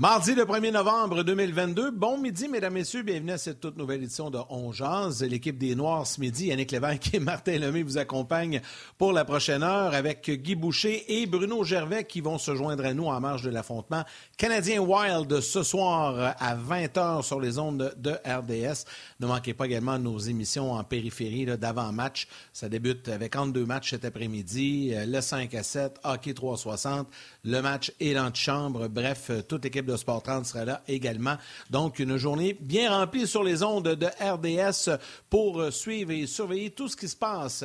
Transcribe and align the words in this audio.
Mardi 0.00 0.34
le 0.34 0.46
1er 0.46 0.72
novembre 0.72 1.22
2022. 1.22 1.90
Bon 1.90 2.16
midi, 2.16 2.48
mesdames, 2.48 2.72
messieurs. 2.72 3.02
Bienvenue 3.02 3.32
à 3.32 3.36
cette 3.36 3.60
toute 3.60 3.76
nouvelle 3.76 4.02
édition 4.02 4.30
de 4.30 4.38
On 4.48 4.72
Jazz. 4.72 5.22
L'équipe 5.22 5.58
des 5.58 5.74
Noirs 5.74 6.06
ce 6.06 6.18
midi, 6.22 6.46
Yannick 6.46 6.72
Lévesque 6.72 7.12
et 7.12 7.18
Martin 7.20 7.58
Lemay 7.58 7.82
vous 7.82 7.98
accompagnent 7.98 8.62
pour 8.96 9.12
la 9.12 9.26
prochaine 9.26 9.62
heure 9.62 9.92
avec 9.92 10.30
Guy 10.30 10.54
Boucher 10.54 11.20
et 11.20 11.26
Bruno 11.26 11.64
Gervais 11.64 12.04
qui 12.04 12.22
vont 12.22 12.38
se 12.38 12.54
joindre 12.54 12.86
à 12.86 12.94
nous 12.94 13.08
en 13.08 13.20
marge 13.20 13.42
de 13.42 13.50
l'affrontement 13.50 14.02
Canadien 14.38 14.80
Wild 14.80 15.38
ce 15.42 15.62
soir 15.62 16.34
à 16.38 16.56
20h 16.56 17.20
sur 17.22 17.38
les 17.38 17.58
ondes 17.58 17.94
de 17.98 18.12
RDS. 18.24 18.86
Ne 19.20 19.26
manquez 19.26 19.52
pas 19.52 19.66
également 19.66 19.98
nos 19.98 20.18
émissions 20.18 20.72
en 20.72 20.82
périphérie 20.82 21.44
d'avant-match. 21.44 22.26
Ça 22.54 22.70
débute 22.70 23.10
avec 23.10 23.36
entre 23.36 23.52
deux 23.52 23.66
matchs 23.66 23.90
cet 23.90 24.06
après-midi, 24.06 24.94
le 24.96 25.20
5 25.20 25.54
à 25.54 25.62
7, 25.62 26.00
hockey 26.04 26.32
360, 26.32 27.06
le 27.44 27.60
match 27.60 27.92
élan 28.00 28.30
de 28.30 28.36
chambre. 28.36 28.88
Bref, 28.88 29.30
toute 29.46 29.62
l'équipe 29.62 29.89
de 29.90 29.96
Sport 29.96 30.22
30 30.22 30.46
sera 30.46 30.64
là 30.64 30.82
également. 30.88 31.36
Donc, 31.70 31.98
une 31.98 32.16
journée 32.16 32.56
bien 32.60 32.90
remplie 32.90 33.26
sur 33.26 33.42
les 33.42 33.62
ondes 33.62 33.88
de 33.88 34.06
RDS 34.06 34.98
pour 35.28 35.72
suivre 35.72 36.12
et 36.12 36.26
surveiller 36.26 36.70
tout 36.70 36.88
ce 36.88 36.96
qui 36.96 37.08
se 37.08 37.16
passe 37.16 37.64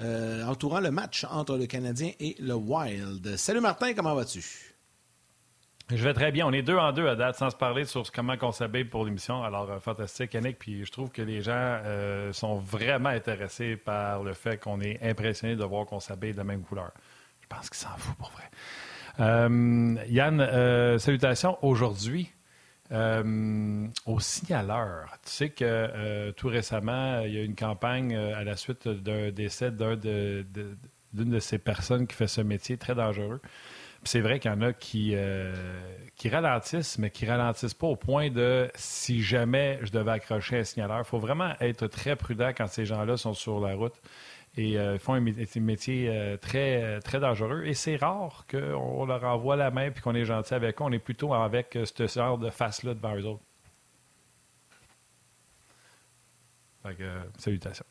euh, 0.00 0.44
entourant 0.44 0.80
le 0.80 0.90
match 0.90 1.24
entre 1.30 1.56
le 1.56 1.66
Canadien 1.66 2.12
et 2.20 2.36
le 2.38 2.54
Wild. 2.54 3.36
Salut 3.36 3.60
Martin, 3.60 3.92
comment 3.94 4.14
vas-tu? 4.14 4.74
Je 5.90 6.02
vais 6.02 6.14
très 6.14 6.32
bien. 6.32 6.46
On 6.46 6.52
est 6.52 6.62
deux 6.62 6.76
en 6.76 6.90
deux 6.90 7.06
à 7.06 7.14
date, 7.14 7.36
sans 7.36 7.50
se 7.50 7.56
parler 7.56 7.84
sur 7.84 8.10
comment 8.10 8.34
on 8.42 8.50
s'habille 8.50 8.84
pour 8.84 9.04
l'émission. 9.04 9.44
Alors, 9.44 9.70
euh, 9.70 9.78
fantastique, 9.78 10.34
Yannick. 10.34 10.58
Puis 10.58 10.84
je 10.84 10.90
trouve 10.90 11.10
que 11.10 11.22
les 11.22 11.42
gens 11.42 11.52
euh, 11.54 12.32
sont 12.32 12.56
vraiment 12.56 13.10
intéressés 13.10 13.76
par 13.76 14.24
le 14.24 14.34
fait 14.34 14.58
qu'on 14.58 14.80
est 14.80 15.00
impressionné 15.02 15.54
de 15.54 15.64
voir 15.64 15.86
qu'on 15.86 16.00
s'habille 16.00 16.32
de 16.32 16.38
la 16.38 16.44
même 16.44 16.62
couleur. 16.62 16.90
Je 17.40 17.46
pense 17.46 17.70
qu'ils 17.70 17.78
s'en 17.78 17.96
foutent 17.96 18.16
pour 18.16 18.30
vrai. 18.30 18.50
Euh, 19.20 19.96
Yann, 20.08 20.40
euh, 20.40 20.98
salutations. 20.98 21.56
Aujourd'hui, 21.62 22.30
euh, 22.92 23.86
au 24.04 24.20
signaleur, 24.20 25.18
tu 25.24 25.30
sais 25.30 25.50
que 25.50 26.30
tout 26.32 26.48
récemment, 26.48 27.20
il 27.20 27.34
y 27.34 27.38
a 27.38 27.40
eu 27.40 27.44
une 27.44 27.56
campagne 27.56 28.14
à 28.14 28.44
la 28.44 28.56
suite 28.56 28.88
d'un 28.88 29.30
décès 29.30 29.70
d'une 29.70 29.96
de, 29.96 30.44
de, 31.12 31.38
ces 31.38 31.58
personnes 31.58 32.06
qui 32.06 32.14
fait 32.14 32.28
ce 32.28 32.40
métier 32.40 32.76
très 32.76 32.94
dangereux. 32.94 33.40
C'est 34.04 34.20
vrai 34.20 34.38
qu'il 34.38 34.52
y 34.52 34.54
en 34.54 34.62
a 34.62 34.72
qui, 34.72 35.16
qui 36.14 36.28
ralentissent, 36.28 36.98
mais 36.98 37.10
qui 37.10 37.26
ralentissent 37.26 37.74
pas 37.74 37.88
au 37.88 37.96
point 37.96 38.30
de 38.30 38.70
si 38.76 39.20
jamais 39.20 39.80
je 39.82 39.90
devais 39.90 40.12
accrocher 40.12 40.58
un 40.58 40.64
signaleur. 40.64 40.98
Il 40.98 41.04
faut 41.04 41.18
vraiment 41.18 41.54
être 41.60 41.88
très 41.88 42.14
prudent 42.14 42.50
quand 42.56 42.68
ces 42.68 42.84
gens-là 42.84 43.16
sont 43.16 43.34
sur 43.34 43.58
la 43.58 43.74
route 43.74 44.00
et 44.56 44.78
euh, 44.78 44.98
font 44.98 45.14
un 45.14 45.20
métier 45.20 46.08
euh, 46.08 46.36
très, 46.36 46.82
euh, 46.82 47.00
très 47.00 47.20
dangereux. 47.20 47.64
Et 47.64 47.74
c'est 47.74 47.96
rare 47.96 48.46
qu'on 48.50 49.04
leur 49.04 49.24
envoie 49.24 49.56
la 49.56 49.70
main 49.70 49.88
et 49.88 49.92
qu'on 49.92 50.14
est 50.14 50.24
gentil 50.24 50.54
avec 50.54 50.80
eux. 50.80 50.84
On 50.84 50.92
est 50.92 50.98
plutôt 50.98 51.34
avec 51.34 51.78
ce 51.84 52.06
genre 52.06 52.38
de 52.38 52.48
face-là 52.48 52.94
devant 52.94 53.16
eux 53.16 53.26
autres. 53.26 53.42
Fait 56.82 56.94
que, 56.94 57.10
salutations. 57.38 57.84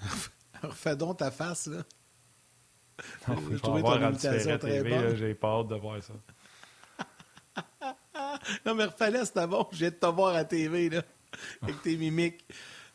Refais 0.62 0.96
donc 0.96 1.18
ta 1.18 1.30
face, 1.30 1.66
là. 1.66 1.82
Non, 3.28 3.36
je 3.36 3.72
vais 3.72 3.80
voir 3.82 4.02
à 4.02 4.12
TV, 4.12 5.16
j'ai 5.16 5.34
pas 5.34 5.58
hâte 5.58 5.68
de 5.68 5.74
voir 5.74 6.02
ça. 6.02 6.14
non, 8.64 8.74
mais 8.74 8.84
refais-le, 8.84 9.22
c'était 9.22 9.46
bon. 9.46 9.66
J'ai 9.70 9.90
de 9.90 9.96
te 9.96 10.06
voir 10.06 10.34
à 10.34 10.46
TV, 10.46 10.88
là, 10.88 11.02
avec 11.60 11.82
tes 11.82 11.94
mimiques. 11.98 12.42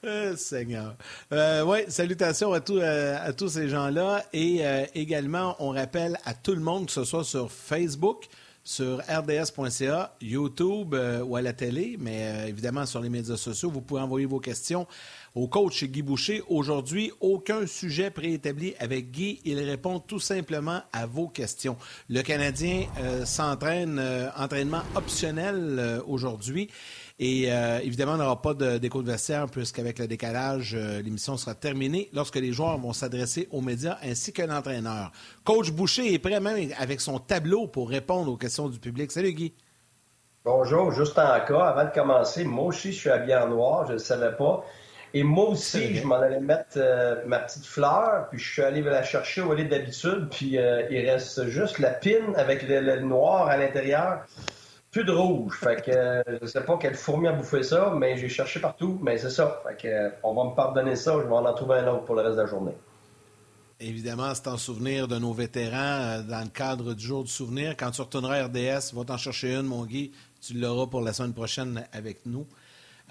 Euh, 0.03 0.35
Seigneur. 0.35 0.95
Euh, 1.31 1.63
oui, 1.63 1.79
salutations 1.87 2.53
à, 2.53 2.59
euh, 2.71 3.17
à 3.21 3.33
tous 3.33 3.49
ces 3.49 3.69
gens-là. 3.69 4.25
Et 4.33 4.61
également, 4.95 5.55
on 5.59 5.69
rappelle 5.69 6.17
à 6.25 6.33
tout 6.33 6.53
le 6.53 6.61
monde, 6.61 6.87
que 6.87 6.91
ce 6.91 7.03
soit 7.03 7.23
sur 7.23 7.51
Facebook, 7.51 8.27
sur 8.63 8.99
rds.ca, 8.99 10.15
YouTube 10.21 10.95
ou 11.25 11.35
à 11.35 11.41
la 11.41 11.53
télé, 11.53 11.97
mais 11.99 12.47
évidemment 12.47 12.85
sur 12.85 13.01
les 13.01 13.09
médias 13.09 13.37
sociaux, 13.37 13.71
vous 13.71 13.81
pouvez 13.81 14.01
envoyer 14.01 14.27
vos 14.27 14.39
questions 14.39 14.87
au 15.33 15.47
coach 15.47 15.83
Guy 15.83 16.03
Boucher. 16.03 16.43
Aujourd'hui, 16.47 17.11
aucun 17.21 17.65
sujet 17.65 18.11
préétabli 18.11 18.75
avec 18.79 19.11
Guy. 19.11 19.39
Il 19.45 19.59
répond 19.59 19.99
tout 19.99 20.19
simplement 20.19 20.81
à 20.93 21.05
vos 21.07 21.27
questions. 21.27 21.75
Le 22.09 22.21
Canadien 22.21 22.85
s'entraîne, 23.25 23.99
entraînement 24.35 24.83
optionnel 24.95 26.01
aujourd'hui. 26.07 26.69
Et 27.23 27.51
euh, 27.51 27.77
évidemment, 27.83 28.13
on 28.13 28.17
n'aura 28.17 28.41
pas 28.41 28.55
d'écho 28.55 29.03
de, 29.03 29.05
de 29.05 29.11
vestiaire 29.11 29.45
puisqu'avec 29.45 29.99
le 29.99 30.07
décalage, 30.07 30.73
euh, 30.73 31.03
l'émission 31.03 31.37
sera 31.37 31.53
terminée 31.53 32.09
lorsque 32.13 32.37
les 32.37 32.51
joueurs 32.51 32.79
vont 32.79 32.93
s'adresser 32.93 33.47
aux 33.51 33.61
médias 33.61 33.99
ainsi 34.01 34.33
que 34.33 34.41
l'entraîneur. 34.41 35.11
Coach 35.43 35.69
Boucher 35.69 36.11
est 36.11 36.17
prêt 36.17 36.39
même 36.39 36.71
avec 36.79 36.99
son 36.99 37.19
tableau 37.19 37.67
pour 37.67 37.89
répondre 37.89 38.31
aux 38.31 38.37
questions 38.37 38.69
du 38.69 38.79
public. 38.79 39.11
Salut 39.11 39.33
Guy. 39.33 39.53
Bonjour, 40.43 40.91
juste 40.91 41.19
en 41.19 41.39
cas, 41.47 41.65
avant 41.65 41.85
de 41.85 41.93
commencer, 41.93 42.43
moi 42.43 42.65
aussi 42.65 42.91
je 42.91 42.97
suis 42.97 43.11
habillé 43.11 43.35
en 43.35 43.49
noir, 43.49 43.83
je 43.83 43.89
ne 43.89 43.97
le 43.97 43.99
savais 43.99 44.35
pas. 44.35 44.65
Et 45.13 45.21
moi 45.21 45.49
aussi, 45.49 45.93
je 45.93 46.07
m'en 46.07 46.15
allais 46.15 46.39
mettre 46.39 46.77
euh, 46.77 47.21
ma 47.27 47.37
petite 47.37 47.65
fleur, 47.67 48.29
puis 48.31 48.39
je 48.39 48.51
suis 48.51 48.61
allé 48.63 48.81
la 48.81 49.03
chercher 49.03 49.41
au 49.41 49.53
lieu 49.53 49.65
d'habitude, 49.65 50.29
puis 50.31 50.55
il 50.55 51.09
reste 51.09 51.45
juste 51.49 51.77
la 51.77 51.91
pine 51.91 52.33
avec 52.35 52.63
le 52.67 53.01
noir 53.01 53.47
à 53.47 53.57
l'intérieur 53.57 54.25
plus 54.91 55.05
de 55.05 55.11
rouge. 55.11 55.57
Fait 55.57 55.81
que 55.81 55.91
euh, 55.91 56.21
je 56.41 56.45
sais 56.45 56.63
pas 56.63 56.77
quelle 56.77 56.95
fourmi 56.95 57.27
a 57.27 57.31
bouffé 57.31 57.63
ça, 57.63 57.93
mais 57.97 58.17
j'ai 58.17 58.29
cherché 58.29 58.59
partout. 58.59 58.99
Mais 59.01 59.17
c'est 59.17 59.29
ça. 59.29 59.61
Fait 59.65 59.81
que 59.81 59.87
euh, 59.87 60.09
on 60.23 60.33
va 60.33 60.49
me 60.49 60.55
pardonner 60.55 60.95
ça. 60.95 61.13
Je 61.13 61.27
vais 61.27 61.33
en 61.33 61.53
trouver 61.53 61.79
un 61.79 61.87
autre 61.87 62.03
pour 62.03 62.15
le 62.15 62.21
reste 62.21 62.35
de 62.35 62.41
la 62.41 62.47
journée. 62.47 62.75
Évidemment, 63.79 64.35
c'est 64.35 64.47
en 64.47 64.57
souvenir 64.57 65.07
de 65.07 65.17
nos 65.17 65.33
vétérans 65.33 66.19
euh, 66.19 66.21
dans 66.21 66.43
le 66.43 66.49
cadre 66.49 66.93
du 66.93 67.03
jour 67.03 67.23
du 67.23 67.31
souvenir. 67.31 67.75
Quand 67.77 67.91
tu 67.91 68.01
retourneras 68.01 68.41
à 68.41 68.45
RDS, 68.45 68.93
va 68.93 69.05
t'en 69.05 69.17
chercher 69.17 69.55
une, 69.55 69.65
mon 69.65 69.85
Guy. 69.85 70.11
Tu 70.41 70.53
l'auras 70.53 70.87
pour 70.87 71.01
la 71.01 71.13
semaine 71.13 71.33
prochaine 71.33 71.83
avec 71.93 72.25
nous. 72.25 72.45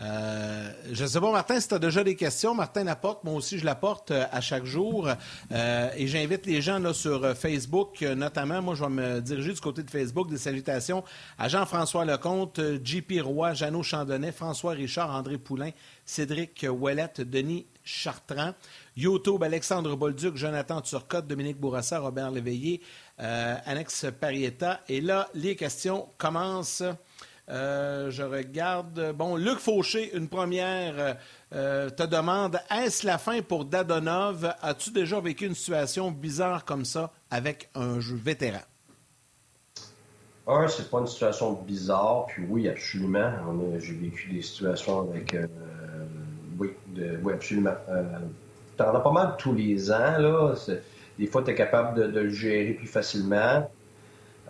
Euh, 0.02 0.70
je 0.92 1.02
ne 1.02 1.08
sais 1.08 1.20
pas, 1.20 1.30
Martin, 1.30 1.60
si 1.60 1.68
tu 1.68 1.74
as 1.74 1.78
déjà 1.78 2.02
des 2.02 2.16
questions, 2.16 2.54
Martin 2.54 2.84
l'apporte. 2.84 3.22
Moi 3.24 3.34
aussi, 3.34 3.58
je 3.58 3.64
l'apporte 3.64 4.10
euh, 4.10 4.24
à 4.32 4.40
chaque 4.40 4.64
jour. 4.64 5.08
Euh, 5.52 5.90
et 5.96 6.06
j'invite 6.06 6.46
les 6.46 6.62
gens 6.62 6.78
là, 6.78 6.94
sur 6.94 7.36
Facebook, 7.36 8.00
notamment, 8.02 8.62
moi, 8.62 8.74
je 8.74 8.84
vais 8.84 8.90
me 8.90 9.20
diriger 9.20 9.52
du 9.52 9.60
côté 9.60 9.82
de 9.82 9.90
Facebook. 9.90 10.30
Des 10.30 10.38
salutations 10.38 11.04
à 11.38 11.48
Jean-François 11.48 12.04
Lecomte, 12.04 12.60
JP 12.82 13.20
Roy, 13.22 13.52
Jeannot 13.54 13.82
Chandonnet, 13.82 14.32
François 14.32 14.72
Richard, 14.72 15.14
André 15.14 15.36
Poulain, 15.36 15.70
Cédric 16.06 16.66
Ouellette, 16.68 17.20
Denis 17.20 17.66
Chartrand. 17.84 18.54
YouTube, 18.96 19.42
Alexandre 19.42 19.96
Bolduc, 19.96 20.36
Jonathan 20.36 20.80
Turcotte, 20.80 21.26
Dominique 21.26 21.58
Bourassa, 21.58 21.98
Robert 22.00 22.30
Léveillé, 22.30 22.82
Alex 23.18 24.06
Parietta. 24.20 24.80
Et 24.88 25.00
là, 25.00 25.28
les 25.34 25.56
questions 25.56 26.08
commencent. 26.18 26.82
Euh, 27.50 28.10
je 28.10 28.22
regarde. 28.22 29.12
Bon, 29.16 29.36
Luc 29.36 29.58
Fauché, 29.58 30.16
une 30.16 30.28
première, 30.28 31.16
euh, 31.52 31.90
te 31.90 32.04
demande 32.04 32.60
est-ce 32.70 33.04
la 33.04 33.18
fin 33.18 33.42
pour 33.42 33.64
Dadonov? 33.64 34.54
As-tu 34.62 34.90
déjà 34.92 35.20
vécu 35.20 35.46
une 35.46 35.54
situation 35.54 36.12
bizarre 36.12 36.64
comme 36.64 36.84
ça 36.84 37.10
avec 37.30 37.68
un 37.74 37.98
jeu 37.98 38.14
vétéran? 38.14 38.60
Un, 40.46 40.68
c'est 40.68 40.90
pas 40.90 41.00
une 41.00 41.06
situation 41.06 41.52
bizarre, 41.52 42.26
puis 42.26 42.44
oui, 42.48 42.68
absolument. 42.68 43.32
J'ai 43.78 43.94
vécu 43.94 44.30
des 44.30 44.42
situations 44.42 45.10
avec. 45.10 45.34
Euh, 45.34 45.46
oui, 46.58 46.70
oui, 47.22 47.32
absolument. 47.32 47.74
T'en 48.76 48.94
as 48.94 49.00
pas 49.00 49.12
mal 49.12 49.34
tous 49.38 49.54
les 49.54 49.90
ans, 49.90 50.18
là. 50.18 50.54
Des 51.18 51.26
fois, 51.26 51.42
tu 51.42 51.50
es 51.50 51.54
capable 51.54 52.12
de, 52.12 52.20
le 52.20 52.30
gérer 52.30 52.72
plus 52.72 52.86
facilement. 52.86 53.68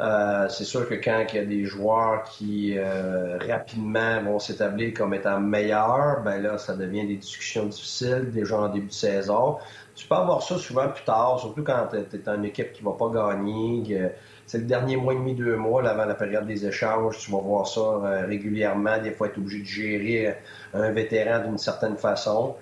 Euh, 0.00 0.48
c'est 0.48 0.64
sûr 0.64 0.88
que 0.88 0.94
quand 0.94 1.26
il 1.30 1.36
y 1.36 1.38
a 1.38 1.44
des 1.44 1.64
joueurs 1.64 2.22
qui 2.22 2.78
euh, 2.78 3.36
rapidement 3.38 4.22
vont 4.22 4.38
s'établir 4.38 4.94
comme 4.94 5.12
étant 5.12 5.38
meilleurs, 5.40 6.22
ben 6.22 6.40
là, 6.40 6.56
ça 6.56 6.74
devient 6.74 7.06
des 7.06 7.16
discussions 7.16 7.66
difficiles, 7.66 8.30
déjà 8.32 8.56
en 8.56 8.68
début 8.68 8.86
de 8.86 8.92
saison. 8.92 9.58
Tu 9.94 10.06
peux 10.06 10.14
avoir 10.14 10.42
ça 10.42 10.56
souvent 10.56 10.88
plus 10.88 11.04
tard, 11.04 11.38
surtout 11.38 11.62
quand 11.62 11.88
tu 11.90 11.96
es 11.98 12.28
une 12.28 12.46
équipe 12.46 12.72
qui 12.72 12.82
va 12.82 12.92
pas 12.92 13.10
gagner. 13.10 14.10
C'est 14.46 14.58
le 14.58 14.64
dernier 14.64 14.96
mois 14.96 15.12
et 15.12 15.16
demi, 15.16 15.34
deux 15.34 15.56
mois, 15.56 15.86
avant 15.86 16.06
la 16.06 16.14
période 16.14 16.46
des 16.46 16.66
échanges, 16.66 17.18
tu 17.18 17.30
vas 17.30 17.40
voir 17.40 17.66
ça 17.66 17.80
euh, 17.80 18.26
régulièrement. 18.26 18.98
Des 18.98 19.10
fois, 19.10 19.26
être 19.26 19.36
obligé 19.36 19.60
de 19.60 19.66
gérer 19.66 20.36
un 20.72 20.90
vétéran 20.92 21.40
d'une 21.44 21.58
certaine 21.58 21.98
façon. 21.98 22.56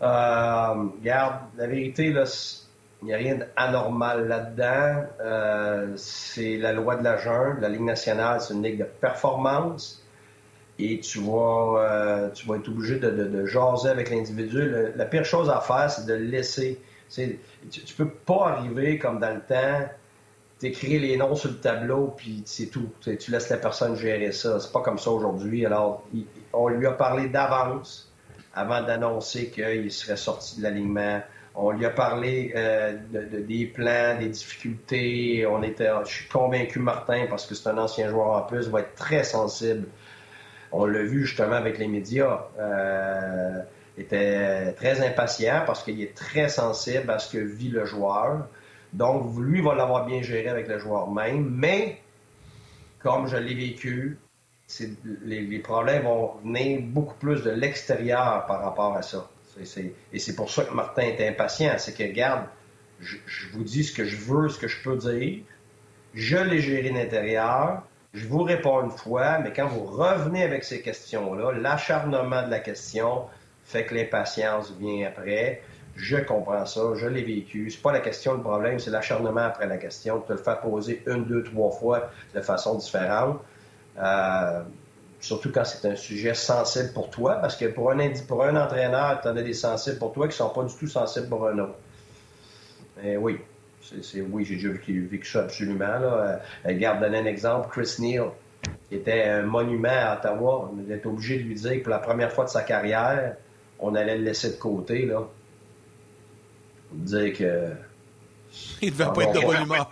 regarde, 0.00 1.40
la 1.56 1.66
vérité, 1.66 2.12
là, 2.12 2.24
il 3.02 3.06
n'y 3.06 3.14
a 3.14 3.16
rien 3.16 3.38
d'anormal 3.56 4.26
là-dedans. 4.26 5.06
Euh, 5.20 5.92
c'est 5.96 6.56
la 6.56 6.72
loi 6.72 6.96
de 6.96 7.04
la 7.04 7.16
jungle. 7.16 7.60
La 7.60 7.68
Ligue 7.68 7.82
nationale, 7.82 8.40
c'est 8.40 8.54
une 8.54 8.62
ligue 8.62 8.78
de 8.78 8.84
performance. 8.84 10.02
Et 10.80 11.00
tu 11.00 11.20
vas, 11.20 11.76
euh, 11.78 12.30
tu 12.30 12.46
vas 12.46 12.56
être 12.56 12.68
obligé 12.68 12.98
de, 12.98 13.46
jaser 13.46 13.88
avec 13.88 14.10
l'individu. 14.10 14.72
La 14.96 15.04
pire 15.06 15.24
chose 15.24 15.50
à 15.50 15.60
faire, 15.60 15.90
c'est 15.90 16.06
de 16.06 16.14
le 16.14 16.24
laisser. 16.24 16.80
Tu, 17.10 17.22
ne 17.22 17.96
peux 17.96 18.10
pas 18.10 18.48
arriver 18.48 18.98
comme 18.98 19.18
dans 19.18 19.34
le 19.34 19.40
temps, 19.40 19.88
t'écrire 20.58 21.00
les 21.00 21.16
noms 21.16 21.34
sur 21.34 21.50
le 21.50 21.56
tableau, 21.56 22.14
puis 22.16 22.42
c'est 22.46 22.66
tout. 22.66 22.90
Tu, 23.00 23.30
laisses 23.30 23.48
la 23.48 23.56
personne 23.56 23.96
gérer 23.96 24.32
ça. 24.32 24.60
C'est 24.60 24.72
pas 24.72 24.82
comme 24.82 24.98
ça 24.98 25.10
aujourd'hui. 25.10 25.64
Alors, 25.66 26.04
on 26.52 26.68
lui 26.68 26.86
a 26.86 26.92
parlé 26.92 27.28
d'avance, 27.28 28.12
avant 28.54 28.82
d'annoncer 28.82 29.50
qu'il 29.50 29.90
serait 29.90 30.16
sorti 30.16 30.58
de 30.58 30.64
l'alignement 30.64 31.20
On 31.60 31.72
lui 31.72 31.84
a 31.86 31.90
parlé 31.90 32.52
euh, 32.54 32.96
des 33.10 33.66
plans, 33.66 34.16
des 34.16 34.28
difficultés. 34.28 35.44
On 35.44 35.64
était, 35.64 35.90
je 36.04 36.08
suis 36.08 36.28
convaincu, 36.28 36.78
Martin, 36.78 37.26
parce 37.28 37.46
que 37.46 37.56
c'est 37.56 37.68
un 37.68 37.78
ancien 37.78 38.08
joueur 38.08 38.28
en 38.30 38.42
plus, 38.42 38.68
va 38.68 38.80
être 38.80 38.94
très 38.94 39.24
sensible. 39.24 39.88
On 40.70 40.86
l'a 40.86 41.02
vu 41.02 41.26
justement 41.26 41.56
avec 41.56 41.78
les 41.78 41.88
médias. 41.88 42.44
Euh, 42.60 43.60
était 43.96 44.72
très 44.74 45.04
impatient 45.04 45.64
parce 45.66 45.82
qu'il 45.82 46.00
est 46.00 46.14
très 46.14 46.48
sensible 46.48 47.10
à 47.10 47.18
ce 47.18 47.36
que 47.36 47.42
vit 47.42 47.70
le 47.70 47.84
joueur. 47.86 48.46
Donc, 48.92 49.36
lui 49.36 49.60
va 49.60 49.74
l'avoir 49.74 50.06
bien 50.06 50.22
géré 50.22 50.48
avec 50.48 50.68
le 50.68 50.78
joueur 50.78 51.10
même. 51.10 51.50
Mais, 51.50 52.00
comme 53.00 53.26
je 53.26 53.36
l'ai 53.36 53.54
vécu, 53.54 54.16
les, 55.24 55.40
les, 55.40 55.58
problèmes 55.58 56.04
vont 56.04 56.34
venir 56.44 56.82
beaucoup 56.82 57.16
plus 57.16 57.42
de 57.42 57.50
l'extérieur 57.50 58.46
par 58.46 58.62
rapport 58.62 58.96
à 58.96 59.02
ça 59.02 59.28
et 60.12 60.18
c'est 60.18 60.34
pour 60.34 60.50
ça 60.50 60.64
que 60.64 60.74
Martin 60.74 61.02
est 61.02 61.28
impatient. 61.28 61.74
C'est 61.78 61.94
que, 61.96 62.02
regarde, 62.02 62.44
je, 63.00 63.16
vous 63.52 63.64
dis 63.64 63.84
ce 63.84 63.94
que 63.94 64.04
je 64.04 64.16
veux, 64.16 64.48
ce 64.48 64.58
que 64.58 64.68
je 64.68 64.82
peux 64.82 64.96
dire. 64.96 65.40
Je 66.14 66.36
l'ai 66.36 66.60
géré 66.60 66.90
l'intérieur. 66.90 67.82
Je 68.14 68.26
vous 68.26 68.42
réponds 68.42 68.82
une 68.84 68.90
fois, 68.90 69.38
mais 69.38 69.52
quand 69.52 69.68
vous 69.68 69.84
revenez 69.84 70.42
avec 70.42 70.64
ces 70.64 70.80
questions-là, 70.80 71.52
l'acharnement 71.52 72.44
de 72.44 72.50
la 72.50 72.58
question 72.58 73.24
fait 73.64 73.84
que 73.84 73.94
l'impatience 73.94 74.72
vient 74.78 75.06
après. 75.06 75.62
Je 75.94 76.16
comprends 76.16 76.64
ça, 76.64 76.80
je 76.94 77.06
l'ai 77.06 77.22
vécu. 77.22 77.70
C'est 77.70 77.82
pas 77.82 77.92
la 77.92 78.00
question 78.00 78.34
le 78.34 78.40
problème, 78.40 78.78
c'est 78.78 78.90
l'acharnement 78.90 79.42
après 79.42 79.66
la 79.66 79.76
question. 79.76 80.20
Tu 80.20 80.28
te 80.28 80.32
le 80.32 80.38
faire 80.38 80.60
poser 80.60 81.02
une, 81.06 81.24
deux, 81.24 81.42
trois 81.42 81.70
fois 81.70 82.10
de 82.34 82.40
façon 82.40 82.76
différente. 82.76 83.40
Euh, 83.98 84.62
surtout 85.20 85.50
quand 85.52 85.64
c'est 85.64 85.88
un 85.88 85.96
sujet 85.96 86.34
sensible 86.34 86.92
pour 86.92 87.10
toi, 87.10 87.36
parce 87.36 87.56
que 87.56 87.66
pour 87.66 87.90
un, 87.90 87.98
pour 88.26 88.44
un 88.44 88.56
entraîneur, 88.56 89.20
tu 89.20 89.28
en 89.28 89.36
as 89.36 89.42
des 89.42 89.54
sensibles 89.54 89.98
pour 89.98 90.12
toi 90.12 90.26
qui 90.26 90.32
ne 90.32 90.36
sont 90.36 90.50
pas 90.50 90.64
du 90.64 90.74
tout 90.74 90.86
sensibles 90.86 91.28
pour 91.28 91.46
un 91.46 91.58
autre. 91.58 91.74
Mais 93.02 93.16
oui, 93.16 93.38
c'est, 93.80 94.20
oui, 94.20 94.44
j'ai 94.44 94.56
déjà 94.56 94.70
vécu, 94.70 95.20
ça 95.24 95.40
absolument. 95.40 95.78
Là. 95.78 96.40
Euh, 96.66 96.78
garde, 96.78 97.00
donner 97.00 97.18
un 97.18 97.26
exemple, 97.26 97.68
Chris 97.70 97.96
Neal, 97.98 98.30
qui 98.88 98.96
était 98.96 99.24
un 99.24 99.42
monument 99.42 99.88
à 99.88 100.18
Ottawa, 100.18 100.70
on 100.72 100.90
était 100.90 101.06
obligé 101.06 101.38
de 101.38 101.44
lui 101.44 101.54
dire 101.54 101.72
que 101.74 101.78
pour 101.80 101.90
la 101.90 101.98
première 101.98 102.32
fois 102.32 102.44
de 102.44 102.50
sa 102.50 102.62
carrière, 102.62 103.36
on 103.78 103.94
allait 103.94 104.18
le 104.18 104.24
laisser 104.24 104.50
de 104.50 104.56
côté. 104.56 105.06
Là. 105.06 105.28
Dire 106.92 107.32
que. 107.36 107.72
Il 108.82 108.92
devait 108.92 109.12
pas 109.12 109.22
être 109.22 109.32
de 109.32 109.46
bonne 109.46 109.62
humeur. 109.62 109.90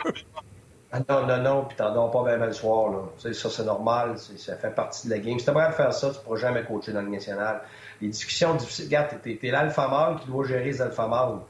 Non, 0.93 1.27
non, 1.27 1.43
non, 1.43 1.65
puis 1.65 1.77
t'en 1.77 1.93
donnes 1.93 2.11
pas 2.11 2.37
bien, 2.37 2.47
le 2.47 2.53
soir, 2.53 2.91
là. 2.91 3.33
ça, 3.33 3.51
c'est 3.51 3.65
normal, 3.65 4.17
ça 4.19 4.57
fait 4.57 4.71
partie 4.71 5.09
de 5.09 5.13
la 5.13 5.19
game. 5.19 5.39
Si 5.39 5.45
t'as 5.45 5.53
pas 5.53 5.69
de 5.69 5.75
faire 5.75 5.93
ça, 5.93 6.11
tu 6.11 6.21
pourras 6.21 6.37
jamais 6.37 6.65
coacher 6.65 6.93
dans 6.93 7.03
le 7.03 7.09
national. 7.09 7.61
Les 8.01 8.09
discussions 8.09 8.55
difficiles, 8.55 8.87
regarde, 8.87 9.09
t'es, 9.23 9.39
es 9.43 9.51
l'alpha 9.51 9.89
mâle 9.89 10.21
qui 10.21 10.27
doit 10.29 10.47
gérer 10.47 10.65
les 10.65 10.81
alpha 10.81 11.09
mâles. 11.09 11.41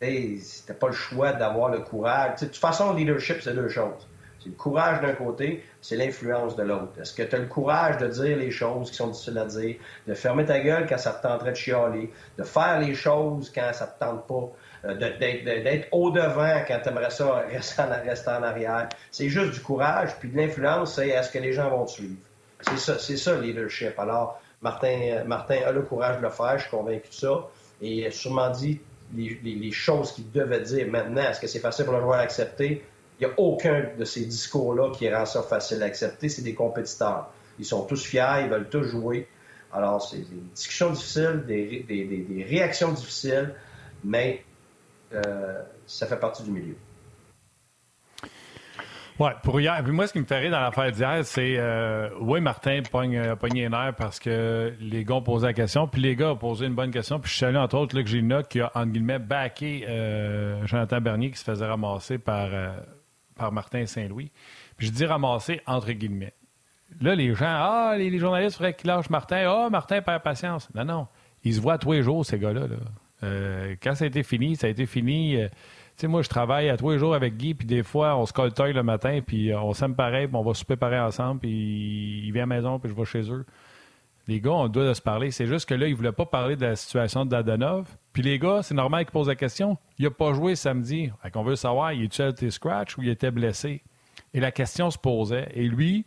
T'as 0.00 0.74
pas 0.74 0.88
le 0.88 0.92
choix 0.92 1.32
d'avoir 1.32 1.70
le 1.70 1.80
courage. 1.80 2.40
de 2.40 2.46
toute 2.46 2.56
façon, 2.56 2.92
le 2.92 2.98
leadership, 2.98 3.40
c'est 3.40 3.54
deux 3.54 3.68
choses. 3.68 4.08
C'est 4.42 4.48
le 4.48 4.54
courage 4.54 5.02
d'un 5.02 5.12
côté, 5.12 5.62
c'est 5.82 5.96
l'influence 5.96 6.56
de 6.56 6.62
l'autre. 6.62 6.98
Est-ce 7.00 7.12
que 7.12 7.22
tu 7.22 7.36
as 7.36 7.38
le 7.38 7.46
courage 7.46 7.98
de 7.98 8.06
dire 8.08 8.38
les 8.38 8.50
choses 8.50 8.90
qui 8.90 8.96
sont 8.96 9.08
difficiles 9.08 9.36
à 9.36 9.44
dire, 9.44 9.76
de 10.06 10.14
fermer 10.14 10.46
ta 10.46 10.60
gueule 10.60 10.86
quand 10.88 10.96
ça 10.96 11.12
te 11.12 11.22
tenterait 11.22 11.52
de 11.52 11.56
chialer, 11.56 12.10
de 12.38 12.42
faire 12.42 12.80
les 12.80 12.94
choses 12.94 13.52
quand 13.54 13.70
ça 13.74 13.86
te 13.86 14.02
tente 14.02 14.26
pas, 14.26 14.50
d'être 14.84 15.88
au-devant 15.92 16.62
quand 16.66 16.80
tu 16.82 16.88
aimerais 16.88 17.10
ça 17.10 17.44
rester 17.50 18.30
en, 18.30 18.42
arrière. 18.42 18.88
C'est 19.10 19.28
juste 19.28 19.52
du 19.52 19.60
courage, 19.60 20.16
puis 20.18 20.30
de 20.30 20.36
l'influence, 20.36 20.94
c'est 20.94 21.08
est-ce 21.08 21.30
que 21.30 21.38
les 21.38 21.52
gens 21.52 21.70
vont 21.70 21.84
te 21.84 21.92
suivre. 21.92 22.16
C'est 22.62 23.16
ça, 23.16 23.34
le 23.34 23.42
leadership. 23.42 23.98
Alors, 23.98 24.40
Martin, 24.62 25.24
Martin 25.26 25.58
a 25.66 25.72
le 25.72 25.82
courage 25.82 26.18
de 26.18 26.22
le 26.22 26.30
faire, 26.30 26.58
je 26.58 26.62
suis 26.62 26.70
convaincu 26.70 27.08
de 27.08 27.14
ça, 27.14 27.48
et 27.80 27.92
il 27.92 28.06
a 28.06 28.10
sûrement 28.10 28.50
dit 28.50 28.80
les, 29.14 29.70
choses 29.72 30.12
qu'il 30.12 30.30
devait 30.30 30.60
dire 30.60 30.86
maintenant. 30.88 31.22
Est-ce 31.22 31.40
que 31.40 31.46
c'est 31.46 31.60
facile 31.60 31.84
pour 31.84 31.94
le 31.94 32.00
joueur 32.00 32.18
à 32.18 32.22
accepter? 32.22 32.84
Il 33.18 33.26
n'y 33.26 33.32
a 33.32 33.34
aucun 33.38 33.86
de 33.98 34.04
ces 34.04 34.24
discours-là 34.24 34.92
qui 34.92 35.12
rend 35.12 35.26
ça 35.26 35.42
facile 35.42 35.82
à 35.82 35.86
accepter. 35.86 36.28
C'est 36.30 36.42
des 36.42 36.54
compétiteurs. 36.54 37.30
Ils 37.58 37.66
sont 37.66 37.84
tous 37.84 38.02
fiers, 38.02 38.44
ils 38.44 38.48
veulent 38.48 38.68
tous 38.68 38.84
jouer. 38.84 39.28
Alors, 39.72 40.02
c'est 40.02 40.18
des 40.18 40.40
discussions 40.54 40.90
difficiles, 40.90 41.44
des 41.46 42.46
réactions 42.48 42.92
difficiles, 42.92 43.54
mais 44.04 44.42
euh, 45.12 45.62
ça 45.86 46.06
fait 46.06 46.18
partie 46.18 46.42
du 46.42 46.50
milieu. 46.50 46.76
Oui, 49.18 49.30
pour 49.42 49.60
hier. 49.60 49.82
Puis 49.82 49.92
moi, 49.92 50.06
ce 50.06 50.14
qui 50.14 50.20
me 50.20 50.24
rire 50.24 50.50
dans 50.50 50.60
l'affaire 50.60 50.90
d'hier, 50.92 51.24
c'est 51.24 51.56
euh, 51.58 52.08
oui, 52.20 52.40
Martin 52.40 52.80
pogne, 52.90 53.18
a 53.18 53.36
pogné 53.36 53.66
un 53.66 53.72
air 53.72 53.94
parce 53.94 54.18
que 54.18 54.72
les 54.80 55.04
gars 55.04 55.16
ont 55.16 55.22
posé 55.22 55.46
la 55.46 55.52
question, 55.52 55.86
puis 55.86 56.00
les 56.00 56.16
gars 56.16 56.32
ont 56.32 56.36
posé 56.36 56.66
une 56.66 56.74
bonne 56.74 56.90
question. 56.90 57.20
Puis 57.20 57.30
je 57.30 57.36
suis 57.36 57.44
allé, 57.44 57.58
entre 57.58 57.76
autres, 57.76 58.00
j'ai 58.06 58.22
note 58.22 58.48
qui 58.48 58.60
a, 58.60 58.70
entre 58.74 58.92
guillemets, 58.92 59.18
backé 59.18 59.84
euh, 59.86 60.66
Jonathan 60.66 61.02
Bernier 61.02 61.30
qui 61.30 61.38
se 61.38 61.44
faisait 61.44 61.66
ramasser 61.66 62.16
par, 62.16 62.48
par 63.36 63.52
Martin 63.52 63.84
Saint-Louis. 63.84 64.30
Puis 64.78 64.86
je 64.86 64.92
dis 64.92 65.04
ramasser 65.04 65.60
entre 65.66 65.92
guillemets. 65.92 66.32
Là, 67.00 67.14
les 67.14 67.34
gens, 67.34 67.46
ah, 67.46 67.94
les, 67.96 68.18
journalistes, 68.18 68.56
il 68.56 68.58
faudrait 68.58 68.74
qu'ils 68.74 68.88
lâchent 68.88 69.10
Martin. 69.10 69.44
Ah, 69.46 69.68
Martin 69.70 70.02
perd 70.02 70.22
patience. 70.22 70.68
Non, 70.74 70.84
non. 70.84 71.08
Ils 71.44 71.54
se 71.54 71.60
voient 71.60 71.78
tous 71.78 71.92
les 71.92 72.02
jours, 72.02 72.26
ces 72.26 72.38
gars-là. 72.38 72.66
Là. 72.66 72.76
Euh, 73.22 73.76
quand 73.82 73.94
ça 73.94 74.04
a 74.04 74.08
été 74.08 74.22
fini, 74.22 74.56
ça 74.56 74.66
a 74.66 74.70
été 74.70 74.86
fini. 74.86 75.36
Euh, 75.36 75.48
tu 75.48 76.02
sais, 76.02 76.06
moi, 76.06 76.22
je 76.22 76.28
travaille 76.28 76.68
à 76.70 76.76
tous 76.76 76.90
les 76.90 76.98
jours 76.98 77.14
avec 77.14 77.36
Guy, 77.36 77.54
puis 77.54 77.66
des 77.66 77.82
fois, 77.82 78.16
on 78.16 78.26
se 78.26 78.32
colle 78.32 78.52
le 78.58 78.82
matin, 78.82 79.20
puis 79.26 79.52
euh, 79.52 79.60
on 79.60 79.72
s'aime 79.74 79.94
pareil, 79.94 80.26
puis 80.26 80.36
on 80.36 80.42
va 80.42 80.54
souper 80.54 80.76
pareil 80.76 81.00
ensemble, 81.00 81.40
puis 81.40 82.22
il 82.24 82.32
vient 82.32 82.44
à 82.44 82.46
la 82.46 82.56
maison, 82.56 82.78
puis 82.78 82.90
je 82.90 82.94
vais 82.94 83.04
chez 83.04 83.30
eux. 83.30 83.44
Les 84.28 84.40
gars, 84.40 84.52
on 84.52 84.68
doit 84.68 84.86
de 84.86 84.94
se 84.94 85.02
parler. 85.02 85.30
C'est 85.30 85.46
juste 85.46 85.68
que 85.68 85.74
là, 85.74 85.86
ils 85.86 85.92
ne 85.92 85.96
voulaient 85.96 86.12
pas 86.12 86.26
parler 86.26 86.54
de 86.54 86.64
la 86.64 86.76
situation 86.76 87.24
de 87.24 87.30
Dadanov. 87.30 87.88
Puis 88.12 88.22
les 88.22 88.38
gars, 88.38 88.62
c'est 88.62 88.74
normal 88.74 89.04
qu'ils 89.04 89.12
posent 89.12 89.28
la 89.28 89.34
question. 89.34 89.76
Il 89.98 90.04
n'a 90.04 90.10
pas 90.10 90.32
joué 90.34 90.54
samedi. 90.54 91.10
On 91.34 91.42
veut 91.42 91.56
savoir, 91.56 91.92
il 91.92 92.04
est-tu 92.04 92.50
scratch 92.50 92.96
ou 92.96 93.02
il 93.02 93.08
était 93.08 93.30
blessé? 93.32 93.82
Et 94.32 94.38
la 94.38 94.52
question 94.52 94.90
se 94.90 94.98
posait. 94.98 95.48
Et 95.54 95.66
lui, 95.66 96.06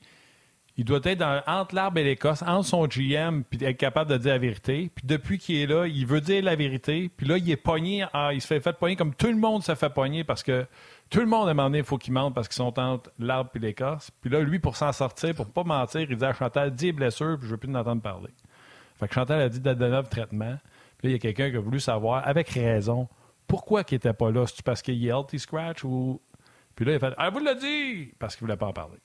il 0.76 0.86
doit 0.86 1.02
être 1.04 1.24
entre 1.46 1.76
l'arbre 1.76 2.00
et 2.00 2.04
l'Écosse, 2.04 2.42
entre 2.42 2.66
son 2.66 2.88
GM, 2.88 3.44
puis 3.44 3.64
être 3.64 3.78
capable 3.78 4.10
de 4.10 4.18
dire 4.18 4.34
la 4.34 4.40
vérité. 4.40 4.90
Puis 4.94 5.06
depuis 5.06 5.38
qu'il 5.38 5.58
est 5.58 5.68
là, 5.68 5.86
il 5.86 6.06
veut 6.06 6.22
dire 6.22 6.44
la 6.44 6.56
vérité. 6.56 7.12
Puis 7.16 7.28
là, 7.28 7.38
il 7.38 7.50
est 7.50 7.58
pogné, 7.58 8.06
il 8.34 8.42
se 8.42 8.48
fait, 8.48 8.60
fait 8.60 8.74
pogner 8.74 8.96
comme 8.96 9.14
tout 9.14 9.28
le 9.28 9.38
monde 9.38 9.64
se 9.64 9.76
fait 9.76 9.90
pogner 9.92 10.24
parce 10.24 10.42
que 10.42 10.66
tout 11.12 11.20
le 11.20 11.28
monde, 11.28 11.48
à 11.48 11.52
un 11.52 11.54
moment 11.54 11.70
donné, 11.70 11.80
il 11.80 11.84
faut 11.84 12.00
qu'il 12.00 12.14
mente 12.14 12.34
parce 12.34 12.48
qu'ils 12.48 12.56
sont 12.56 12.80
entre 12.80 13.12
l'arbre 13.20 13.52
et 13.54 13.60
l'Écosse. 13.60 14.10
Puis 14.20 14.32
là, 14.32 14.40
lui, 14.40 14.58
pour 14.58 14.76
s'en 14.76 14.92
sortir, 14.92 15.36
pour 15.36 15.46
pas 15.46 15.64
mentir, 15.64 16.02
il 16.10 16.18
dit 16.18 16.26
à 16.26 16.34
Chantal, 16.34 16.74
dis 16.74 16.92
blessure, 16.92 17.38
puis 17.38 17.48
je 17.48 17.52
veux 17.52 17.58
plus 17.58 17.72
l'entendre 17.72 18.02
parler. 18.02 18.32
Fait 19.00 19.08
que 19.08 19.14
Chantal 19.14 19.42
a 19.42 19.50
dit 19.50 19.60
Dadanov 19.60 20.10
traitement. 20.10 20.58
Puis 20.98 21.08
là, 21.08 21.10
il 21.10 21.12
y 21.12 21.16
a 21.16 21.20
quelqu'un 21.20 21.52
qui 21.52 21.58
a 21.58 21.60
voulu 21.60 21.80
savoir, 21.80 22.28
avec 22.28 22.50
raison, 22.50 23.08
pourquoi 23.46 23.84
il 23.88 23.94
était 23.94 24.14
pas 24.14 24.32
là. 24.32 24.48
C'est 24.48 24.64
parce 24.64 24.82
qu'il 24.82 25.06
est 25.06 25.10
healthy 25.10 25.38
scratch 25.38 25.84
ou. 25.84 26.20
Puis 26.76 26.86
là, 26.86 26.94
il 26.94 26.96
a 26.96 27.00
fait 27.00 27.14
Ah, 27.18 27.30
vous 27.30 27.40
l'a 27.40 27.54
dit! 27.54 28.12
Parce 28.18 28.36
qu'il 28.36 28.46
voulait 28.46 28.58
pas 28.58 28.66
en 28.66 28.74
parler. 28.74 28.98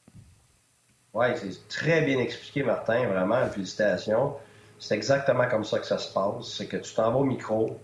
Oui, 1.14 1.26
c'est 1.36 1.68
très 1.68 2.02
bien 2.02 2.18
expliqué, 2.18 2.62
Martin, 2.62 3.06
vraiment, 3.06 3.44
félicitations. 3.46 4.34
C'est 4.78 4.94
exactement 4.94 5.48
comme 5.48 5.64
ça 5.64 5.78
que 5.78 5.86
ça 5.86 5.98
se 5.98 6.12
passe. 6.12 6.54
C'est 6.56 6.66
que 6.66 6.76
tu 6.76 6.94
t'en 6.94 7.10
vas 7.10 7.18
au 7.18 7.24
micro, 7.24 7.78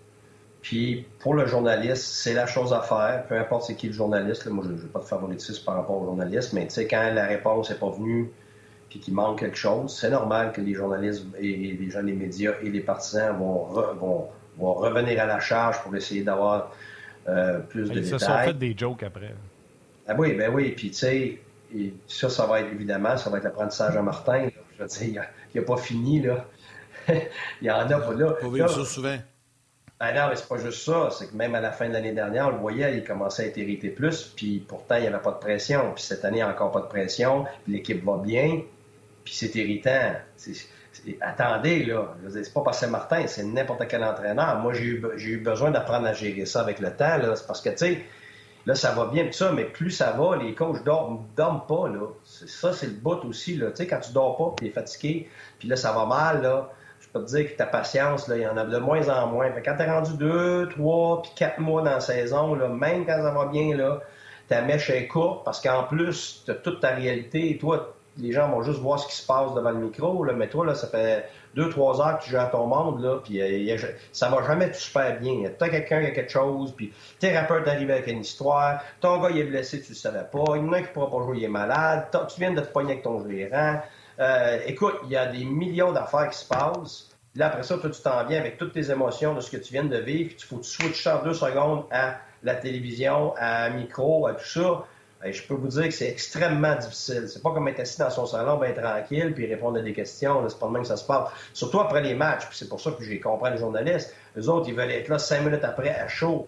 puis 0.64 1.04
pour 1.18 1.34
le 1.34 1.46
journaliste, 1.46 2.04
c'est 2.04 2.32
la 2.32 2.46
chose 2.46 2.72
à 2.72 2.80
faire, 2.80 3.26
peu 3.28 3.36
importe 3.36 3.64
c'est 3.66 3.74
qui 3.74 3.88
le 3.88 3.92
journaliste. 3.92 4.46
moi, 4.46 4.64
je 4.66 4.72
n'ai 4.72 4.88
pas 4.88 5.00
de 5.00 5.04
favoritisme 5.04 5.62
par 5.62 5.74
rapport 5.74 6.00
au 6.00 6.06
journaliste, 6.06 6.54
mais 6.54 6.66
tu 6.66 6.74
sais, 6.74 6.86
quand 6.86 7.12
la 7.12 7.26
réponse 7.26 7.68
n'est 7.68 7.76
pas 7.76 7.90
venue, 7.90 8.30
puis 8.88 8.98
qu'il 8.98 9.12
manque 9.12 9.40
quelque 9.40 9.58
chose, 9.58 9.94
c'est 9.94 10.08
normal 10.08 10.52
que 10.52 10.62
les 10.62 10.72
journalistes 10.72 11.26
et 11.38 11.76
les 11.78 11.90
gens 11.90 12.02
des 12.02 12.14
médias 12.14 12.52
et 12.62 12.70
les 12.70 12.80
partisans 12.80 13.36
vont, 13.36 13.66
vont, 14.00 14.28
vont 14.56 14.72
revenir 14.72 15.20
à 15.20 15.26
la 15.26 15.38
charge 15.38 15.82
pour 15.82 15.94
essayer 15.94 16.22
d'avoir 16.22 16.72
euh, 17.28 17.58
plus 17.58 17.82
de 17.82 17.88
détails. 17.88 18.02
Ils 18.02 18.08
se 18.08 18.18
sont 18.18 18.38
fait 18.38 18.54
des 18.54 18.74
jokes 18.74 19.02
après. 19.02 19.34
Ah 20.08 20.14
oui, 20.16 20.32
ben 20.32 20.50
oui, 20.54 20.70
puis 20.70 20.88
tu 20.88 20.96
sais, 20.96 21.38
et 21.74 21.94
ça, 22.06 22.28
ça 22.28 22.46
va 22.46 22.60
être 22.60 22.72
évidemment, 22.72 23.16
ça 23.16 23.30
va 23.30 23.38
être 23.38 23.44
l'apprentissage 23.44 23.96
à 23.96 24.02
Martin. 24.02 24.48
Je 24.76 24.82
veux 24.82 24.88
dire, 24.88 25.24
il 25.54 25.60
n'a 25.60 25.66
pas 25.66 25.76
fini. 25.76 26.20
Là. 26.20 26.44
il 27.08 27.66
y 27.66 27.70
en 27.70 27.88
a 27.90 27.98
pas 27.98 28.14
là. 28.14 28.32
Pas 28.32 28.68
ça 28.68 28.84
souvent. 28.84 29.18
Ben 30.00 30.12
non, 30.12 30.28
mais 30.28 30.36
c'est 30.36 30.48
pas 30.48 30.58
juste 30.58 30.84
ça. 30.84 31.08
C'est 31.10 31.30
que 31.30 31.36
même 31.36 31.54
à 31.54 31.60
la 31.60 31.70
fin 31.70 31.88
de 31.88 31.92
l'année 31.92 32.12
dernière, 32.12 32.48
on 32.48 32.50
le 32.50 32.58
voyait, 32.58 32.96
il 32.96 33.04
commençait 33.04 33.44
à 33.44 33.46
être 33.46 33.56
irrité 33.56 33.90
plus, 33.90 34.32
puis 34.36 34.64
pourtant, 34.66 34.96
il 34.96 35.02
n'y 35.02 35.06
avait 35.06 35.22
pas 35.22 35.30
de 35.30 35.38
pression. 35.38 35.92
Puis 35.94 36.02
cette 36.02 36.24
année, 36.24 36.38
il 36.38 36.42
n'y 36.44 36.48
a 36.48 36.50
encore 36.50 36.72
pas 36.72 36.80
de 36.80 36.86
pression, 36.86 37.46
l'équipe 37.68 38.04
va 38.04 38.18
bien, 38.18 38.62
puis 39.24 39.34
c'est 39.34 39.54
irritant. 39.54 40.12
attendez, 41.20 41.84
là. 41.84 42.16
C'est 42.28 42.52
pas 42.52 42.62
parce 42.62 42.80
que 42.80 42.86
c'est 42.86 42.90
Martin, 42.90 43.26
c'est 43.28 43.44
n'importe 43.44 43.86
quel 43.88 44.02
entraîneur. 44.02 44.58
Moi, 44.58 44.72
j'ai 44.74 44.84
eu, 44.84 45.02
eu, 45.18 45.36
besoin 45.38 45.70
d'apprendre 45.70 46.06
à 46.06 46.12
gérer 46.12 46.44
ça 46.44 46.60
avec 46.60 46.80
le 46.80 46.90
temps, 46.90 47.16
là. 47.16 47.36
C'est 47.36 47.46
parce 47.46 47.60
que, 47.60 47.70
tu 47.70 47.76
sais, 47.76 48.04
Là, 48.66 48.74
ça 48.74 48.92
va 48.92 49.06
bien, 49.06 49.26
tout 49.26 49.32
ça, 49.32 49.52
mais 49.52 49.64
plus 49.64 49.90
ça 49.90 50.12
va, 50.12 50.36
les 50.36 50.54
coachs 50.54 50.82
dorment, 50.84 51.26
dorment 51.36 51.66
pas, 51.66 51.88
là. 51.88 52.06
Ça, 52.24 52.72
c'est 52.72 52.86
le 52.86 52.94
bout 52.94 53.22
aussi, 53.26 53.56
là. 53.56 53.70
Tu 53.70 53.76
sais, 53.76 53.86
quand 53.86 54.00
tu 54.00 54.12
dors 54.12 54.36
pas, 54.36 54.54
tu 54.58 54.66
es 54.66 54.70
fatigué, 54.70 55.28
puis 55.58 55.68
là, 55.68 55.76
ça 55.76 55.92
va 55.92 56.06
mal, 56.06 56.42
là. 56.42 56.70
Je 57.00 57.08
peux 57.08 57.20
te 57.20 57.26
dire 57.26 57.52
que 57.52 57.56
ta 57.56 57.66
patience, 57.66 58.26
là, 58.28 58.36
il 58.36 58.42
y 58.42 58.46
en 58.46 58.56
a 58.56 58.64
de 58.64 58.78
moins 58.78 59.06
en 59.10 59.26
moins. 59.26 59.52
Fait 59.52 59.62
quand 59.62 59.76
t'es 59.76 59.90
rendu 59.90 60.14
deux, 60.14 60.68
trois, 60.70 61.20
puis 61.22 61.32
quatre 61.36 61.58
mois 61.60 61.82
dans 61.82 61.90
la 61.90 62.00
saison, 62.00 62.54
là, 62.54 62.68
même 62.68 63.04
quand 63.04 63.16
ça 63.16 63.30
va 63.30 63.46
bien, 63.46 63.76
là, 63.76 64.00
ta 64.48 64.62
mèche 64.62 64.88
est 64.90 65.08
courte, 65.08 65.44
parce 65.44 65.60
qu'en 65.60 65.84
plus, 65.84 66.42
tu 66.44 66.50
as 66.50 66.54
toute 66.54 66.80
ta 66.80 66.94
réalité, 66.94 67.50
et 67.50 67.58
toi, 67.58 67.94
les 68.18 68.32
gens 68.32 68.48
vont 68.48 68.62
juste 68.62 68.78
voir 68.78 68.98
ce 68.98 69.08
qui 69.08 69.16
se 69.16 69.26
passe 69.26 69.54
devant 69.54 69.70
le 69.70 69.78
micro. 69.78 70.24
Là. 70.24 70.32
Mais 70.32 70.48
toi, 70.48 70.66
là, 70.66 70.74
ça 70.74 70.86
fait 70.86 71.28
deux, 71.54 71.68
trois 71.68 72.00
heures 72.00 72.18
que 72.18 72.24
tu 72.24 72.36
à 72.36 72.46
ton 72.46 72.66
monde, 72.66 73.00
là, 73.00 73.20
puis 73.22 73.40
euh, 73.40 73.76
ça 74.12 74.28
va 74.28 74.44
jamais 74.46 74.70
tout 74.70 74.78
super 74.78 75.18
bien. 75.20 75.32
Il 75.32 75.42
y 75.42 75.46
a 75.46 75.50
quelqu'un 75.50 76.00
qui 76.00 76.06
a 76.06 76.10
quelque 76.10 76.30
chose, 76.30 76.72
puis 76.76 76.92
thérapeute 77.18 77.64
d'arriver 77.64 77.92
avec 77.92 78.06
une 78.08 78.20
histoire, 78.20 78.80
ton 79.00 79.20
gars 79.20 79.30
il 79.30 79.38
est 79.38 79.44
blessé, 79.44 79.80
tu 79.80 79.90
le 79.90 79.96
savais 79.96 80.24
pas, 80.30 80.56
il 80.56 80.64
y 80.64 80.68
en 80.68 80.72
a 80.72 80.78
un 80.78 80.82
qui 80.82 80.92
pourra 80.92 81.10
pas 81.10 81.24
jouer, 81.24 81.38
il 81.38 81.44
est 81.44 81.48
malade, 81.48 82.08
tu 82.12 82.40
viens 82.40 82.52
de 82.52 82.60
te 82.60 82.72
pogner 82.72 82.92
avec 82.92 83.04
ton 83.04 83.26
gérant. 83.28 83.80
Euh, 84.20 84.58
écoute, 84.66 84.94
il 85.04 85.10
y 85.10 85.16
a 85.16 85.26
des 85.26 85.44
millions 85.44 85.92
d'affaires 85.92 86.28
qui 86.28 86.38
se 86.38 86.46
passent. 86.46 87.08
Là, 87.36 87.48
après 87.48 87.64
ça, 87.64 87.78
toi, 87.78 87.90
tu 87.90 88.00
t'en 88.00 88.24
viens 88.26 88.38
avec 88.38 88.58
toutes 88.58 88.72
tes 88.72 88.90
émotions 88.90 89.34
de 89.34 89.40
ce 89.40 89.50
que 89.50 89.56
tu 89.56 89.72
viens 89.72 89.84
de 89.84 89.96
vivre. 89.96 90.32
Il 90.36 90.44
faut 90.44 90.56
que 90.56 90.62
tu 90.62 90.70
switches 90.70 91.06
en 91.08 91.22
deux 91.22 91.34
secondes 91.34 91.84
à 91.90 92.18
la 92.44 92.54
télévision, 92.54 93.34
à 93.36 93.64
un 93.64 93.70
micro, 93.70 94.26
à 94.28 94.34
tout 94.34 94.44
ça. 94.44 94.84
Et 95.24 95.32
je 95.32 95.46
peux 95.46 95.54
vous 95.54 95.68
dire 95.68 95.84
que 95.84 95.90
c'est 95.90 96.08
extrêmement 96.08 96.76
difficile. 96.76 97.26
C'est 97.28 97.42
pas 97.42 97.52
comme 97.52 97.66
être 97.68 97.80
assis 97.80 97.98
dans 97.98 98.10
son 98.10 98.26
salon, 98.26 98.58
bien 98.58 98.72
tranquille, 98.72 99.32
puis 99.34 99.46
répondre 99.46 99.78
à 99.78 99.82
des 99.82 99.94
questions. 99.94 100.46
C'est 100.48 100.58
pas 100.58 100.66
le 100.66 100.72
même 100.72 100.82
que 100.82 100.88
ça 100.88 100.98
se 100.98 101.06
passe. 101.06 101.30
Surtout 101.54 101.80
après 101.80 102.02
les 102.02 102.14
matchs. 102.14 102.46
Puis 102.46 102.58
c'est 102.58 102.68
pour 102.68 102.80
ça 102.80 102.90
que 102.90 103.02
j'ai 103.02 103.20
compris 103.20 103.50
les 103.50 103.58
journalistes. 103.58 104.14
Les 104.36 104.48
autres, 104.48 104.68
ils 104.68 104.74
veulent 104.74 104.90
être 104.90 105.08
là 105.08 105.18
cinq 105.18 105.40
minutes 105.40 105.64
après 105.64 105.88
à 105.88 106.08
chaud. 106.08 106.46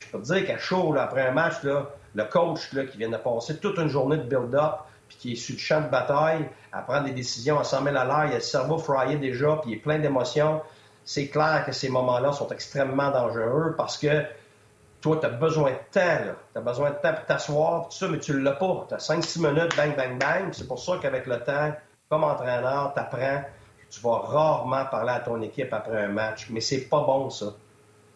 Je 0.00 0.08
peux 0.08 0.18
te 0.18 0.24
dire 0.24 0.46
qu'à 0.46 0.58
chaud, 0.58 0.94
après 0.98 1.26
un 1.26 1.30
match, 1.30 1.62
là, 1.62 1.88
le 2.14 2.24
coach 2.24 2.70
qui 2.70 2.98
vient 2.98 3.10
de 3.10 3.16
passer 3.16 3.58
toute 3.58 3.78
une 3.78 3.88
journée 3.88 4.16
de 4.16 4.24
build-up, 4.24 4.80
puis 5.08 5.18
qui 5.18 5.32
est 5.32 5.36
sur 5.36 5.54
le 5.54 5.60
champ 5.60 5.80
de 5.80 5.88
bataille, 5.88 6.48
à 6.72 6.82
prendre 6.82 7.04
des 7.04 7.12
décisions 7.12 7.60
à 7.60 7.64
100 7.64 7.84
000 7.84 7.96
à 7.96 8.04
l'heure, 8.04 8.24
il 8.26 8.32
a 8.32 8.36
le 8.36 8.40
cerveau 8.40 8.78
fryé 8.78 9.16
déjà, 9.16 9.58
puis 9.62 9.70
il 9.70 9.74
est 9.74 9.80
plein 9.80 9.98
d'émotions. 9.98 10.62
C'est 11.04 11.28
clair 11.28 11.62
que 11.64 11.70
ces 11.72 11.88
moments-là 11.88 12.32
sont 12.32 12.48
extrêmement 12.48 13.10
dangereux 13.10 13.74
parce 13.76 13.96
que 13.96 14.24
toi, 15.06 15.18
tu 15.20 15.26
as 15.26 15.30
besoin 15.30 15.70
de 15.70 15.76
temps, 15.92 16.34
Tu 16.52 16.58
as 16.58 16.60
besoin 16.60 16.90
de 16.90 16.96
temps 16.96 17.12
pour 17.14 17.26
t'asseoir, 17.26 17.88
tout 17.88 17.96
ça, 17.96 18.08
mais 18.08 18.18
tu 18.18 18.32
ne 18.32 18.38
l'as 18.38 18.52
pas. 18.52 18.86
Tu 18.88 18.94
as 18.94 18.98
5-6 18.98 19.40
minutes, 19.40 19.76
bang, 19.76 19.96
bang, 19.96 20.18
bang. 20.18 20.48
C'est 20.52 20.66
pour 20.66 20.80
ça 20.80 20.98
qu'avec 21.00 21.26
le 21.26 21.38
temps, 21.44 21.72
comme 22.08 22.24
entraîneur, 22.24 22.92
tu 22.92 23.00
apprends. 23.00 23.44
Tu 23.88 24.00
vas 24.00 24.18
rarement 24.18 24.84
parler 24.86 25.12
à 25.12 25.20
ton 25.20 25.40
équipe 25.42 25.72
après 25.72 26.02
un 26.02 26.08
match, 26.08 26.48
mais 26.50 26.60
c'est 26.60 26.88
pas 26.88 27.02
bon, 27.02 27.30
ça. 27.30 27.54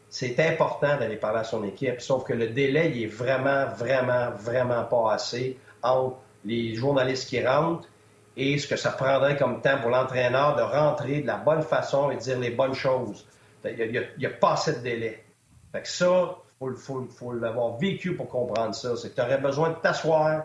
C'est 0.09 0.41
important 0.41 0.97
d'aller 0.97 1.15
parler 1.15 1.39
à 1.39 1.45
son 1.45 1.63
équipe, 1.63 2.01
sauf 2.01 2.25
que 2.25 2.33
le 2.33 2.49
délai, 2.49 2.91
il 2.91 3.05
est 3.05 3.07
vraiment, 3.07 3.67
vraiment, 3.67 4.33
vraiment 4.37 4.83
pas 4.83 5.13
assez 5.13 5.57
entre 5.85 6.17
les 6.45 6.75
journalistes 6.75 7.29
qui 7.29 7.47
rentrent 7.47 7.87
et 8.37 8.59
ce 8.59 8.67
que 8.67 8.75
ça 8.75 8.91
prendrait 8.91 9.37
comme 9.37 9.61
temps 9.61 9.79
pour 9.81 9.91
l'entraîneur 9.91 10.57
de 10.57 10.63
rentrer 10.63 11.21
de 11.21 11.27
la 11.29 11.37
bonne 11.37 11.63
façon 11.63 12.11
et 12.11 12.17
dire 12.17 12.41
les 12.41 12.51
bonnes 12.51 12.75
choses. 12.75 13.25
Il 13.65 14.09
n'y 14.19 14.27
a, 14.27 14.31
pas 14.31 14.55
assez 14.55 14.73
de 14.73 14.81
délai. 14.81 15.25
Fait 15.71 15.83
que 15.83 15.89
ça, 15.89 16.37
il 16.63 16.77
faut, 16.77 17.33
l'avoir 17.33 17.79
vécu 17.79 18.15
pour 18.15 18.29
comprendre 18.29 18.75
ça. 18.75 18.97
C'est 18.97 19.11
que 19.11 19.15
tu 19.15 19.23
aurais 19.23 19.39
besoin 19.39 19.71
de 19.71 19.77
t'asseoir 19.77 20.45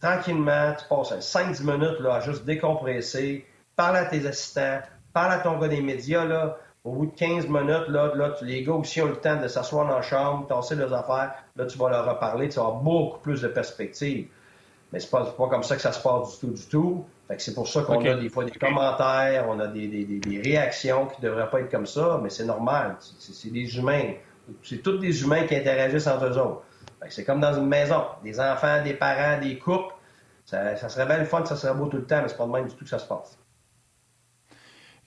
tranquillement, 0.00 0.74
tu 0.78 0.86
passes 0.88 1.12
5-10 1.34 1.62
minutes 1.62 2.00
là, 2.00 2.16
à 2.16 2.20
juste 2.20 2.44
décompresser, 2.44 3.46
parler 3.76 4.00
à 4.00 4.04
tes 4.04 4.26
assistants, 4.26 4.80
parler 5.14 5.36
à 5.36 5.38
ton 5.38 5.58
gars 5.58 5.68
des 5.68 5.80
médias. 5.80 6.24
Là, 6.24 6.58
au 6.84 6.92
bout 6.92 7.06
de 7.06 7.16
15 7.16 7.48
minutes, 7.48 7.88
là, 7.88 8.12
là, 8.14 8.34
les 8.42 8.62
gars 8.62 8.74
aussi 8.74 9.00
ont 9.00 9.06
le 9.06 9.16
temps 9.16 9.40
de 9.40 9.48
s'asseoir 9.48 9.88
dans 9.88 9.96
la 9.96 10.02
chambre, 10.02 10.46
tasser 10.46 10.74
leurs 10.74 10.92
affaires. 10.92 11.34
Là, 11.56 11.64
tu 11.64 11.78
vas 11.78 11.88
leur 11.88 12.06
reparler, 12.06 12.48
tu 12.48 12.56
vas 12.56 12.66
avoir 12.66 12.82
beaucoup 12.82 13.18
plus 13.20 13.40
de 13.40 13.48
perspectives. 13.48 14.28
Mais 14.92 15.00
c'est 15.00 15.10
pas, 15.10 15.24
pas 15.24 15.48
comme 15.48 15.64
ça 15.64 15.76
que 15.76 15.82
ça 15.82 15.92
se 15.92 16.00
passe 16.00 16.34
du 16.34 16.46
tout, 16.46 16.52
du 16.52 16.66
tout. 16.66 17.04
Fait 17.26 17.36
que 17.36 17.42
c'est 17.42 17.54
pour 17.54 17.66
ça 17.66 17.82
qu'on 17.82 18.04
a 18.04 18.14
des 18.14 18.28
fois 18.28 18.44
des 18.44 18.52
commentaires, 18.52 19.46
on 19.48 19.58
a 19.58 19.66
des, 19.66 19.88
des, 19.88 20.04
des, 20.04 20.40
réactions 20.40 21.06
qui 21.06 21.20
ne 21.22 21.28
devraient 21.28 21.50
pas 21.50 21.60
être 21.60 21.70
comme 21.70 21.86
ça, 21.86 22.20
mais 22.22 22.30
c'est 22.30 22.44
normal. 22.44 22.96
C'est 23.00 23.50
des 23.50 23.76
humains. 23.76 24.12
C'est 24.62 24.82
tous 24.82 24.98
des 24.98 25.22
humains 25.22 25.46
qui 25.46 25.56
interagissent 25.56 26.06
entre 26.06 26.26
eux 26.26 26.38
autres. 26.38 26.62
C'est 27.08 27.24
comme 27.24 27.40
dans 27.40 27.54
une 27.54 27.66
maison. 27.66 28.04
Des 28.22 28.40
enfants, 28.40 28.82
des 28.82 28.94
parents, 28.94 29.40
des 29.40 29.58
couples. 29.58 29.94
Ça, 30.44 30.76
serait 30.88 31.06
bien 31.06 31.18
le 31.18 31.24
fun, 31.24 31.44
ça 31.44 31.56
serait 31.56 31.74
beau 31.74 31.86
tout 31.86 31.96
le 31.96 32.06
temps, 32.06 32.22
mais 32.22 32.28
c'est 32.28 32.36
pas 32.36 32.46
de 32.46 32.52
même 32.52 32.68
du 32.68 32.74
tout 32.74 32.84
que 32.84 32.90
ça 32.90 32.98
se 32.98 33.06
passe. 33.06 33.38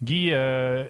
Guy, 0.02 0.32
euh, 0.34 0.86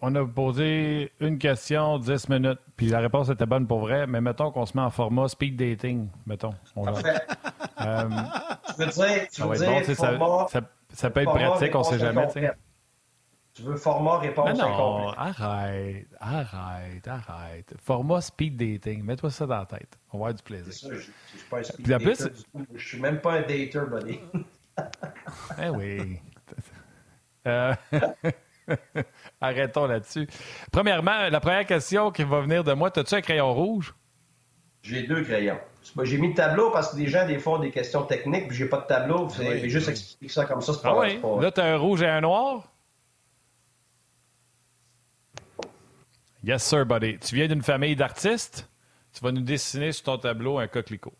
on 0.00 0.14
a 0.16 0.26
posé 0.26 1.12
une 1.20 1.38
question, 1.38 1.98
10 1.98 2.28
minutes, 2.28 2.58
puis 2.76 2.88
la 2.88 2.98
réponse 2.98 3.28
était 3.28 3.46
bonne 3.46 3.66
pour 3.68 3.80
vrai, 3.80 4.08
mais 4.08 4.20
mettons 4.20 4.50
qu'on 4.50 4.66
se 4.66 4.76
met 4.76 4.82
en 4.82 4.90
format 4.90 5.28
speed 5.28 5.56
dating, 5.56 6.08
mettons. 6.26 6.54
Parfait. 6.74 7.20
Euh, 7.80 8.08
tu 8.76 8.82
veux 8.82 8.86
dire, 8.90 9.28
tu 9.32 9.42
veux 9.42 9.56
dire 9.56 9.96
format, 9.96 10.46
ça, 10.92 11.10
peut 11.10 11.20
être 11.20 11.32
pratique, 11.32 11.74
on 11.74 11.78
ne 11.78 11.84
sait 11.84 11.98
jamais. 12.00 12.26
Tu 13.54 13.62
veux 13.62 13.76
format 13.76 14.18
réponse 14.18 14.58
non, 14.58 14.68
non, 14.68 15.08
arrête, 15.10 16.06
arrête, 16.18 17.06
arrête. 17.06 17.74
Format 17.78 18.22
speed 18.22 18.56
dating, 18.56 19.02
mets-toi 19.04 19.30
ça 19.30 19.46
dans 19.46 19.58
la 19.58 19.66
tête. 19.66 19.98
On 20.10 20.18
va 20.18 20.28
avoir 20.28 20.34
du 20.34 20.42
plaisir. 20.42 20.72
Ça, 20.72 20.88
je 20.88 20.94
ne 20.94 21.00
suis 21.00 21.48
pas 21.50 21.58
un 21.58 21.62
speed 21.62 21.86
dater 21.86 22.04
plus... 22.04 22.24
du 22.24 22.42
tout. 22.44 22.66
Je 22.74 22.88
suis 22.88 23.00
même 23.00 23.20
pas 23.20 23.32
un 23.34 23.40
dater, 23.42 23.80
buddy. 23.90 24.20
eh 25.62 25.68
oui. 25.68 26.18
Euh... 27.44 27.74
Arrêtons 29.40 29.86
là-dessus. 29.86 30.28
Premièrement, 30.70 31.28
la 31.28 31.40
première 31.40 31.66
question 31.66 32.12
qui 32.12 32.22
va 32.22 32.40
venir 32.40 32.62
de 32.62 32.72
moi, 32.72 32.96
as-tu 32.96 33.16
un 33.16 33.20
crayon 33.20 33.52
rouge? 33.52 33.92
J'ai 34.82 35.02
deux 35.08 35.22
crayons. 35.22 35.58
J'ai 36.04 36.18
mis 36.18 36.28
le 36.28 36.34
tableau 36.34 36.70
parce 36.70 36.92
que 36.92 36.96
des 36.96 37.08
gens, 37.08 37.26
des 37.26 37.40
fois, 37.40 37.54
ont 37.54 37.60
des 37.60 37.72
questions 37.72 38.04
techniques, 38.04 38.46
puis 38.46 38.56
j'ai 38.56 38.66
pas 38.66 38.78
de 38.78 38.86
tableau. 38.86 39.28
J'ai 39.28 39.68
juste 39.68 39.88
expliqué 39.88 40.32
ça 40.32 40.44
comme 40.44 40.60
ça. 40.60 40.72
Ah 40.84 40.96
oui? 40.96 41.20
Là, 41.40 41.50
tu 41.50 41.60
as 41.60 41.64
un 41.64 41.76
rouge 41.76 42.02
et 42.02 42.08
un 42.08 42.20
noir? 42.20 42.71
Yes, 46.44 46.64
sir, 46.64 46.84
buddy. 46.84 47.18
Tu 47.18 47.36
viens 47.36 47.46
d'une 47.46 47.62
famille 47.62 47.94
d'artistes? 47.94 48.68
Tu 49.12 49.22
vas 49.22 49.30
nous 49.30 49.42
dessiner 49.42 49.92
sur 49.92 50.04
ton 50.04 50.18
tableau 50.18 50.58
un 50.58 50.66
coquelicot. 50.66 51.14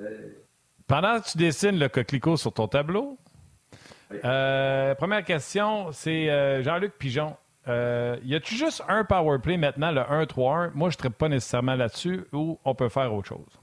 euh... 0.00 0.30
Pendant 0.86 1.20
que 1.20 1.30
tu 1.30 1.36
dessines 1.36 1.78
le 1.78 1.88
coquelicot 1.88 2.38
sur 2.38 2.54
ton 2.54 2.68
tableau, 2.68 3.18
euh, 4.24 4.94
première 4.94 5.24
question, 5.24 5.92
c'est 5.92 6.30
euh, 6.30 6.62
Jean-Luc 6.62 6.96
Pigeon. 6.96 7.36
Euh, 7.68 8.16
y 8.22 8.34
a-tu 8.34 8.54
juste 8.54 8.82
un 8.88 9.04
power 9.04 9.38
play 9.40 9.56
maintenant, 9.56 9.90
le 9.90 10.00
1-3-1? 10.00 10.70
Moi, 10.74 10.90
je 10.90 10.96
ne 11.02 11.08
pas 11.10 11.28
nécessairement 11.28 11.74
là-dessus 11.74 12.24
ou 12.32 12.58
on 12.64 12.74
peut 12.74 12.88
faire 12.88 13.12
autre 13.12 13.28
chose? 13.28 13.60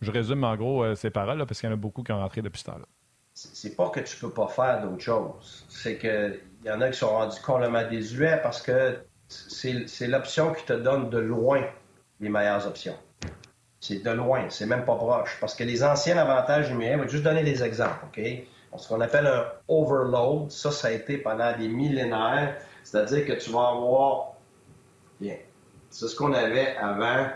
Je 0.00 0.10
résume 0.10 0.44
en 0.44 0.56
gros 0.56 0.94
ces 0.94 1.10
paroles 1.10 1.44
parce 1.44 1.60
qu'il 1.60 1.68
y 1.68 1.72
en 1.72 1.74
a 1.74 1.78
beaucoup 1.78 2.02
qui 2.02 2.12
ont 2.12 2.20
rentré 2.20 2.40
depuis 2.40 2.60
ce 2.60 2.66
temps-là. 2.66 2.86
C'est 3.34 3.76
pas 3.76 3.90
que 3.90 3.98
tu 4.00 4.16
peux 4.16 4.30
pas 4.30 4.46
faire 4.46 4.80
d'autre 4.80 5.02
chose. 5.02 5.66
C'est 5.68 5.98
qu'il 5.98 6.40
y 6.64 6.70
en 6.70 6.80
a 6.80 6.88
qui 6.90 6.98
sont 6.98 7.10
rendus 7.10 7.40
complètement 7.44 7.86
désuets 7.88 8.38
parce 8.42 8.62
que 8.62 8.98
c'est 9.26 10.06
l'option 10.06 10.52
qui 10.52 10.64
te 10.64 10.72
donne 10.72 11.10
de 11.10 11.18
loin 11.18 11.64
les 12.20 12.28
meilleures 12.28 12.64
options. 12.66 12.96
C'est 13.80 14.02
de 14.02 14.10
loin, 14.10 14.48
c'est 14.50 14.66
même 14.66 14.84
pas 14.84 14.94
proche. 14.94 15.36
Parce 15.40 15.54
que 15.54 15.64
les 15.64 15.82
anciens 15.82 16.16
avantages 16.16 16.70
numériques, 16.70 16.98
je 16.98 17.02
vais 17.02 17.08
juste 17.10 17.24
donner 17.24 17.42
des 17.42 17.62
exemples, 17.62 18.06
OK? 18.06 18.20
Ce 18.76 18.88
qu'on 18.88 19.00
appelle 19.00 19.26
un 19.26 19.46
overload, 19.68 20.50
ça, 20.50 20.70
ça 20.70 20.88
a 20.88 20.90
été 20.92 21.18
pendant 21.18 21.56
des 21.56 21.68
millénaires. 21.68 22.56
C'est-à-dire 22.82 23.26
que 23.26 23.32
tu 23.32 23.50
vas 23.50 23.68
avoir. 23.68 24.34
Bien. 25.20 25.36
C'est 25.90 26.08
ce 26.08 26.16
qu'on 26.16 26.32
avait 26.32 26.76
avant 26.76 27.28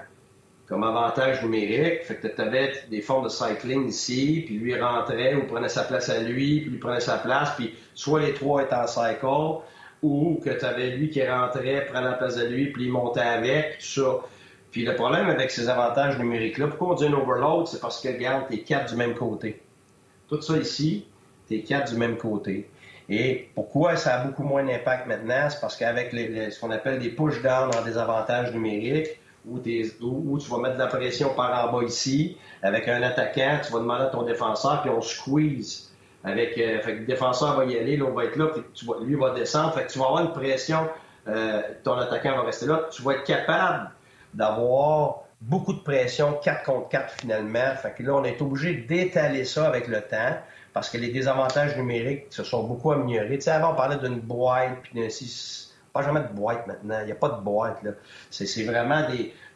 comme 0.68 0.84
avantage 0.84 1.42
numérique. 1.42 2.04
Fait 2.04 2.16
que 2.16 2.28
tu 2.28 2.40
avais 2.40 2.72
des 2.90 3.00
formes 3.00 3.24
de 3.24 3.30
cycling 3.30 3.88
ici, 3.88 4.42
puis 4.46 4.58
lui 4.58 4.78
rentrait 4.80 5.34
ou 5.34 5.46
prenait 5.46 5.68
sa 5.68 5.84
place 5.84 6.08
à 6.08 6.20
lui, 6.20 6.60
puis 6.60 6.70
lui 6.70 6.78
prenait 6.78 7.00
sa 7.00 7.18
place, 7.18 7.52
puis 7.56 7.74
soit 7.94 8.20
les 8.20 8.34
trois 8.34 8.62
étaient 8.62 8.74
en 8.74 8.86
cycle, 8.86 9.26
ou 10.02 10.40
que 10.44 10.50
tu 10.50 10.64
avais 10.64 10.90
lui 10.90 11.10
qui 11.10 11.26
rentrait, 11.26 11.86
prenait 11.86 12.02
la 12.02 12.12
place 12.12 12.36
de 12.36 12.46
lui, 12.46 12.70
puis 12.70 12.84
il 12.84 12.92
montait 12.92 13.20
avec, 13.20 13.78
tout 13.78 14.02
ça. 14.02 14.18
Puis 14.70 14.84
le 14.84 14.94
problème 14.94 15.28
avec 15.28 15.50
ces 15.50 15.68
avantages 15.70 16.18
numériques-là, 16.18 16.68
pourquoi 16.68 16.88
on 16.90 16.94
dit 16.94 17.06
un 17.06 17.14
overload, 17.14 17.66
c'est 17.66 17.80
parce 17.80 18.00
que, 18.00 18.08
regarde, 18.08 18.44
t'es 18.48 18.58
quatre 18.58 18.90
du 18.90 18.96
même 18.96 19.14
côté. 19.14 19.62
Tout 20.28 20.42
ça 20.42 20.58
ici, 20.58 21.06
t'es 21.48 21.60
quatre 21.60 21.90
du 21.92 21.98
même 21.98 22.18
côté. 22.18 22.68
Et 23.08 23.48
pourquoi 23.54 23.96
ça 23.96 24.20
a 24.20 24.24
beaucoup 24.26 24.42
moins 24.42 24.62
d'impact 24.62 25.06
maintenant? 25.06 25.48
C'est 25.48 25.60
parce 25.60 25.78
qu'avec 25.78 26.10
ce 26.10 26.60
qu'on 26.60 26.70
appelle 26.70 26.98
des 26.98 27.08
push-down 27.08 27.70
en 27.74 27.82
désavantages 27.82 28.52
numériques, 28.52 29.18
où, 29.50 30.38
tu 30.38 30.50
vas 30.50 30.58
mettre 30.58 30.74
de 30.74 30.80
la 30.80 30.86
pression 30.86 31.34
par 31.34 31.68
en 31.68 31.72
bas 31.72 31.84
ici, 31.84 32.36
avec 32.62 32.88
un 32.88 33.02
attaquant, 33.02 33.58
tu 33.64 33.72
vas 33.72 33.80
demander 33.80 34.04
à 34.04 34.06
ton 34.06 34.22
défenseur, 34.22 34.82
puis 34.82 34.90
on 34.90 35.00
squeeze. 35.00 35.90
Avec, 36.24 36.58
euh, 36.58 36.80
fait 36.80 36.94
que 36.94 36.98
le 37.00 37.06
défenseur 37.06 37.56
va 37.56 37.64
y 37.64 37.78
aller, 37.78 37.96
l'autre 37.96 38.14
va 38.14 38.24
être 38.24 38.36
là, 38.36 38.48
puis 38.48 38.62
lui 39.04 39.14
va 39.14 39.30
descendre. 39.30 39.72
Fait 39.74 39.84
que 39.84 39.92
tu 39.92 39.98
vas 39.98 40.06
avoir 40.06 40.22
une 40.22 40.32
pression, 40.32 40.88
euh, 41.28 41.62
ton 41.84 41.94
attaquant 41.94 42.36
va 42.36 42.42
rester 42.42 42.66
là. 42.66 42.88
Tu 42.90 43.02
vas 43.02 43.12
être 43.12 43.24
capable 43.24 43.90
d'avoir 44.34 45.22
beaucoup 45.40 45.72
de 45.72 45.78
pression 45.78 46.32
4 46.42 46.64
contre 46.64 46.88
4 46.88 47.14
finalement. 47.20 47.74
Fait 47.80 47.92
que 47.92 48.02
là, 48.02 48.14
on 48.14 48.24
est 48.24 48.42
obligé 48.42 48.74
d'étaler 48.74 49.44
ça 49.44 49.66
avec 49.66 49.86
le 49.86 50.00
temps 50.00 50.36
parce 50.72 50.90
que 50.90 50.98
les 50.98 51.08
désavantages 51.08 51.76
numériques 51.76 52.26
se 52.30 52.44
sont 52.44 52.64
beaucoup 52.64 52.92
améliorés. 52.92 53.38
Tu 53.38 53.42
sais, 53.42 53.50
avant, 53.50 53.72
on 53.72 53.76
parlait 53.76 53.96
d'une 53.96 54.20
boîte, 54.20 54.80
puis 54.82 55.00
d'un 55.00 55.08
pas 55.98 56.04
jamais 56.04 56.20
de 56.20 56.32
boîte 56.32 56.66
maintenant. 56.66 56.98
Il 57.00 57.06
n'y 57.06 57.12
a 57.12 57.16
pas 57.16 57.28
de 57.28 57.40
boîte. 57.40 57.82
Là. 57.82 57.90
C'est, 58.30 58.64
vraiment 58.64 59.02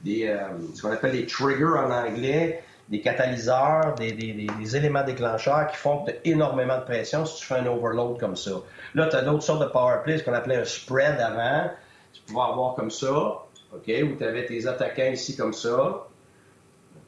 des, 0.04 0.26
euh, 0.26 0.38
ce 0.74 0.82
qu'on 0.82 0.90
appelle 0.90 1.12
des 1.12 1.26
triggers 1.26 1.64
en 1.64 1.90
anglais, 1.90 2.64
des 2.88 3.00
catalyseurs, 3.00 3.94
des, 3.94 4.76
éléments 4.76 5.04
déclencheurs 5.04 5.68
qui 5.68 5.76
font 5.76 6.04
énormément 6.24 6.78
de 6.78 6.84
pression 6.84 7.24
si 7.24 7.40
tu 7.40 7.46
fais 7.46 7.56
un 7.56 7.66
overload 7.66 8.18
comme 8.18 8.34
ça. 8.34 8.50
Là, 8.94 9.06
tu 9.06 9.16
as 9.16 9.22
d'autres 9.22 9.44
sortes 9.44 9.60
de 9.60 9.66
power 9.66 9.98
play, 10.02 10.18
ce 10.18 10.24
qu'on 10.24 10.34
appelait 10.34 10.56
un 10.56 10.64
spread 10.64 11.20
avant. 11.20 11.70
Tu 12.12 12.20
pouvais 12.22 12.40
avoir 12.40 12.74
comme 12.74 12.90
ça. 12.90 13.12
OK, 13.12 13.86
où 13.86 14.16
tu 14.16 14.24
avais 14.24 14.44
tes 14.44 14.66
attaquants 14.66 15.12
ici 15.12 15.36
comme 15.36 15.52
ça. 15.52 16.06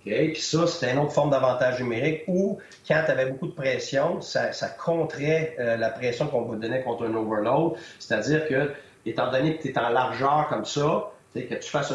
OK, 0.07 0.13
Puis 0.13 0.41
ça, 0.41 0.67
c'était 0.67 0.93
une 0.93 0.99
autre 0.99 1.13
forme 1.13 1.31
d'avantage 1.31 1.81
numérique 1.81 2.23
où, 2.29 2.59
quand 2.87 3.03
tu 3.05 3.11
avais 3.11 3.27
beaucoup 3.27 3.49
de 3.49 3.55
pression, 3.55 4.21
ça, 4.21 4.53
ça 4.53 4.77
euh, 4.89 5.77
la 5.77 5.91
pression 5.91 6.29
qu'on 6.29 6.43
vous 6.43 6.57
donnait 6.57 6.83
contre 6.83 7.05
un 7.05 7.15
overload. 7.15 7.75
C'est-à-dire 7.99 8.47
que, 8.47 8.71
étant 9.07 9.31
donné 9.31 9.57
que 9.57 9.63
tu 9.63 9.69
es 9.69 9.79
en 9.79 9.89
largeur 9.89 10.47
comme 10.49 10.65
ça, 10.65 11.11
que 11.35 11.55
tu 11.55 11.71
fasses 11.71 11.93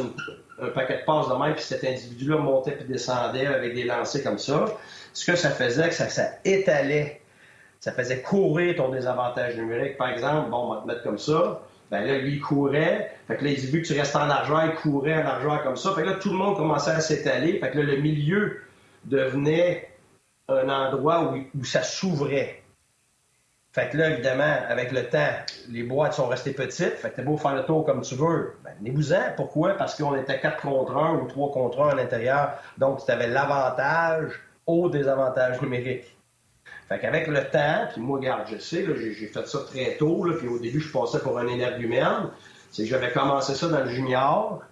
un 0.61 0.67
paquet 0.69 0.99
de 0.99 1.05
passes 1.05 1.29
de 1.29 1.33
main, 1.35 1.53
puis 1.53 1.63
cet 1.63 1.83
individu-là 1.83 2.37
montait 2.37 2.71
puis 2.71 2.85
descendait 2.85 3.45
avec 3.45 3.73
des 3.73 3.83
lancers 3.83 4.23
comme 4.23 4.37
ça, 4.37 4.65
ce 5.13 5.25
que 5.31 5.37
ça 5.37 5.49
faisait, 5.49 5.89
que 5.89 5.95
ça, 5.95 6.23
étalait, 6.43 7.21
ça 7.79 7.91
faisait 7.91 8.21
courir 8.21 8.75
ton 8.75 8.89
désavantage 8.89 9.55
numérique. 9.55 9.97
Par 9.97 10.09
exemple, 10.09 10.49
bon, 10.49 10.57
on 10.57 10.75
va 10.75 10.81
te 10.81 10.87
mettre 10.87 11.03
comme 11.03 11.17
ça, 11.17 11.61
ben 11.89 12.05
là, 12.05 12.17
lui, 12.19 12.33
il 12.33 12.41
courait. 12.41 13.11
Fait 13.27 13.37
que 13.37 13.45
là, 13.45 13.51
il 13.51 13.59
vu 13.59 13.81
que 13.81 13.87
tu 13.87 13.97
restes 13.97 14.15
en 14.15 14.25
largeur, 14.25 14.65
il 14.65 14.75
courait 14.75 15.15
en 15.15 15.23
largeur 15.23 15.63
comme 15.63 15.75
ça. 15.75 15.93
Fait 15.95 16.03
que 16.03 16.07
là, 16.07 16.15
tout 16.15 16.29
le 16.29 16.35
monde 16.35 16.55
commençait 16.55 16.91
à 16.91 16.99
s'étaler. 16.99 17.59
Fait 17.59 17.71
que 17.71 17.79
là, 17.79 17.83
le 17.83 17.97
milieu 17.97 18.61
devenait 19.05 19.89
un 20.47 20.69
endroit 20.69 21.33
où, 21.55 21.63
ça 21.63 21.81
s'ouvrait. 21.81 22.58
Fait 23.71 23.89
que 23.89 23.97
là, 23.97 24.09
évidemment, 24.09 24.57
avec 24.67 24.91
le 24.91 25.07
temps, 25.07 25.31
les 25.69 25.83
boîtes 25.83 26.13
sont 26.13 26.27
restées 26.27 26.53
petites. 26.53 26.95
Fait 26.95 27.11
que 27.11 27.17
t'es 27.17 27.21
beau 27.21 27.37
faire 27.37 27.53
le 27.53 27.63
tour 27.65 27.85
comme 27.85 28.01
tu 28.01 28.15
veux. 28.15 28.55
Ben, 28.63 28.71
venez-vous-en. 28.79 29.33
Pourquoi? 29.35 29.73
Parce 29.73 29.95
qu'on 29.95 30.15
était 30.15 30.39
4 30.39 30.61
contre 30.61 30.97
1 30.97 31.19
ou 31.19 31.27
3 31.27 31.51
contre 31.51 31.81
1 31.81 31.89
à 31.89 31.95
l'intérieur. 31.95 32.53
Donc, 32.79 33.05
tu 33.05 33.11
avais 33.11 33.27
l'avantage 33.27 34.41
au 34.65 34.89
désavantage 34.89 35.61
numérique. 35.61 36.17
Fait 36.87 36.99
qu'avec 36.99 37.27
le 37.27 37.43
temps, 37.43 37.87
puis 37.91 38.01
moi, 38.01 38.17
regarde, 38.17 38.47
je 38.51 38.57
sais, 38.57 38.83
j'ai 38.97 39.27
fait 39.27 39.47
ça 39.47 39.59
très 39.67 39.97
tôt, 39.97 40.25
puis 40.39 40.47
au 40.47 40.57
début, 40.57 40.79
je 40.79 40.91
passais 40.91 41.19
pour 41.19 41.37
un 41.37 41.47
énergumène. 41.47 42.31
C'est 42.71 42.83
que 42.83 42.89
j'avais 42.89 43.11
commencé 43.11 43.53
ça 43.53 43.67
dans 43.67 43.81
le 43.81 43.89
junior 43.89 44.63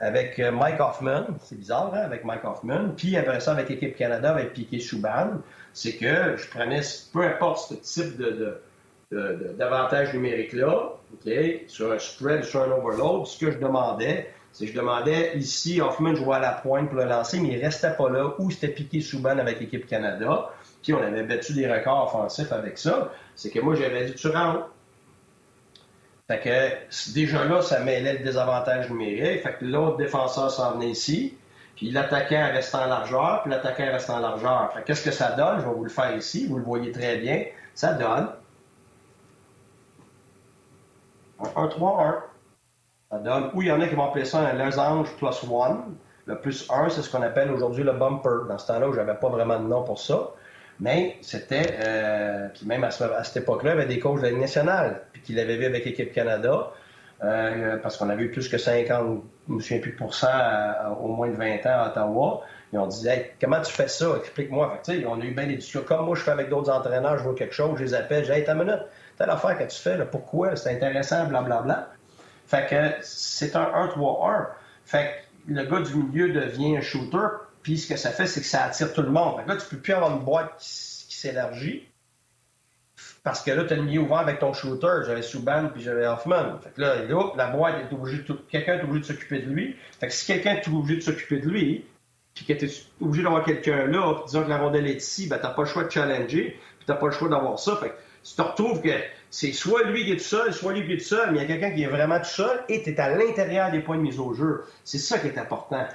avec 0.00 0.38
euh, 0.38 0.50
Mike 0.50 0.80
Hoffman, 0.80 1.26
c'est 1.42 1.58
bizarre, 1.58 1.92
hein, 1.94 2.02
avec 2.04 2.24
Mike 2.24 2.44
Hoffman, 2.44 2.90
puis 2.96 3.16
après 3.16 3.40
ça 3.40 3.52
avec 3.52 3.68
l'équipe 3.68 3.96
Canada, 3.96 4.30
avec 4.30 4.52
Piquet 4.52 4.80
Souban, 4.80 5.38
c'est 5.74 5.96
que 5.96 6.36
je 6.36 6.48
prenais, 6.48 6.80
peu 7.12 7.22
importe 7.22 7.68
ce 7.68 7.74
type 7.74 8.16
de, 8.16 8.60
d'avantage 9.58 10.14
numérique-là, 10.14 10.94
sur 11.68 11.92
un 11.92 11.98
spread, 11.98 12.44
sur 12.44 12.62
un 12.62 12.70
overload, 12.72 13.26
ce 13.26 13.38
que 13.38 13.50
je 13.50 13.58
demandais, 13.58 14.30
c'est 14.52 14.64
que 14.64 14.72
je 14.72 14.76
demandais 14.76 15.36
ici, 15.36 15.82
Hoffman 15.82 16.14
jouait 16.14 16.36
à 16.36 16.38
la 16.38 16.52
pointe 16.52 16.88
pour 16.88 16.98
le 16.98 17.04
lancer, 17.04 17.38
mais 17.40 17.48
il 17.48 17.62
restait 17.62 17.94
pas 17.94 18.08
là, 18.08 18.34
où 18.38 18.50
c'était 18.50 18.68
Piquet 18.68 19.00
Souban 19.00 19.38
avec 19.38 19.60
l'équipe 19.60 19.86
Canada 19.86 20.50
on 20.92 21.02
avait 21.02 21.22
battu 21.22 21.54
des 21.54 21.70
records 21.70 22.04
offensifs 22.04 22.52
avec 22.52 22.78
ça, 22.78 23.12
c'est 23.34 23.50
que 23.50 23.60
moi, 23.60 23.74
j'avais 23.74 24.06
dit, 24.06 24.14
tu 24.14 24.28
rentres. 24.28 24.68
Fait 26.26 26.40
que 26.40 27.12
déjà 27.12 27.44
là, 27.44 27.62
ça 27.62 27.80
mêlait 27.80 28.14
le 28.14 28.24
désavantage 28.24 28.90
numérique. 28.90 29.42
Fait 29.42 29.56
que 29.58 29.64
l'autre 29.64 29.96
défenseur 29.98 30.50
s'en 30.50 30.72
venait 30.72 30.90
ici, 30.90 31.36
puis 31.76 31.90
l'attaquant 31.90 32.50
reste 32.52 32.74
en 32.74 32.86
largeur, 32.86 33.42
puis 33.42 33.50
l'attaquant 33.50 33.84
reste 33.84 34.10
en 34.10 34.20
largeur. 34.20 34.72
Qu'est-ce 34.86 35.04
que 35.04 35.10
ça 35.10 35.32
donne? 35.32 35.60
Je 35.60 35.66
vais 35.66 35.74
vous 35.74 35.84
le 35.84 35.90
faire 35.90 36.14
ici, 36.16 36.46
vous 36.46 36.58
le 36.58 36.64
voyez 36.64 36.92
très 36.92 37.16
bien. 37.16 37.44
Ça 37.74 37.94
donne 37.94 38.28
un 41.56 41.66
3-1. 41.66 42.14
Ça 43.10 43.18
donne, 43.18 43.50
ou 43.54 43.62
il 43.62 43.68
y 43.68 43.72
en 43.72 43.80
a 43.80 43.88
qui 43.88 43.94
vont 43.94 44.08
appeler 44.08 44.24
ça 44.24 44.40
un 44.40 44.52
losange 44.52 45.14
plus 45.16 45.26
1. 45.26 45.84
Le 46.26 46.40
plus 46.40 46.70
1, 46.70 46.88
c'est 46.88 47.02
ce 47.02 47.10
qu'on 47.10 47.22
appelle 47.22 47.50
aujourd'hui 47.50 47.84
le 47.84 47.92
bumper. 47.92 48.48
Dans 48.48 48.58
ce 48.58 48.66
temps-là, 48.68 48.88
je 48.92 48.96
n'avais 48.96 49.18
pas 49.18 49.28
vraiment 49.28 49.58
de 49.58 49.66
nom 49.66 49.82
pour 49.82 49.98
ça. 49.98 50.30
Mais 50.80 51.16
c'était, 51.20 51.76
euh, 51.80 52.48
puis 52.52 52.66
même 52.66 52.82
à, 52.82 52.90
cette 52.90 53.36
époque-là, 53.36 53.74
il 53.74 53.78
y 53.78 53.82
avait 53.82 53.94
des 53.94 54.00
coachs 54.00 54.20
de 54.20 54.26
la 54.26 54.32
nationale, 54.32 55.02
puis 55.12 55.22
qu'il 55.22 55.38
avait 55.38 55.56
vu 55.56 55.66
avec 55.66 55.84
l'équipe 55.84 56.12
Canada, 56.12 56.72
euh, 57.24 57.78
parce 57.78 57.96
qu'on 57.96 58.08
avait 58.10 58.24
eu 58.24 58.30
plus 58.30 58.48
que 58.48 58.58
50, 58.58 59.22
je 59.48 59.52
me 59.52 59.60
souviens 59.60 59.80
plus 59.80 59.92
de 59.92 59.96
pourcent, 59.96 60.28
au 61.02 61.08
moins 61.08 61.28
de 61.28 61.36
20 61.36 61.66
ans 61.66 61.82
à 61.82 61.88
Ottawa. 61.88 62.42
Ils 62.72 62.78
ont 62.78 62.86
dit, 62.86 63.08
hey, 63.08 63.26
comment 63.40 63.60
tu 63.60 63.72
fais 63.72 63.88
ça? 63.88 64.16
Explique-moi. 64.18 64.80
Fait 64.84 65.04
on 65.06 65.20
a 65.20 65.24
eu 65.24 65.32
bien 65.32 65.46
des 65.46 65.56
discussions. 65.56 65.84
Comme 65.86 66.06
moi, 66.06 66.16
je 66.16 66.22
fais 66.22 66.32
avec 66.32 66.48
d'autres 66.48 66.70
entraîneurs, 66.70 67.18
je 67.18 67.22
vois 67.22 67.34
quelque 67.34 67.54
chose, 67.54 67.78
je 67.78 67.84
les 67.84 67.94
appelle, 67.94 68.24
je 68.24 68.32
dis, 68.32 68.38
hey, 68.38 68.44
telle 68.44 69.30
affaire 69.30 69.58
que 69.58 69.64
tu 69.64 69.80
fais, 69.80 69.96
là, 69.96 70.06
pourquoi? 70.06 70.56
C'est 70.56 70.74
intéressant, 70.74 71.26
blablabla. 71.26 71.62
Bla, 71.62 71.74
bla. 71.74 71.88
Fait 72.46 72.66
que 72.66 73.02
c'est 73.02 73.56
un 73.56 73.64
1-3-1. 73.64 74.46
Fait 74.84 75.24
que 75.46 75.52
le 75.52 75.64
gars 75.64 75.80
du 75.80 75.94
milieu 75.94 76.32
devient 76.32 76.76
un 76.76 76.80
shooter, 76.80 77.26
puis 77.62 77.78
ce 77.78 77.88
que 77.88 77.96
ça 77.96 78.10
fait, 78.10 78.26
c'est 78.26 78.40
que 78.40 78.46
ça 78.46 78.64
attire 78.64 78.92
tout 78.92 79.02
le 79.02 79.10
monde. 79.10 79.40
là, 79.46 79.56
tu 79.56 79.66
peux 79.68 79.78
plus 79.78 79.92
avoir 79.92 80.10
une 80.16 80.24
boîte 80.24 80.56
qui, 80.58 80.94
s'élargit. 81.16 81.88
Parce 83.24 83.42
que 83.42 83.50
là, 83.50 83.64
tu 83.64 83.72
as 83.72 83.76
le 83.76 83.82
milieu 83.82 84.02
ouvert 84.02 84.18
avec 84.18 84.38
ton 84.38 84.52
shooter. 84.52 85.02
J'avais 85.06 85.22
Subban 85.22 85.70
puis 85.72 85.82
j'avais 85.82 86.06
Hoffman. 86.06 86.58
Fait 86.62 86.70
que 86.74 86.80
là, 86.82 86.96
la 87.36 87.46
boîte 87.48 87.76
est 87.80 87.94
obligée 87.94 88.18
de, 88.18 88.32
quelqu'un 88.50 88.78
est 88.78 88.82
obligé 88.82 89.00
de 89.00 89.04
s'occuper 89.06 89.38
de 89.40 89.50
lui. 89.50 89.76
Fait 89.98 90.08
que 90.08 90.12
si 90.12 90.26
quelqu'un 90.26 90.56
est 90.56 90.68
obligé 90.68 90.96
de 90.96 91.00
s'occuper 91.00 91.38
de 91.38 91.48
lui, 91.48 91.86
puis 92.34 92.44
que 92.44 92.52
tu 92.52 92.66
es 92.66 92.70
obligé 93.00 93.22
d'avoir 93.22 93.42
quelqu'un 93.42 93.86
là, 93.86 94.14
puis 94.14 94.24
disons 94.26 94.44
que 94.44 94.50
la 94.50 94.58
rondelle 94.58 94.86
est 94.86 94.96
ici, 94.96 95.26
ben, 95.26 95.36
tu 95.36 95.42
pas 95.42 95.54
le 95.56 95.64
choix 95.64 95.84
de 95.84 95.90
challenger, 95.90 96.60
puis 96.78 96.86
tu 96.86 96.92
pas 96.92 97.06
le 97.06 97.12
choix 97.12 97.30
d'avoir 97.30 97.58
ça. 97.58 97.76
Fait 97.76 97.88
que 97.90 97.94
tu 98.22 98.34
te 98.34 98.42
retrouves 98.42 98.82
que 98.82 98.90
c'est 99.30 99.52
soit 99.52 99.84
lui 99.84 100.04
qui 100.04 100.12
est 100.12 100.16
tout 100.16 100.22
seul, 100.22 100.52
soit 100.52 100.74
lui 100.74 100.86
qui 100.86 100.92
est 100.92 100.98
tout 100.98 101.04
seul, 101.04 101.30
mais 101.32 101.38
il 101.38 101.42
y 101.42 101.44
a 101.44 101.46
quelqu'un 101.46 101.74
qui 101.74 101.82
est 101.82 101.88
vraiment 101.88 102.18
tout 102.18 102.26
seul 102.26 102.60
et 102.68 102.82
tu 102.82 102.90
es 102.90 103.00
à 103.00 103.16
l'intérieur 103.16 103.70
des 103.70 103.80
points 103.80 103.96
de 103.96 104.02
mise 104.02 104.20
au 104.20 104.34
jeu. 104.34 104.64
C'est 104.84 104.98
ça 104.98 105.18
qui 105.18 105.28
est 105.28 105.38
important. 105.38 105.86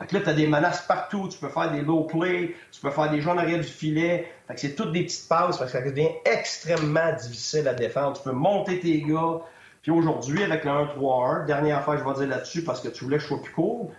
Fait 0.00 0.06
que 0.06 0.14
là, 0.16 0.20
tu 0.22 0.28
as 0.28 0.34
des 0.34 0.46
menaces 0.46 0.82
partout. 0.86 1.28
Tu 1.28 1.38
peux 1.38 1.48
faire 1.48 1.70
des 1.70 1.82
low 1.82 2.04
play, 2.04 2.56
tu 2.72 2.80
peux 2.80 2.90
faire 2.90 3.10
des 3.10 3.20
jeux 3.20 3.30
en 3.30 3.38
arrière 3.38 3.58
du 3.58 3.64
filet. 3.64 4.32
Fait 4.48 4.54
que 4.54 4.60
c'est 4.60 4.74
toutes 4.74 4.92
des 4.92 5.04
petites 5.04 5.28
passes 5.28 5.58
parce 5.58 5.72
que 5.72 5.78
ça 5.78 5.84
devient 5.84 6.10
extrêmement 6.24 7.12
difficile 7.12 7.68
à 7.68 7.74
défendre. 7.74 8.16
Tu 8.16 8.22
peux 8.22 8.32
monter 8.32 8.80
tes 8.80 9.00
gars. 9.02 9.40
Puis 9.82 9.92
aujourd'hui, 9.92 10.42
avec 10.42 10.64
le 10.64 10.70
1-3-1, 10.70 11.46
dernière 11.46 11.84
fois 11.84 11.96
je 11.96 12.04
vais 12.04 12.14
dire 12.14 12.28
là-dessus 12.28 12.64
parce 12.64 12.80
que 12.80 12.88
tu 12.88 13.04
voulais 13.04 13.18
que 13.18 13.22
je 13.22 13.28
sois 13.28 13.42
plus 13.42 13.52
court, 13.52 13.92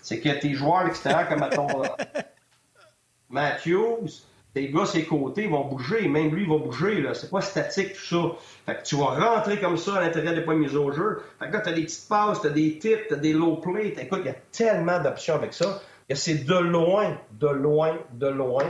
c'est 0.00 0.20
que 0.20 0.30
tes 0.30 0.54
joueurs 0.54 0.78
à 0.78 0.84
l'extérieur, 0.84 1.28
comme 1.28 1.42
à 1.42 1.48
ton 1.50 1.68
Matthews, 3.30 4.08
tes 4.56 4.68
gars, 4.68 4.86
ses 4.86 5.04
côtés 5.04 5.48
vont 5.48 5.66
bouger, 5.66 6.08
même 6.08 6.34
lui, 6.34 6.46
va 6.46 6.56
bouger, 6.56 7.02
là. 7.02 7.12
C'est 7.12 7.28
pas 7.28 7.42
statique, 7.42 7.92
tout 7.92 8.06
ça. 8.06 8.16
Fait 8.64 8.78
que 8.78 8.88
tu 8.88 8.96
vas 8.96 9.34
rentrer 9.34 9.60
comme 9.60 9.76
ça 9.76 9.96
à 9.96 10.00
l'intérieur 10.00 10.34
des 10.34 10.40
points 10.40 10.54
de 10.54 10.60
mise 10.60 10.74
au 10.74 10.90
jeu. 10.92 11.20
Fait 11.38 11.48
que 11.48 11.52
là, 11.52 11.60
t'as 11.60 11.72
des 11.72 11.82
petites 11.82 12.08
passes, 12.08 12.40
t'as 12.40 12.48
des 12.48 12.78
tips, 12.78 13.08
t'as 13.10 13.16
des 13.16 13.34
low 13.34 13.56
plays. 13.56 13.92
Écoute, 14.00 14.20
il 14.24 14.28
y 14.28 14.30
a 14.30 14.36
tellement 14.52 14.98
d'options 14.98 15.34
avec 15.34 15.52
ça. 15.52 15.82
C'est 16.14 16.46
de 16.46 16.54
loin, 16.54 17.18
de 17.32 17.48
loin, 17.48 17.98
de 18.14 18.28
loin 18.28 18.64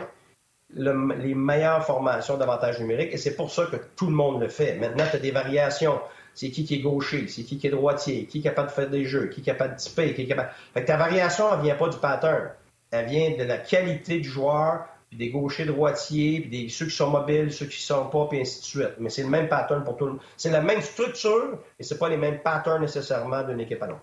les 0.74 1.34
meilleures 1.36 1.86
formations 1.86 2.36
d'avantage 2.36 2.80
numérique. 2.80 3.10
Et 3.12 3.16
c'est 3.16 3.36
pour 3.36 3.52
ça 3.52 3.66
que 3.66 3.76
tout 3.94 4.06
le 4.06 4.12
monde 4.12 4.40
le 4.40 4.48
fait. 4.48 4.74
Maintenant, 4.80 5.04
tu 5.08 5.16
as 5.16 5.20
des 5.20 5.30
variations. 5.30 6.00
C'est 6.34 6.50
qui 6.50 6.64
qui 6.64 6.74
est 6.74 6.80
gaucher, 6.80 7.28
c'est 7.28 7.44
qui 7.44 7.58
qui 7.58 7.68
est 7.68 7.70
droitier, 7.70 8.26
qui 8.26 8.40
est 8.40 8.42
capable 8.42 8.68
de 8.68 8.72
faire 8.72 8.90
des 8.90 9.04
jeux, 9.04 9.28
qui 9.28 9.40
est 9.40 9.44
capable 9.44 9.74
de 9.74 9.78
tiper, 9.78 10.14
qui 10.14 10.22
est 10.22 10.26
capable... 10.26 10.50
Fait 10.74 10.82
que 10.82 10.86
ta 10.86 10.96
variation, 10.96 11.44
elle 11.54 11.60
vient 11.60 11.76
pas 11.76 11.88
du 11.88 11.98
pattern. 11.98 12.50
Elle 12.90 13.06
vient 13.06 13.30
de 13.38 13.44
la 13.44 13.58
qualité 13.58 14.18
du 14.18 14.28
joueur, 14.28 14.86
des 15.16 15.30
gauchers 15.30 15.64
droitiers, 15.64 16.40
puis 16.40 16.50
des, 16.50 16.68
ceux 16.68 16.86
qui 16.86 16.94
sont 16.94 17.10
mobiles, 17.10 17.52
ceux 17.52 17.66
qui 17.66 17.78
ne 17.78 17.96
sont 17.96 18.06
pas, 18.06 18.26
puis 18.26 18.40
ainsi 18.40 18.60
de 18.60 18.64
suite. 18.64 18.92
Mais 18.98 19.10
c'est 19.10 19.22
le 19.22 19.28
même 19.28 19.48
pattern 19.48 19.84
pour 19.84 19.96
tout 19.96 20.06
le 20.06 20.12
monde. 20.12 20.20
C'est 20.36 20.50
la 20.50 20.60
même 20.60 20.80
structure, 20.80 21.58
et 21.78 21.82
ce 21.82 21.94
pas 21.94 22.08
les 22.08 22.16
mêmes 22.16 22.40
patterns 22.42 22.80
nécessairement 22.80 23.42
d'une 23.42 23.60
équipe 23.60 23.82
à 23.82 23.86
l'autre. 23.86 24.02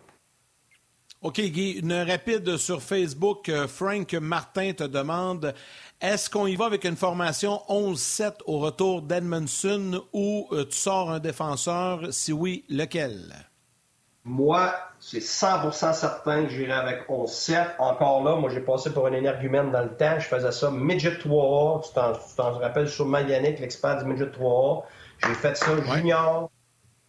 OK, 1.22 1.40
Guy, 1.40 1.80
une 1.80 1.94
rapide 1.94 2.58
sur 2.58 2.82
Facebook. 2.82 3.48
Euh, 3.48 3.66
Frank 3.66 4.14
Martin 4.16 4.74
te 4.74 4.84
demande 4.84 5.54
est-ce 6.02 6.30
qu'on 6.30 6.48
y 6.48 6.58
va 6.58 6.66
avec 6.66 6.84
une 6.84 6.98
formation 6.98 7.62
11-7 7.70 8.40
au 8.46 8.60
retour 8.60 9.02
d'Edmondson 9.02 10.04
ou 10.12 10.50
euh, 10.52 10.66
tu 10.66 10.76
sors 10.76 11.12
un 11.12 11.20
défenseur? 11.20 12.14
Si 12.14 12.34
oui, 12.34 12.66
lequel? 12.68 13.34
Moi, 14.26 14.74
c'est 15.00 15.20
100% 15.20 15.94
certain 15.94 16.44
que 16.46 16.50
j'irai 16.50 16.72
avec 16.72 17.10
11-7. 17.10 17.76
Encore 17.78 18.24
là, 18.24 18.38
moi, 18.38 18.50
j'ai 18.50 18.62
passé 18.62 18.90
pour 18.94 19.06
un 19.08 19.12
énergumène 19.12 19.70
dans 19.72 19.82
le 19.82 19.94
temps. 19.98 20.18
Je 20.18 20.28
faisais 20.28 20.52
ça 20.54 20.72
midget 20.72 21.18
3A. 21.18 21.86
Tu 21.86 22.36
t'en 22.38 22.52
rappelles 22.54 22.88
sûrement 22.88 23.20
Yannick, 23.20 23.60
l'expert 23.60 23.98
du 23.98 24.06
midget 24.06 24.28
3A. 24.28 24.84
J'ai 25.26 25.34
fait 25.34 25.58
ça 25.58 25.72
junior. 25.94 26.50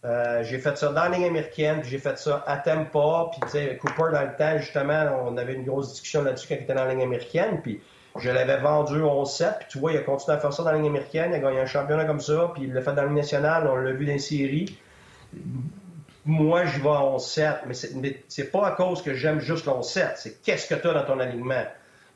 Euh, 0.03 0.43
j'ai 0.43 0.59
fait 0.59 0.77
ça 0.77 0.89
dans 0.89 1.05
la 1.05 1.09
ligne 1.09 1.25
américaine, 1.25 1.79
puis 1.79 1.89
j'ai 1.89 1.97
fait 1.97 2.17
ça 2.17 2.43
à 2.45 2.57
Tempa. 2.57 3.29
Puis, 3.31 3.39
tu 3.43 3.47
sais, 3.47 3.77
Cooper, 3.77 4.11
dans 4.11 4.21
le 4.21 4.35
temps, 4.37 4.57
justement, 4.57 5.05
on 5.25 5.37
avait 5.37 5.53
une 5.53 5.63
grosse 5.63 5.93
discussion 5.93 6.21
là-dessus 6.21 6.47
quand 6.49 6.55
il 6.55 6.63
était 6.63 6.75
dans 6.75 6.83
la 6.83 6.93
ligne 6.93 7.03
américaine. 7.03 7.61
Puis, 7.63 7.81
je 8.17 8.29
l'avais 8.29 8.57
vendu 8.57 8.99
11-7. 8.99 9.59
Puis, 9.59 9.67
tu 9.69 9.79
vois, 9.79 9.93
il 9.93 9.97
a 9.97 10.01
continué 10.01 10.35
à 10.35 10.39
faire 10.39 10.51
ça 10.51 10.63
dans 10.63 10.71
la 10.71 10.77
ligne 10.77 10.87
américaine. 10.87 11.31
Il 11.31 11.35
a 11.35 11.39
gagné 11.39 11.61
un 11.61 11.65
championnat 11.65 12.03
comme 12.03 12.19
ça. 12.19 12.51
Puis, 12.53 12.63
il 12.65 12.73
l'a 12.73 12.81
fait 12.81 12.93
dans 12.93 13.03
la 13.03 13.07
ligne 13.07 13.17
nationale. 13.17 13.67
On 13.71 13.77
l'a 13.77 13.93
vu 13.93 14.05
dans 14.05 14.11
les 14.11 14.19
séries 14.19 14.77
moi, 16.25 16.65
je 16.65 16.81
vais 16.81 16.89
à 16.89 17.01
11-7, 17.01 17.59
mais 17.67 18.23
c'est 18.27 18.51
pas 18.51 18.67
à 18.67 18.71
cause 18.71 19.03
que 19.03 19.13
j'aime 19.13 19.39
juste 19.39 19.67
l'11-7, 19.67 20.13
c'est 20.15 20.41
qu'est-ce 20.41 20.67
que 20.67 20.73
tu 20.73 20.87
as 20.87 20.93
dans 20.93 21.05
ton 21.05 21.19
alignement. 21.19 21.63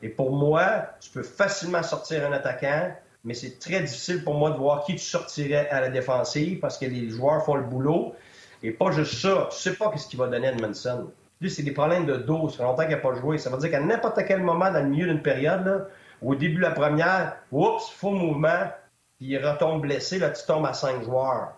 Et 0.02 0.08
pour 0.08 0.32
moi, 0.32 0.86
tu 1.00 1.10
peux 1.10 1.22
facilement 1.22 1.82
sortir 1.82 2.26
un 2.26 2.32
attaquant, 2.32 2.92
mais 3.24 3.34
c'est 3.34 3.58
très 3.60 3.80
difficile 3.80 4.24
pour 4.24 4.34
moi 4.34 4.50
de 4.50 4.56
voir 4.56 4.82
qui 4.84 4.94
tu 4.94 5.04
sortirais 5.04 5.68
à 5.68 5.80
la 5.80 5.90
défensive 5.90 6.58
parce 6.58 6.76
que 6.76 6.86
les 6.86 7.10
joueurs 7.10 7.44
font 7.44 7.54
le 7.54 7.62
boulot. 7.62 8.14
Et 8.62 8.72
pas 8.72 8.90
juste 8.90 9.14
ça, 9.14 9.48
tu 9.50 9.58
sais 9.58 9.74
pas 9.74 9.92
ce 9.96 10.08
qu'il 10.08 10.18
va 10.18 10.26
donner 10.26 10.48
à 10.48 10.52
Edmondson. 10.52 11.10
Lui, 11.40 11.50
c'est 11.50 11.62
des 11.62 11.72
problèmes 11.72 12.04
de 12.04 12.16
dos, 12.16 12.48
ça 12.48 12.58
fait 12.58 12.62
longtemps 12.64 12.82
qu'il 12.82 12.92
n'a 12.92 12.96
pas 12.98 13.14
joué. 13.14 13.38
Ça 13.38 13.48
veut 13.48 13.58
dire 13.58 13.70
qu'à 13.70 13.80
n'importe 13.80 14.20
quel 14.26 14.42
moment 14.42 14.70
dans 14.72 14.82
le 14.82 14.88
milieu 14.88 15.06
d'une 15.06 15.22
période, 15.22 15.88
au 16.20 16.34
début 16.34 16.56
de 16.56 16.62
la 16.62 16.72
première, 16.72 17.36
oups, 17.52 17.88
faux 17.90 18.10
mouvement, 18.10 18.70
puis 19.18 19.28
il 19.28 19.38
retombe 19.38 19.82
blessé, 19.82 20.18
là, 20.18 20.30
tu 20.30 20.44
tombes 20.46 20.66
à 20.66 20.72
cinq 20.72 21.02
joueurs 21.04 21.52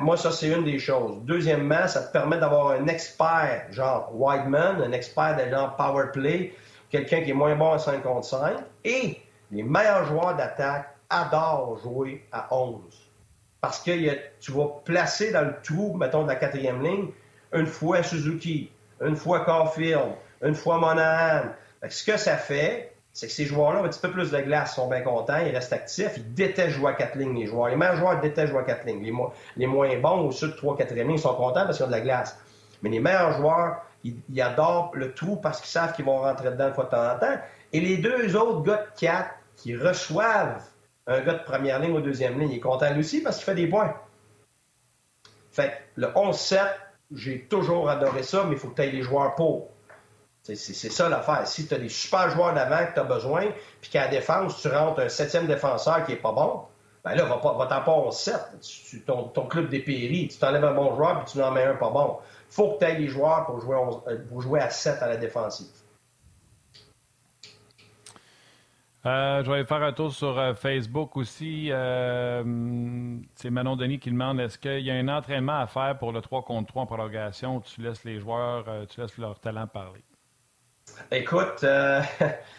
moi, 0.00 0.16
ça, 0.16 0.30
c'est 0.30 0.48
une 0.48 0.64
des 0.64 0.78
choses. 0.78 1.18
Deuxièmement, 1.22 1.88
ça 1.88 2.02
te 2.02 2.12
permet 2.12 2.38
d'avoir 2.38 2.72
un 2.72 2.86
expert, 2.86 3.66
genre 3.70 4.10
Wideman, 4.14 4.80
un 4.80 4.92
expert 4.92 5.36
de 5.36 5.50
genre 5.50 5.74
power 5.76 6.06
play, 6.12 6.54
quelqu'un 6.88 7.22
qui 7.22 7.30
est 7.30 7.34
moins 7.34 7.56
bon 7.56 7.72
à 7.72 7.78
5 7.78 8.02
contre 8.02 8.26
5. 8.26 8.58
Et 8.84 9.20
les 9.50 9.62
meilleurs 9.64 10.06
joueurs 10.06 10.36
d'attaque 10.36 10.94
adorent 11.10 11.78
jouer 11.82 12.24
à 12.30 12.54
11. 12.54 12.80
Parce 13.60 13.80
que 13.80 13.90
tu 14.40 14.52
vas 14.52 14.68
placer 14.84 15.32
dans 15.32 15.42
le 15.42 15.54
trou, 15.62 15.96
mettons, 15.96 16.22
de 16.22 16.28
la 16.28 16.36
quatrième 16.36 16.82
ligne, 16.82 17.08
une 17.52 17.66
fois 17.66 18.02
Suzuki, 18.02 18.70
une 19.00 19.16
fois 19.16 19.44
Caulfield, 19.44 20.12
une 20.42 20.54
fois 20.54 20.78
Monahan. 20.78 21.48
Ce 21.88 22.04
que 22.04 22.16
ça 22.16 22.36
fait, 22.36 22.91
c'est 23.12 23.26
que 23.26 23.32
ces 23.32 23.44
joueurs-là 23.44 23.80
ont 23.80 23.84
un 23.84 23.88
petit 23.88 24.00
peu 24.00 24.10
plus 24.10 24.30
de 24.30 24.40
glace, 24.40 24.74
sont 24.74 24.88
bien 24.88 25.02
contents, 25.02 25.38
ils 25.38 25.54
restent 25.54 25.74
actifs, 25.74 26.12
ils 26.16 26.34
détestent 26.34 26.76
jouer 26.76 26.92
à 26.92 26.94
quatre 26.94 27.16
lignes, 27.16 27.38
les 27.38 27.46
joueurs. 27.46 27.68
Les 27.68 27.76
meilleurs 27.76 27.96
joueurs 27.96 28.20
détestent 28.20 28.50
jouer 28.50 28.60
à 28.60 28.64
quatre 28.64 28.86
lignes. 28.86 29.02
Les, 29.56 29.66
moins 29.66 29.98
bons, 29.98 30.26
au 30.26 30.30
sud 30.32 30.52
de 30.52 30.56
3 30.56 30.76
4 30.78 30.94
lignes, 30.94 31.18
sont 31.18 31.34
contents 31.34 31.64
parce 31.66 31.76
qu'ils 31.76 31.84
ont 31.84 31.88
de 31.88 31.92
la 31.92 32.00
glace. 32.00 32.38
Mais 32.80 32.88
les 32.88 33.00
meilleurs 33.00 33.32
joueurs, 33.32 33.82
ils, 34.02 34.40
adorent 34.40 34.92
le 34.94 35.12
trou 35.12 35.36
parce 35.36 35.60
qu'ils 35.60 35.70
savent 35.70 35.92
qu'ils 35.92 36.06
vont 36.06 36.20
rentrer 36.20 36.50
dedans 36.50 36.72
fois 36.72 36.84
de 36.84 36.90
temps 36.90 37.14
en 37.14 37.18
temps. 37.18 37.38
Et 37.72 37.80
les 37.80 37.98
deux 37.98 38.34
autres 38.34 38.62
gars 38.62 38.78
de 38.78 39.00
4 39.00 39.30
qui 39.56 39.76
reçoivent 39.76 40.62
un 41.06 41.20
gars 41.20 41.34
de 41.34 41.44
première 41.44 41.80
ligne 41.80 41.92
ou 41.92 42.00
deuxième 42.00 42.38
ligne, 42.38 42.50
il 42.50 42.56
est 42.56 42.60
content 42.60 42.90
lui 42.92 43.00
aussi 43.00 43.20
parce 43.22 43.36
qu'il 43.36 43.44
fait 43.44 43.54
des 43.54 43.66
points. 43.66 43.94
Fait 45.50 45.82
le 45.96 46.06
11-7, 46.06 46.60
j'ai 47.14 47.42
toujours 47.42 47.90
adoré 47.90 48.22
ça, 48.22 48.44
mais 48.44 48.52
il 48.52 48.58
faut 48.58 48.68
que 48.68 48.76
tu 48.76 48.82
aies 48.82 48.90
les 48.90 49.02
joueurs 49.02 49.34
pour. 49.34 49.71
C'est 50.42 50.56
ça 50.56 51.08
l'affaire. 51.08 51.46
Si 51.46 51.68
tu 51.68 51.74
as 51.74 51.78
des 51.78 51.88
super 51.88 52.28
joueurs 52.30 52.52
d'avant 52.52 52.84
que 52.86 52.94
tu 52.94 53.00
as 53.00 53.04
besoin, 53.04 53.46
puis 53.80 53.90
qu'à 53.90 54.02
la 54.02 54.08
défense, 54.08 54.60
tu 54.60 54.68
rentres 54.68 55.00
un 55.00 55.08
septième 55.08 55.46
défenseur 55.46 56.04
qui 56.04 56.12
est 56.12 56.16
pas 56.16 56.32
bon, 56.32 56.62
ben 57.04 57.14
là, 57.14 57.24
va, 57.24 57.36
t'en 57.36 57.66
pas 57.66 58.10
11-7. 58.10 59.04
Ton, 59.04 59.24
ton, 59.24 59.46
club 59.46 59.68
dépérit. 59.68 60.28
Tu 60.28 60.38
t'enlèves 60.38 60.64
un 60.64 60.74
bon 60.74 60.94
joueur, 60.94 61.24
puis 61.24 61.32
tu 61.32 61.42
en 61.42 61.50
mets 61.50 61.64
un 61.64 61.74
pas 61.74 61.90
bon. 61.90 62.18
faut 62.48 62.72
que 62.72 62.78
tu 62.78 62.90
aies 62.90 62.98
les 62.98 63.08
joueurs 63.08 63.46
pour 63.46 63.60
jouer, 63.60 63.76
euh, 64.08 64.40
jouer 64.40 64.60
à 64.60 64.70
7 64.70 65.02
à 65.02 65.08
la 65.08 65.16
défensive. 65.16 65.66
Euh, 69.04 69.42
je 69.42 69.50
vais 69.50 69.64
faire 69.64 69.82
un 69.82 69.92
tour 69.92 70.12
sur 70.12 70.38
euh, 70.38 70.54
Facebook 70.54 71.16
aussi. 71.16 71.70
C'est 73.34 73.50
Manon 73.50 73.74
Denis 73.76 73.98
qui 73.98 74.10
demande 74.10 74.38
est-ce 74.40 74.58
qu'il 74.58 74.80
y 74.80 74.90
a 74.90 74.94
un 74.94 75.08
entraînement 75.08 75.58
à 75.58 75.66
faire 75.66 75.98
pour 75.98 76.12
le 76.12 76.20
3 76.20 76.42
contre 76.42 76.68
3 76.68 76.82
en 76.82 76.86
prolongation 76.86 77.56
où 77.56 77.62
tu 77.62 77.80
laisses 77.80 78.04
les 78.04 78.20
joueurs, 78.20 78.64
tu 78.88 79.00
laisses 79.00 79.18
leur 79.18 79.40
talent 79.40 79.66
parler? 79.66 80.02
Écoute, 81.10 81.64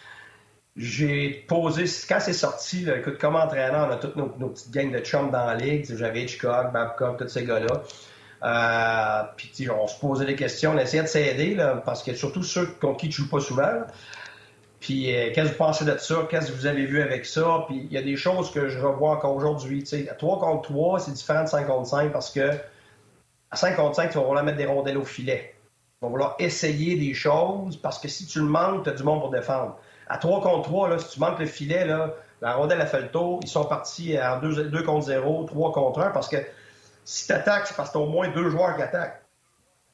j'ai 0.75 1.45
posé, 1.47 1.85
quand 2.07 2.19
c'est 2.19 2.33
sorti, 2.33 2.87
écoute, 2.89 3.17
comme 3.17 3.35
entraîneur, 3.35 3.87
on 3.89 3.91
a 3.91 3.97
toutes 3.97 4.15
nos, 4.15 4.27
petites 4.27 4.71
gangs 4.71 4.91
de 4.91 4.99
chums 4.99 5.31
dans 5.31 5.45
la 5.45 5.55
ligue. 5.55 5.85
J'avais 5.95 6.23
Hitchcock, 6.23 6.71
Babcock, 6.71 7.17
tous 7.17 7.27
ces 7.27 7.45
gars-là. 7.45 9.33
puis 9.37 9.69
on 9.69 9.87
se 9.87 9.99
posait 9.99 10.25
des 10.25 10.35
questions, 10.35 10.71
on 10.71 10.77
essayait 10.77 11.03
de 11.03 11.07
s'aider, 11.07 11.57
parce 11.85 12.03
que 12.03 12.13
surtout 12.13 12.43
ceux 12.43 12.65
contre 12.65 12.97
qui 12.97 13.09
tu 13.09 13.21
joues 13.21 13.29
pas 13.29 13.39
souvent. 13.39 13.83
Puis, 14.83 15.15
euh, 15.15 15.31
qu'est-ce 15.33 15.47
que 15.47 15.51
vous 15.53 15.57
pensez 15.57 15.85
de 15.85 15.97
ça? 15.97 16.27
Qu'est-ce 16.29 16.51
que 16.51 16.57
vous 16.57 16.65
avez 16.65 16.85
vu 16.85 17.01
avec 17.01 17.25
ça? 17.25 17.63
Puis, 17.69 17.87
il 17.89 17.93
y 17.93 17.97
a 17.97 18.01
des 18.01 18.17
choses 18.17 18.51
que 18.51 18.67
je 18.67 18.77
revois 18.79 19.11
encore 19.11 19.33
aujourd'hui. 19.33 19.81
À 20.11 20.13
3 20.13 20.39
contre 20.41 20.63
3, 20.63 20.99
c'est 20.99 21.13
différent 21.13 21.43
de 21.43 21.47
5 21.47 21.67
contre 21.67 21.87
5 21.87 22.11
parce 22.11 22.31
que 22.31 22.51
à 23.49 23.55
5 23.55 23.77
contre 23.77 23.95
5, 23.95 24.09
tu 24.09 24.17
vas 24.17 24.25
vouloir 24.25 24.43
mettre 24.43 24.57
des 24.57 24.65
rondelles 24.65 24.97
au 24.97 25.05
filet. 25.05 25.52
Vas 26.03 26.09
vouloir 26.09 26.35
essayer 26.37 26.97
des 26.97 27.13
choses 27.13 27.77
parce 27.77 27.97
que 27.97 28.09
si 28.09 28.25
tu 28.25 28.39
le 28.39 28.45
manques, 28.45 28.83
tu 28.83 28.89
as 28.89 28.93
du 28.93 29.03
monde 29.03 29.21
pour 29.21 29.29
défendre. 29.29 29.77
À 30.07 30.17
3 30.17 30.41
contre 30.41 30.63
3, 30.63 30.89
là, 30.89 30.99
si 30.99 31.11
tu 31.11 31.19
manques 31.21 31.39
le 31.39 31.45
filet, 31.45 31.85
là, 31.85 32.13
la 32.41 32.55
rondelle 32.55 32.81
a 32.81 32.85
fait 32.85 32.99
le 32.99 33.09
tour. 33.09 33.39
Ils 33.41 33.47
sont 33.47 33.63
partis 33.63 34.19
en 34.21 34.37
2, 34.41 34.65
2 34.65 34.83
contre 34.83 35.05
0, 35.05 35.45
3 35.45 35.71
contre 35.71 36.01
1 36.01 36.09
parce 36.09 36.27
que 36.27 36.35
si 37.05 37.25
tu 37.25 37.31
attaques, 37.31 37.67
c'est 37.67 37.77
parce 37.77 37.87
que 37.87 37.93
tu 37.93 37.99
as 37.99 38.05
au 38.05 38.09
moins 38.09 38.27
deux 38.27 38.49
joueurs 38.49 38.75
qui 38.75 38.81
attaquent. 38.81 39.23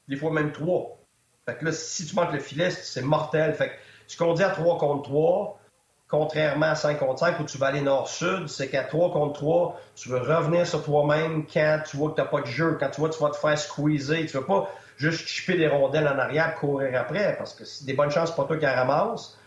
Des 0.08 0.16
fois 0.16 0.32
même 0.32 0.50
trois. 0.50 0.98
Fait 1.46 1.54
que 1.54 1.64
là, 1.66 1.70
si 1.70 2.04
tu 2.04 2.16
manques 2.16 2.32
le 2.32 2.40
filet, 2.40 2.70
c'est 2.72 3.02
mortel. 3.02 3.54
Fait 3.54 3.68
que 3.68 3.74
ce 4.08 4.16
qu'on 4.16 4.34
dit 4.34 4.42
à 4.42 4.50
3 4.50 4.78
contre 4.78 5.04
3, 5.04 5.60
contrairement 6.08 6.66
à 6.66 6.74
5 6.74 6.98
contre 6.98 7.20
5 7.20 7.38
où 7.38 7.44
tu 7.44 7.56
vas 7.56 7.68
aller 7.68 7.82
nord-sud, 7.82 8.48
c'est 8.48 8.68
qu'à 8.68 8.82
3 8.82 9.12
contre 9.12 9.34
3, 9.34 9.80
tu 9.94 10.08
veux 10.08 10.18
revenir 10.18 10.66
sur 10.66 10.82
toi-même 10.82 11.46
quand 11.46 11.82
tu 11.88 11.96
vois 11.96 12.10
que 12.10 12.16
tu 12.16 12.20
n'as 12.20 12.26
pas 12.26 12.40
de 12.40 12.46
jeu, 12.46 12.76
quand 12.80 12.90
tu 12.90 13.00
vois 13.00 13.10
que 13.10 13.14
tu 13.14 13.22
vas 13.22 13.30
te 13.30 13.36
faire 13.36 13.56
squeezer. 13.56 14.26
Tu 14.26 14.36
veux 14.36 14.44
pas 14.44 14.68
juste 15.00 15.26
chipper 15.26 15.56
des 15.56 15.66
rondelles 15.66 16.06
en 16.06 16.18
arrière 16.18 16.54
courir 16.56 17.00
après, 17.00 17.34
parce 17.38 17.54
que 17.54 17.64
c'est 17.64 17.86
des 17.86 17.94
bonnes 17.94 18.10
chances 18.10 18.34
pour 18.34 18.46
toi 18.46 18.58
qui 18.58 18.66
ramasse. 18.66 19.38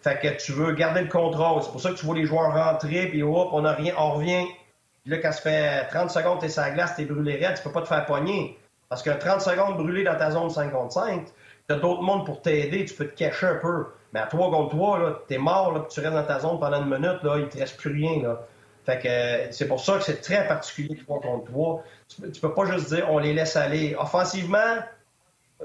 Fait 0.00 0.18
que 0.18 0.28
tu 0.42 0.52
veux 0.52 0.72
garder 0.72 1.02
le 1.02 1.08
contrôle. 1.08 1.62
C'est 1.62 1.70
pour 1.70 1.80
ça 1.80 1.90
que 1.90 1.96
tu 1.96 2.06
vois 2.06 2.14
les 2.14 2.24
joueurs 2.24 2.52
rentrer, 2.52 3.08
puis 3.08 3.22
hop, 3.22 3.48
on, 3.52 3.64
a 3.64 3.72
rien, 3.72 3.94
on 3.98 4.12
revient. 4.12 4.46
Puis 5.02 5.10
là, 5.10 5.18
quand 5.18 5.32
ça 5.32 5.40
fait 5.40 5.86
30 5.88 6.10
secondes, 6.10 6.40
t'es 6.40 6.48
sur 6.48 6.62
la 6.62 6.70
glace, 6.70 6.94
t'es 6.96 7.04
brûlé 7.04 7.36
raide, 7.36 7.56
tu 7.56 7.62
peux 7.62 7.72
pas 7.72 7.82
te 7.82 7.88
faire 7.88 8.04
pogner. 8.06 8.58
Parce 8.88 9.02
que 9.02 9.10
30 9.10 9.40
secondes 9.40 9.76
brûlé 9.76 10.04
dans 10.04 10.16
ta 10.16 10.30
zone 10.30 10.50
5 10.50 10.70
contre 10.72 10.92
5, 10.92 11.26
t'as 11.66 11.76
d'autres 11.76 12.02
mondes 12.02 12.24
pour 12.24 12.42
t'aider, 12.42 12.84
tu 12.84 12.94
peux 12.94 13.06
te 13.06 13.16
cacher 13.16 13.46
un 13.46 13.54
peu. 13.56 13.86
Mais 14.12 14.20
à 14.20 14.26
3 14.26 14.50
contre 14.50 14.70
3, 14.70 15.24
t'es 15.26 15.38
mort, 15.38 15.72
là, 15.72 15.86
tu 15.90 16.00
restes 16.00 16.12
dans 16.12 16.24
ta 16.24 16.38
zone 16.38 16.60
pendant 16.60 16.82
une 16.82 16.90
minute, 16.90 17.22
là, 17.22 17.38
il 17.38 17.48
te 17.48 17.58
reste 17.58 17.76
plus 17.76 17.92
rien. 17.92 18.22
Là. 18.22 18.40
Fait 18.84 18.98
que 18.98 19.54
c'est 19.54 19.68
pour 19.68 19.80
ça 19.80 19.98
que 19.98 20.04
c'est 20.04 20.20
très 20.20 20.46
particulier 20.48 20.96
3 20.96 21.20
contre 21.20 21.50
3. 21.50 21.84
Tu, 22.08 22.40
peux 22.40 22.52
pas 22.52 22.66
juste 22.66 22.92
dire 22.92 23.06
on 23.10 23.18
les 23.18 23.32
laisse 23.32 23.54
aller. 23.54 23.94
Offensivement, 23.96 24.82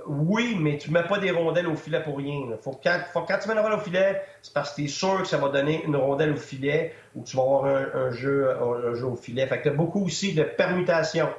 oui, 0.05 0.55
mais 0.59 0.77
tu 0.77 0.91
mets 0.91 1.03
pas 1.03 1.17
des 1.17 1.31
rondelles 1.31 1.67
au 1.67 1.75
filet 1.75 2.01
pour 2.03 2.17
rien. 2.17 2.41
Faut 2.61 2.79
quand, 2.83 2.99
faut, 3.11 3.21
tu 3.21 3.47
mets 3.47 3.55
une 3.55 3.59
rondelle 3.59 3.79
au 3.79 3.81
filet, 3.81 4.21
c'est 4.41 4.53
parce 4.53 4.71
que 4.71 4.75
tu 4.75 4.83
es 4.85 4.87
sûr 4.87 5.21
que 5.21 5.27
ça 5.27 5.37
va 5.37 5.49
donner 5.49 5.83
une 5.83 5.95
rondelle 5.95 6.33
au 6.33 6.37
filet 6.37 6.93
ou 7.15 7.21
que 7.23 7.27
tu 7.27 7.37
vas 7.37 7.43
avoir 7.43 7.65
un, 7.65 8.11
jeu, 8.11 8.55
au 9.03 9.15
filet. 9.15 9.47
Fait 9.47 9.57
que 9.57 9.63
tu 9.63 9.69
as 9.69 9.73
beaucoup 9.73 10.05
aussi 10.05 10.33
de 10.33 10.43
permutations. 10.43 11.29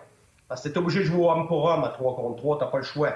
Parce 0.48 0.62
que 0.62 0.68
tu 0.68 0.74
es 0.74 0.78
obligé 0.78 1.00
de 1.00 1.04
jouer 1.04 1.26
homme 1.26 1.46
pour 1.46 1.64
homme 1.64 1.84
à 1.84 1.90
3 1.90 2.16
contre 2.16 2.36
3, 2.36 2.58
tu 2.58 2.70
pas 2.70 2.78
le 2.78 2.82
choix. 2.82 3.14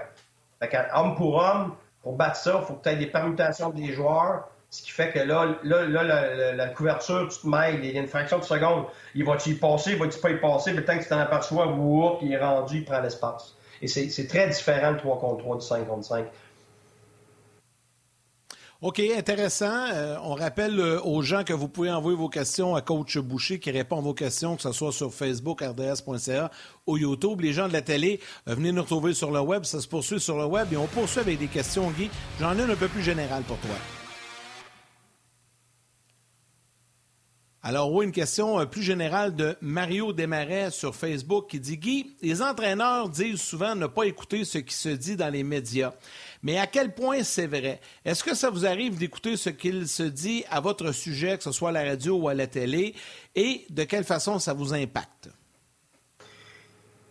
Fait 0.61 0.69
qu'à 0.69 1.01
homme 1.01 1.17
pour 1.17 1.37
homme, 1.37 1.75
pour 2.03 2.15
battre 2.15 2.37
ça, 2.37 2.59
il 2.61 2.67
faut 2.67 2.75
que 2.75 2.83
tu 2.83 2.91
aies 2.91 2.97
des 2.97 3.07
permutations 3.07 3.71
des 3.71 3.93
joueurs. 3.93 4.49
Ce 4.73 4.81
qui 4.81 4.91
fait 4.91 5.13
que 5.13 5.19
là, 5.19 5.55
là, 5.65 5.85
là 5.85 6.55
la, 6.55 6.69
couverture, 6.69 7.29
tu 7.29 7.41
te 7.41 7.47
mêles, 7.47 7.81
il 7.85 7.91
y 7.93 7.99
a 7.99 8.01
une 8.01 8.09
fraction 8.09 8.39
de 8.39 8.45
seconde. 8.45 8.87
Il 9.15 9.23
va-tu 9.23 9.51
y 9.51 9.55
passer, 9.55 9.93
il 9.93 9.99
va-tu 9.99 10.19
pas 10.19 10.31
y 10.31 10.41
passer, 10.41 10.73
le 10.73 10.83
temps 10.83 10.97
que 10.97 11.03
tu 11.03 11.11
t'en 11.11 11.19
aperçois, 11.19 11.67
whoop, 11.67 12.21
il 12.23 12.33
est 12.33 12.43
rendu, 12.43 12.79
il 12.79 12.85
prend 12.87 13.01
l'espace. 13.01 13.55
Et 13.83 13.87
c'est 13.87 14.27
très 14.27 14.49
différent 14.49 14.93
de 14.93 14.97
3 14.97 15.19
contre 15.19 15.39
3, 15.43 15.57
du 15.59 15.67
5 15.67 15.87
contre 15.87 16.05
5. 16.07 16.25
OK, 18.81 18.99
intéressant. 18.99 19.91
Euh, 19.93 20.17
on 20.23 20.35
rappelle 20.35 20.81
euh, 20.81 21.01
aux 21.03 21.21
gens 21.21 21.45
que 21.45 21.53
vous 21.53 21.69
pouvez 21.69 21.91
envoyer 21.91 22.17
vos 22.17 22.31
questions 22.31 22.75
à 22.75 22.81
Coach 22.81 23.19
Boucher 23.19 23.61
qui 23.61 23.71
répond 23.71 23.99
à 23.99 24.01
vos 24.01 24.15
questions, 24.15 24.57
que 24.57 24.63
ce 24.63 24.73
soit 24.73 24.91
sur 24.91 25.13
Facebook, 25.13 25.61
rds.ca 25.61 26.51
ou 26.87 26.97
YouTube. 26.97 27.43
Les 27.43 27.53
gens 27.53 27.69
de 27.69 27.75
la 27.75 27.83
télé, 27.83 28.21
euh, 28.49 28.55
venez 28.55 28.73
nous 28.73 28.83
retrouver 28.83 29.13
sur 29.13 29.31
le 29.31 29.41
web. 29.41 29.65
Ça 29.65 29.83
se 29.83 29.87
poursuit 29.87 30.19
sur 30.19 30.39
le 30.39 30.47
web 30.47 30.73
et 30.73 30.79
on 30.79 30.87
poursuit 30.87 31.21
avec 31.21 31.39
des 31.39 31.49
questions, 31.49 31.91
Guy. 31.91 32.11
J'en 32.41 32.59
ai 32.59 32.63
une 32.63 32.71
un 32.71 32.77
peu 32.77 32.89
plus 32.89 33.03
générale 33.03 33.43
pour 33.43 33.59
toi. 33.59 33.77
Alors 37.65 37.93
oui, 37.93 38.07
une 38.07 38.13
question 38.13 38.67
plus 38.67 38.83
générale 38.83 39.37
de 39.37 39.57
Mario 39.61 40.13
Desmarais 40.13 40.73
sur 40.73 40.97
Facebook 40.97 41.49
qui 41.49 41.61
dit 41.61 41.79
Guy, 41.79 42.17
les 42.21 42.43
entraîneurs 42.43 43.09
disent 43.09 43.41
souvent 43.41 43.77
ne 43.77 43.87
pas 43.87 44.03
écouter 44.03 44.45
ce 44.45 44.59
qui 44.59 44.75
se 44.75 44.89
dit 44.89 45.15
dans 45.15 45.29
les 45.29 45.45
médias. 45.45 45.93
Mais 46.43 46.59
à 46.59 46.67
quel 46.67 46.93
point 46.93 47.23
c'est 47.23 47.47
vrai? 47.47 47.79
Est-ce 48.05 48.25
que 48.25 48.35
ça 48.35 48.51
vous 48.51 48.67
arrive 48.67 48.99
d'écouter 48.99 49.37
ce 49.37 49.49
qu'il 49.49 49.87
se 49.87 50.03
dit 50.03 50.45
à 50.51 50.59
votre 50.59 50.91
sujet, 50.91 51.39
que 51.39 51.45
ce 51.45 51.53
soit 51.53 51.69
à 51.69 51.73
la 51.73 51.85
radio 51.85 52.17
ou 52.17 52.29
à 52.29 52.35
la 52.35 52.49
télé, 52.49 52.97
et 53.37 53.65
de 53.71 53.85
quelle 53.85 54.03
façon 54.03 54.41
ça 54.41 54.55
vous 54.55 54.75
impacte? 54.75 55.31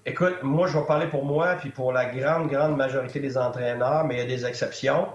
Écoute, 0.06 0.44
moi, 0.44 0.68
je 0.68 0.78
vais 0.78 0.86
parler 0.86 1.08
pour 1.08 1.24
moi, 1.24 1.56
puis 1.56 1.70
pour 1.70 1.94
la 1.94 2.08
grande, 2.08 2.50
grande 2.50 2.76
majorité 2.76 3.22
des 3.22 3.38
entraîneurs, 3.38 4.04
mais 4.04 4.16
il 4.16 4.18
y 4.18 4.24
a 4.24 4.26
des 4.26 4.46
exceptions. 4.46 5.08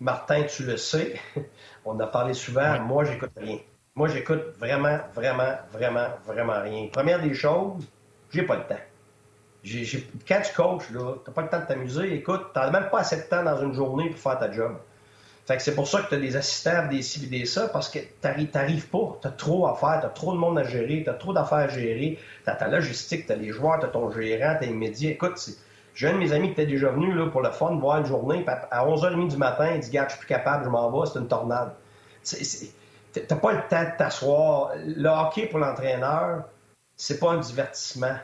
Martin, 0.00 0.44
tu 0.44 0.62
le 0.62 0.76
sais, 0.76 1.20
on 1.84 1.98
a 1.98 2.06
parlé 2.06 2.32
souvent, 2.32 2.78
moi, 2.78 3.04
j'écoute 3.04 3.32
rien. 3.36 3.58
Moi, 3.96 4.08
j'écoute 4.08 4.42
vraiment, 4.58 4.98
vraiment, 5.14 5.54
vraiment, 5.72 6.08
vraiment 6.26 6.60
rien. 6.62 6.88
Première 6.92 7.20
des 7.20 7.34
choses, 7.34 7.84
j'ai 8.30 8.42
pas 8.42 8.56
le 8.56 8.62
temps 8.62 8.80
quand 10.28 10.42
tu 10.42 10.54
coaches, 10.54 10.90
là, 10.90 11.14
t'as 11.24 11.32
pas 11.32 11.42
le 11.42 11.48
temps 11.48 11.60
de 11.60 11.66
t'amuser. 11.66 12.14
Écoute, 12.14 12.48
t'as 12.52 12.70
même 12.70 12.88
pas 12.90 13.00
assez 13.00 13.16
de 13.16 13.22
temps 13.22 13.42
dans 13.42 13.60
une 13.62 13.72
journée 13.72 14.10
pour 14.10 14.18
faire 14.18 14.38
ta 14.38 14.50
job. 14.52 14.76
Fait 15.46 15.56
que 15.56 15.62
c'est 15.62 15.74
pour 15.74 15.86
ça 15.86 16.02
que 16.02 16.08
tu 16.08 16.14
as 16.14 16.18
des 16.18 16.36
assistants, 16.36 16.88
des 16.88 17.02
ci, 17.02 17.26
des 17.26 17.44
ça, 17.44 17.68
parce 17.68 17.90
que 17.90 17.98
t'arrives 18.20 18.88
pas. 18.88 19.18
Tu 19.20 19.28
as 19.28 19.30
trop 19.30 19.66
à 19.66 19.74
faire, 19.74 20.00
tu 20.00 20.06
as 20.06 20.10
trop 20.10 20.32
de 20.32 20.38
monde 20.38 20.58
à 20.58 20.64
gérer, 20.64 21.02
tu 21.04 21.10
as 21.10 21.14
trop 21.14 21.32
d'affaires 21.32 21.58
à 21.58 21.68
gérer. 21.68 22.18
Tu 22.44 22.50
as 22.50 22.54
ta 22.54 22.68
logistique, 22.68 23.26
tu 23.26 23.32
as 23.32 23.36
les 23.36 23.50
joueurs, 23.50 23.78
tu 23.78 23.86
as 23.86 23.88
ton 23.88 24.10
gérant, 24.10 24.56
tu 24.58 24.64
as 24.64 24.66
les 24.66 24.72
médias. 24.72 25.10
Écoute, 25.10 25.38
j'ai 25.94 26.08
un 26.08 26.14
de 26.14 26.18
mes 26.18 26.32
amis 26.32 26.48
qui 26.48 26.52
était 26.52 26.66
déjà 26.66 26.88
venu 26.88 27.14
là, 27.14 27.26
pour 27.28 27.42
le 27.42 27.50
fun, 27.50 27.76
voir 27.76 27.98
une 27.98 28.06
journée. 28.06 28.44
À 28.70 28.86
11h30 28.86 29.28
du 29.28 29.36
matin, 29.36 29.70
il 29.74 29.80
dit 29.80 29.90
Gars, 29.90 30.06
je 30.08 30.12
suis 30.12 30.20
plus 30.20 30.28
capable, 30.28 30.64
je 30.64 30.70
m'en 30.70 30.90
vais, 30.90 31.10
c'est 31.10 31.18
une 31.18 31.28
tornade. 31.28 31.72
T'as 33.14 33.36
pas 33.36 33.52
le 33.52 33.62
temps 33.68 33.84
de 33.84 33.96
t'asseoir. 33.96 34.72
Le 34.76 35.08
hockey 35.08 35.46
pour 35.46 35.60
l'entraîneur, 35.60 36.44
c'est 36.96 37.18
pas 37.18 37.32
un 37.32 37.38
divertissement 37.38 38.16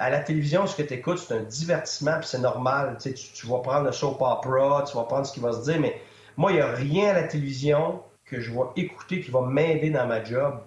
à 0.00 0.08
la 0.08 0.20
télévision, 0.20 0.66
ce 0.66 0.74
que 0.74 0.82
tu 0.82 0.94
écoutes, 0.94 1.18
c'est 1.18 1.34
un 1.34 1.42
divertissement, 1.42 2.18
puis 2.18 2.26
c'est 2.26 2.38
normal. 2.38 2.96
Tu, 3.00 3.12
tu, 3.12 3.46
vas 3.46 3.58
prendre 3.58 3.84
le 3.84 3.92
soap 3.92 4.22
opera, 4.22 4.82
tu 4.82 4.96
vas 4.96 5.04
prendre 5.04 5.26
ce 5.26 5.32
qui 5.32 5.40
va 5.40 5.52
se 5.52 5.62
dire, 5.62 5.78
mais 5.78 6.00
moi, 6.38 6.52
il 6.52 6.54
n'y 6.54 6.62
a 6.62 6.72
rien 6.72 7.10
à 7.10 7.12
la 7.12 7.24
télévision 7.24 8.02
que 8.24 8.40
je 8.40 8.50
vais 8.50 8.64
écouter 8.76 9.20
qui 9.20 9.30
va 9.30 9.42
m'aider 9.42 9.90
dans 9.90 10.06
ma 10.06 10.24
job. 10.24 10.58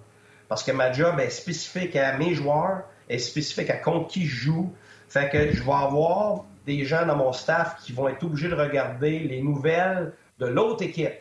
Parce 0.48 0.62
que 0.62 0.70
ma 0.70 0.92
job 0.92 1.18
est 1.18 1.30
spécifique 1.30 1.96
à 1.96 2.16
mes 2.16 2.34
joueurs, 2.34 2.84
est 3.08 3.18
spécifique 3.18 3.70
à 3.70 3.76
contre 3.76 4.06
qui 4.06 4.24
je 4.24 4.36
joue. 4.36 4.72
Fait 5.08 5.28
que 5.28 5.50
je 5.50 5.64
vais 5.64 5.72
avoir 5.72 6.44
des 6.64 6.84
gens 6.84 7.04
dans 7.04 7.16
mon 7.16 7.32
staff 7.32 7.82
qui 7.82 7.92
vont 7.92 8.06
être 8.08 8.22
obligés 8.22 8.48
de 8.48 8.54
regarder 8.54 9.18
les 9.18 9.42
nouvelles 9.42 10.12
de 10.38 10.46
l'autre 10.46 10.84
équipe. 10.84 11.12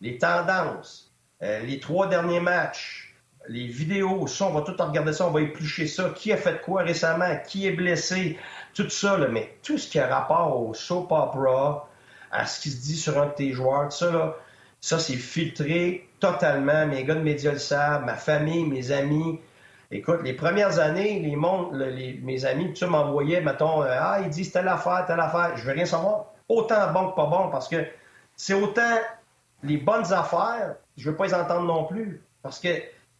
les 0.00 0.18
tendances, 0.18 1.09
euh, 1.42 1.60
les 1.60 1.80
trois 1.80 2.06
derniers 2.06 2.40
matchs, 2.40 3.14
les 3.48 3.66
vidéos, 3.66 4.26
ça, 4.26 4.46
on 4.46 4.52
va 4.52 4.60
tout 4.60 4.76
regarder 4.78 5.12
ça, 5.12 5.26
on 5.26 5.30
va 5.30 5.40
éplucher 5.40 5.86
ça, 5.86 6.12
qui 6.14 6.32
a 6.32 6.36
fait 6.36 6.60
quoi 6.62 6.82
récemment, 6.82 7.36
qui 7.46 7.66
est 7.66 7.72
blessé, 7.72 8.38
tout 8.74 8.88
ça, 8.90 9.16
là, 9.16 9.28
mais 9.28 9.54
tout 9.62 9.78
ce 9.78 9.88
qui 9.88 9.98
a 9.98 10.06
rapport 10.06 10.60
au 10.60 10.74
soap 10.74 11.10
opera, 11.10 11.88
à 12.30 12.46
ce 12.46 12.60
qui 12.60 12.70
se 12.70 12.82
dit 12.82 12.96
sur 12.96 13.20
un 13.20 13.26
de 13.26 13.32
tes 13.32 13.52
joueurs, 13.52 13.92
ça, 13.92 14.10
là, 14.10 14.36
ça, 14.80 14.98
c'est 14.98 15.16
filtré 15.16 16.08
totalement. 16.20 16.86
Mes 16.86 17.04
gars 17.04 17.14
de 17.14 17.20
médias 17.20 17.52
le 17.52 17.58
savent, 17.58 18.04
ma 18.04 18.14
famille, 18.14 18.64
mes 18.64 18.92
amis. 18.92 19.38
Écoute, 19.90 20.20
les 20.22 20.32
premières 20.32 20.78
années, 20.78 21.20
les, 21.20 21.36
mondes, 21.36 21.74
mes 22.22 22.44
amis, 22.44 22.72
tu 22.72 22.86
m'envoyaient, 22.86 23.40
mettons, 23.40 23.82
euh, 23.82 23.88
ah, 23.90 24.20
ils 24.22 24.30
disent 24.30 24.52
telle 24.52 24.68
affaire, 24.68 25.04
telle 25.06 25.20
affaire. 25.20 25.56
Je 25.56 25.64
veux 25.64 25.72
rien 25.72 25.84
savoir. 25.84 26.26
Autant 26.48 26.92
bon 26.92 27.10
que 27.10 27.16
pas 27.16 27.26
bon, 27.26 27.48
parce 27.50 27.68
que 27.68 27.84
c'est 28.36 28.54
autant 28.54 28.96
les 29.62 29.76
bonnes 29.76 30.12
affaires, 30.12 30.76
je 30.96 31.10
veux 31.10 31.16
pas 31.16 31.26
les 31.26 31.34
entendre 31.34 31.66
non 31.66 31.84
plus. 31.84 32.22
Parce 32.42 32.58
que, 32.58 32.68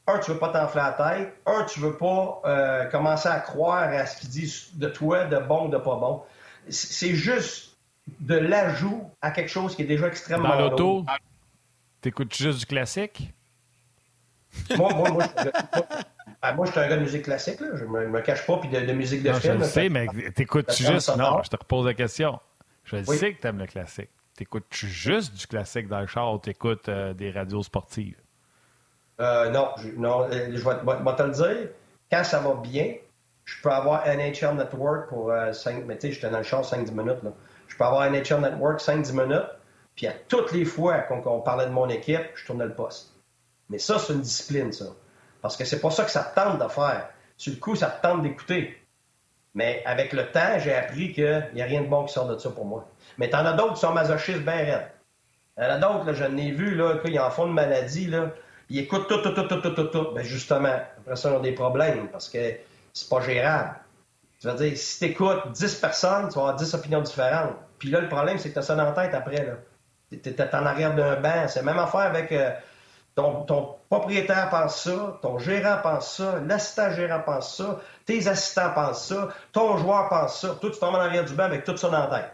un, 0.07 0.19
tu 0.19 0.33
veux 0.33 0.39
pas 0.39 0.49
t'enfler 0.49 0.81
la 0.83 0.93
tête. 0.93 1.35
Un, 1.47 1.65
tu 1.65 1.81
veux 1.81 1.97
pas 1.97 2.41
euh, 2.45 2.85
commencer 2.87 3.29
à 3.29 3.41
croire 3.41 3.89
à 3.89 4.07
ce 4.07 4.21
qu'ils 4.21 4.31
disent 4.31 4.71
de 4.75 4.89
toi, 4.89 5.25
de 5.27 5.39
bon 5.39 5.67
ou 5.67 5.71
de 5.71 5.79
pas 5.79 5.97
bon. 5.97 6.23
C'est 6.69 7.15
juste 7.15 7.77
de 8.21 8.37
l'ajout 8.37 9.11
à 9.21 9.31
quelque 9.31 9.51
chose 9.51 9.77
qui 9.77 9.83
est 9.83 9.87
déjà 9.87 10.07
extrêmement 10.09 10.49
Dans 10.49 10.61
l'auto, 10.61 11.05
t'écoutes 12.01 12.35
juste 12.35 12.61
du 12.61 12.67
classique? 12.67 13.33
moi, 14.77 14.93
moi, 14.95 15.11
moi, 15.11 15.25
ah, 16.43 16.55
moi, 16.55 16.67
je 16.67 16.73
suis 16.73 16.81
un 16.81 16.89
gars 16.89 16.97
de 16.97 17.03
musique 17.03 17.23
classique, 17.23 17.61
là. 17.61 17.69
je 17.75 17.85
me, 17.85 18.09
me 18.09 18.21
cache 18.21 18.47
pas, 18.47 18.57
puis 18.59 18.69
de, 18.69 18.93
musique 18.93 19.23
de 19.23 19.31
non, 19.31 19.37
film. 19.37 19.55
Je 19.55 19.59
le 19.59 19.65
sais, 19.65 19.89
mais 19.89 20.07
t'écoutes 20.35 20.73
juste? 20.75 21.17
Non, 21.17 21.43
je 21.43 21.51
te 21.51 21.57
repose 21.57 21.87
la 21.87 21.95
question. 21.95 22.41
Je 22.85 23.03
sais 23.05 23.35
que 23.35 23.41
tu 23.41 23.47
aimes 23.47 23.59
le 23.59 23.67
classique. 23.67 24.11
T'écoutes 24.41 24.73
juste 24.73 25.35
du 25.35 25.47
classique 25.47 25.87
dans 25.87 26.01
le 26.01 26.07
char 26.07 26.33
ou 26.33 26.39
t'écoutes 26.39 26.89
euh, 26.89 27.13
des 27.13 27.31
radios 27.31 27.63
sportives? 27.63 28.17
Euh, 29.21 29.51
non, 29.51 29.69
je, 29.77 29.91
non, 29.91 30.31
euh, 30.33 30.53
je 30.55 30.65
vais, 30.65 31.15
te 31.15 31.23
le 31.23 31.31
dire. 31.31 31.69
Quand 32.11 32.25
ça 32.25 32.41
va 32.41 32.55
bien, 32.55 32.95
je 33.45 33.61
peux 33.63 33.69
avoir 33.69 34.07
NHL 34.07 34.57
Network 34.57 35.11
pour 35.11 35.31
5 35.53 35.85
mais 35.85 35.99
tu 35.99 36.07
sais, 36.07 36.13
j'étais 36.15 36.31
dans 36.31 36.39
le 36.39 36.43
char 36.43 36.63
5-10 36.63 36.91
minutes. 36.93 37.23
Là. 37.23 37.33
Je 37.69 37.77
peux 37.77 37.85
avoir 37.85 38.11
NHL 38.11 38.41
Network 38.41 38.81
5-10 38.81 39.13
minutes, 39.13 39.51
puis 39.95 40.07
à 40.07 40.15
toutes 40.27 40.53
les 40.53 40.65
fois 40.65 41.01
qu'on 41.01 41.43
parlait 41.43 41.67
de 41.67 41.73
mon 41.73 41.91
équipe, 41.91 42.23
je 42.35 42.47
tournais 42.47 42.65
le 42.65 42.75
poste. 42.75 43.13
Mais 43.69 43.79
ça, 43.79 43.99
c'est 43.99 44.15
une 44.15 44.23
discipline, 44.23 44.73
ça. 44.73 44.87
Parce 45.43 45.59
que 45.59 45.67
c'est 45.67 45.83
pas 45.83 45.91
ça 45.91 46.05
que 46.05 46.11
ça 46.11 46.25
te 46.25 46.35
tente 46.35 46.63
de 46.63 46.69
faire. 46.69 47.11
Sur 47.37 47.53
le 47.53 47.59
coup, 47.59 47.77
ça 47.77 47.89
te 47.89 48.01
tente 48.01 48.23
d'écouter. 48.23 48.80
Mais 49.55 49.83
avec 49.85 50.13
le 50.13 50.31
temps, 50.31 50.59
j'ai 50.59 50.75
appris 50.75 51.13
qu'il 51.13 51.51
n'y 51.55 51.63
a 51.63 51.65
rien 51.65 51.83
de 51.83 51.89
bon 51.89 52.05
qui 52.05 52.13
sort 52.13 52.29
de 52.29 52.39
ça 52.39 52.51
pour 52.51 52.65
moi. 52.65 52.89
Mais 53.19 53.29
t'en 53.29 53.45
as 53.45 53.53
d'autres 53.55 53.75
qui 53.75 53.81
sont 53.81 53.93
masochistes 53.93 54.43
bien 54.43 54.57
raides. 54.57 54.91
Il 55.59 55.65
y 55.65 55.67
en 55.67 55.71
a 55.71 55.79
d'autres, 55.79 56.13
je 56.13 56.25
n'ai 56.25 56.53
vu, 56.53 56.75
là, 56.75 56.99
qu'ils 57.05 57.19
en 57.19 57.31
font 57.31 57.47
une 57.47 57.55
maladie, 57.55 58.07
là. 58.07 58.31
Ils 58.71 58.79
écoutent 58.79 59.09
tout, 59.09 59.19
tout, 59.19 59.33
tout, 59.33 59.43
tout, 59.43 59.61
tout, 59.61 59.71
tout, 59.71 59.85
tout. 59.85 60.13
Ben 60.15 60.23
justement, 60.23 60.79
après 60.99 61.17
ça, 61.17 61.31
ils 61.31 61.35
ont 61.37 61.41
des 61.41 61.53
problèmes 61.53 62.09
parce 62.09 62.29
que 62.29 62.39
c'est 62.93 63.09
pas 63.09 63.21
gérable. 63.21 63.75
Tu 64.41 64.47
vas 64.47 64.55
dire, 64.55 64.77
si 64.79 64.99
tu 65.01 65.05
écoutes 65.07 65.53
10 65.53 65.75
personnes, 65.75 66.29
tu 66.29 66.35
vas 66.37 66.43
avoir 66.43 66.57
10 66.57 66.75
opinions 66.75 67.03
différentes. 67.03 67.57
Puis 67.79 67.91
là, 67.91 68.01
le 68.01 68.09
problème, 68.09 68.39
c'est 68.39 68.51
que 68.51 68.55
tu 68.55 68.59
as 68.61 68.63
ça 68.63 68.77
dans 68.77 68.85
la 68.85 68.93
tête 68.93 69.13
après. 69.13 69.45
Là. 69.45 69.55
Tu 70.11 70.31
es, 70.31 70.55
en 70.55 70.67
arrière 70.67 70.95
d'un 70.95 71.17
banc. 71.17 71.49
C'est 71.49 71.61
la 71.61 71.67
même 71.67 71.79
affaire 71.79 72.01
avec 72.01 72.31
euh, 72.33 72.53
ton, 73.47 73.77
propriétaire 73.89 74.49
pense 74.51 74.85
ça, 74.85 75.19
ton 75.21 75.39
gérant 75.39 75.79
pense 75.83 76.17
ça, 76.17 76.41
l'assistant 76.47 76.93
gérant 76.93 77.21
pense 77.21 77.57
ça, 77.57 77.81
tes 78.07 78.29
assistants 78.29 78.71
pensent 78.73 79.09
ça, 79.09 79.29
ton 79.53 79.77
joueur 79.77 80.09
pense 80.09 80.41
ça. 80.41 80.57
Toi, 80.61 80.71
tu 80.71 80.79
tombes 80.79 80.95
en 80.95 81.01
arrière 81.01 81.25
du 81.25 81.35
banc 81.35 81.45
avec 81.45 81.65
tout 81.65 81.77
ça 81.77 81.89
dans 81.89 82.09
la 82.09 82.33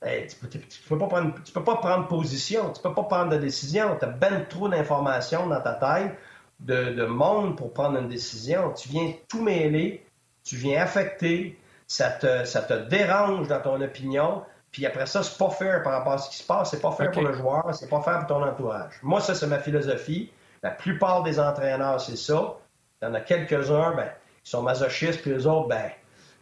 tête. 0.00 0.36
tu 0.50 0.58
ne 0.58 0.62
peux, 0.88 0.98
pas 0.98 1.06
prendre, 1.06 1.34
peux 1.52 1.64
pas 1.64 1.76
prendre 1.76 2.08
position, 2.08 2.70
tu 2.72 2.80
peux 2.82 2.94
pas 2.94 3.04
prendre 3.04 3.30
de 3.30 3.36
décision. 3.36 3.96
Tu 3.98 4.04
as 4.04 4.08
ben 4.08 4.46
trop 4.48 4.68
d'informations 4.68 5.46
dans 5.46 5.60
ta 5.60 5.74
tête, 5.74 6.16
de, 6.60 6.94
de 6.94 7.04
monde 7.04 7.56
pour 7.56 7.72
prendre 7.72 7.98
une 7.98 8.08
décision. 8.08 8.72
Tu 8.72 8.88
viens 8.88 9.12
tout 9.28 9.42
mêler, 9.42 10.06
tu 10.42 10.56
viens 10.56 10.82
affecter, 10.82 11.58
ça 11.86 12.10
te, 12.10 12.44
ça 12.44 12.62
te 12.62 12.74
dérange 12.88 13.48
dans 13.48 13.60
ton 13.60 13.80
opinion, 13.80 14.42
puis 14.74 14.86
après 14.86 15.06
ça, 15.06 15.22
c'est 15.22 15.38
pas 15.38 15.50
fair 15.50 15.84
par 15.84 15.92
rapport 15.92 16.14
à 16.14 16.18
ce 16.18 16.28
qui 16.28 16.36
se 16.36 16.42
passe, 16.42 16.72
c'est 16.72 16.80
pas 16.80 16.90
fair 16.90 17.12
pour 17.12 17.22
le 17.22 17.32
joueur, 17.32 17.72
c'est 17.72 17.88
pas 17.88 18.00
fair 18.00 18.18
pour 18.18 18.26
ton 18.26 18.42
entourage. 18.42 18.94
Moi, 19.04 19.20
ça, 19.20 19.32
c'est 19.32 19.46
ma 19.46 19.60
philosophie. 19.60 20.32
La 20.64 20.70
plupart 20.70 21.22
des 21.22 21.38
entraîneurs, 21.38 22.00
c'est 22.00 22.16
ça. 22.16 22.56
Il 23.00 23.04
y 23.04 23.08
en 23.08 23.14
a 23.14 23.20
quelques-uns, 23.20 23.94
ben, 23.94 24.08
qui 24.42 24.50
sont 24.50 24.62
masochistes, 24.62 25.22
puis 25.22 25.30
les 25.30 25.46
autres, 25.46 25.68
ben, 25.68 25.92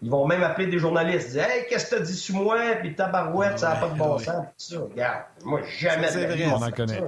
ils 0.01 0.09
vont 0.09 0.27
même 0.27 0.43
appeler 0.43 0.67
des 0.69 0.79
journalistes, 0.79 1.33
dire 1.33 1.45
Hey, 1.45 1.67
qu'est-ce 1.69 1.91
que 1.91 1.97
t'as 1.97 2.03
dit 2.03 2.15
sur 2.15 2.37
moi? 2.37 2.57
Puis 2.81 2.95
ta 2.95 3.09
barouette, 3.09 3.59
ça 3.59 3.75
n'a 3.75 3.77
pas 3.77 3.89
de 3.89 3.99
bon 3.99 4.17
sens. 4.17 4.47
ça, 4.57 4.81
regarde, 4.81 5.25
moi, 5.45 5.61
jamais 5.79 6.09
ça, 6.09 6.25
de 6.25 6.33
la 6.33 6.57
On 6.57 6.63
en 6.63 6.71
connaît. 6.71 7.03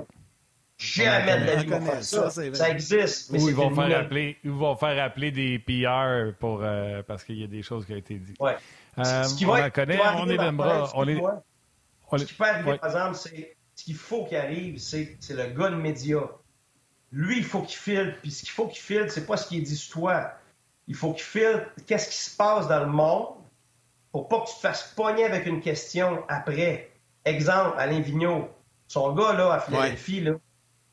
Jamais 0.76 1.40
de 1.40 1.46
la 1.46 1.56
vie 1.56 2.04
ça. 2.04 2.28
Ça, 2.28 2.68
existe. 2.68 3.30
Mais 3.30 3.42
Ou 3.42 3.48
ils 3.48 3.54
vont, 3.54 3.74
faire 3.74 3.98
appeler, 3.98 4.36
ils 4.44 4.50
vont 4.50 4.76
faire 4.76 5.02
appeler 5.02 5.30
des 5.30 5.58
PR 5.58 6.36
pour, 6.38 6.60
euh, 6.62 7.02
parce 7.06 7.24
qu'il 7.24 7.38
y 7.38 7.44
a 7.44 7.46
des 7.46 7.62
choses 7.62 7.86
qui 7.86 7.94
ont 7.94 7.96
été 7.96 8.16
dites. 8.16 8.38
Ouais. 8.38 8.56
Euh, 8.98 9.24
ce 9.24 9.34
qui 9.34 9.46
on 9.46 9.52
va, 9.52 9.70
connaît, 9.70 10.00
on 10.16 10.28
est 10.28 10.52
bras. 10.52 10.90
On 10.94 11.08
est... 11.08 11.20
Ce 12.16 12.24
qui 12.24 12.34
peut 12.34 12.44
arriver, 12.44 12.78
par 12.78 12.90
exemple, 12.90 13.16
c'est 13.16 13.56
ce 13.74 13.84
qu'il 13.84 13.96
faut 13.96 14.24
qu'il 14.24 14.36
arrive, 14.36 14.78
c'est 14.78 15.18
le 15.30 15.46
gars 15.48 15.70
de 15.70 15.76
média. 15.76 16.20
Lui, 17.10 17.38
il 17.38 17.44
faut 17.44 17.62
qu'il 17.62 17.78
filtre. 17.78 18.18
Puis 18.20 18.30
ce 18.30 18.40
qu'il 18.40 18.50
faut 18.50 18.66
qu'il 18.66 18.82
filtre, 18.82 19.12
c'est 19.12 19.26
pas 19.26 19.36
ce 19.36 19.46
qui 19.46 19.58
est 19.58 19.62
dit 19.62 19.76
sur 19.76 20.00
toi. 20.00 20.32
Il 20.86 20.94
faut 20.94 21.12
qu'il 21.12 21.24
filtre 21.24 21.66
qu'est-ce 21.86 22.10
qui 22.10 22.16
se 22.16 22.36
passe 22.36 22.68
dans 22.68 22.80
le 22.80 22.86
monde 22.86 23.28
pour 24.12 24.28
pas 24.28 24.40
que 24.40 24.48
tu 24.48 24.54
te 24.54 24.60
fasses 24.60 24.92
pogner 24.94 25.24
avec 25.24 25.46
une 25.46 25.60
question 25.60 26.22
après. 26.28 26.90
Exemple, 27.24 27.74
Alain 27.78 28.00
Vigneault. 28.00 28.48
Son 28.86 29.12
gars, 29.12 29.32
là, 29.32 29.54
à 29.54 29.60
Philadelphie, 29.60 30.20
là, 30.20 30.32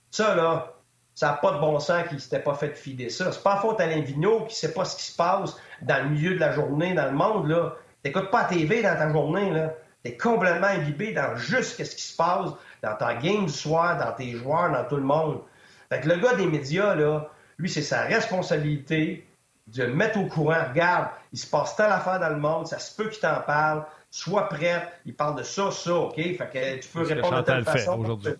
ça, 0.10 0.34
là, 0.34 0.76
ça 1.14 1.28
n'a 1.28 1.34
pas 1.34 1.52
de 1.54 1.60
bon 1.60 1.80
sens 1.80 2.08
qu'il 2.08 2.16
ne 2.16 2.22
s'était 2.22 2.40
pas 2.40 2.56
fait 2.56 2.74
fider 2.74 3.10
ça. 3.10 3.32
C'est 3.32 3.44
pas 3.44 3.58
faute 3.58 3.80
à 3.80 3.84
Alain 3.84 4.02
Vigneault 4.02 4.46
qui 4.46 4.54
ne 4.54 4.70
sait 4.70 4.74
pas 4.74 4.86
ce 4.86 4.96
qui 4.96 5.04
se 5.04 5.16
passe 5.16 5.56
dans 5.82 6.04
le 6.04 6.10
milieu 6.10 6.36
de 6.36 6.40
la 6.40 6.54
journée, 6.54 6.94
dans 6.94 7.06
le 7.06 7.12
monde, 7.12 7.48
là. 7.48 7.76
T'écoutes 8.04 8.32
pas 8.32 8.44
la 8.44 8.48
TV 8.50 8.82
dans 8.82 8.96
ta 8.96 9.12
journée, 9.12 9.52
là. 9.52 9.74
T'es 10.04 10.18
complètement 10.18 10.68
imbibé 10.68 11.14
dans 11.14 11.36
juste 11.36 11.84
ce 11.84 11.96
qui 11.96 12.02
se 12.02 12.16
passe 12.16 12.50
dans 12.82 12.96
ta 12.96 13.14
game 13.16 13.46
du 13.46 13.52
soir, 13.52 13.98
dans 13.98 14.12
tes 14.14 14.32
joueurs, 14.32 14.72
dans 14.72 14.84
tout 14.86 14.96
le 14.96 15.04
monde. 15.04 15.42
Fait 15.90 16.02
que 16.02 16.10
le 16.10 16.16
gars 16.18 16.34
des 16.34 16.48
médias, 16.48 16.96
là, 16.96 17.30
lui, 17.60 17.70
c'est 17.70 17.84
sa 17.84 18.02
responsabilité 18.02 19.28
de 19.68 19.84
le 19.84 19.94
mettre 19.94 20.20
au 20.20 20.26
courant. 20.26 20.64
Regarde, 20.70 21.10
il 21.32 21.38
se 21.38 21.46
passe 21.46 21.76
telle 21.76 21.92
affaire 21.92 22.20
dans 22.20 22.30
le 22.30 22.40
monde, 22.40 22.68
ça 22.68 22.80
se 22.80 22.96
peut 22.96 23.10
qu'il 23.10 23.20
t'en 23.20 23.42
parle. 23.42 23.86
Sois 24.10 24.50
prêt, 24.50 24.92
il 25.06 25.14
parle 25.14 25.38
de 25.38 25.44
ça, 25.44 25.72
ça, 25.72 25.94
OK? 25.94 26.16
Fait 26.16 26.50
que 26.52 26.80
tu 26.80 26.90
peux 26.90 27.04
répondre 27.04 27.38
de 27.38 27.42
telle 27.44 27.64
façon. 27.64 28.00
aujourd'hui. 28.00 28.34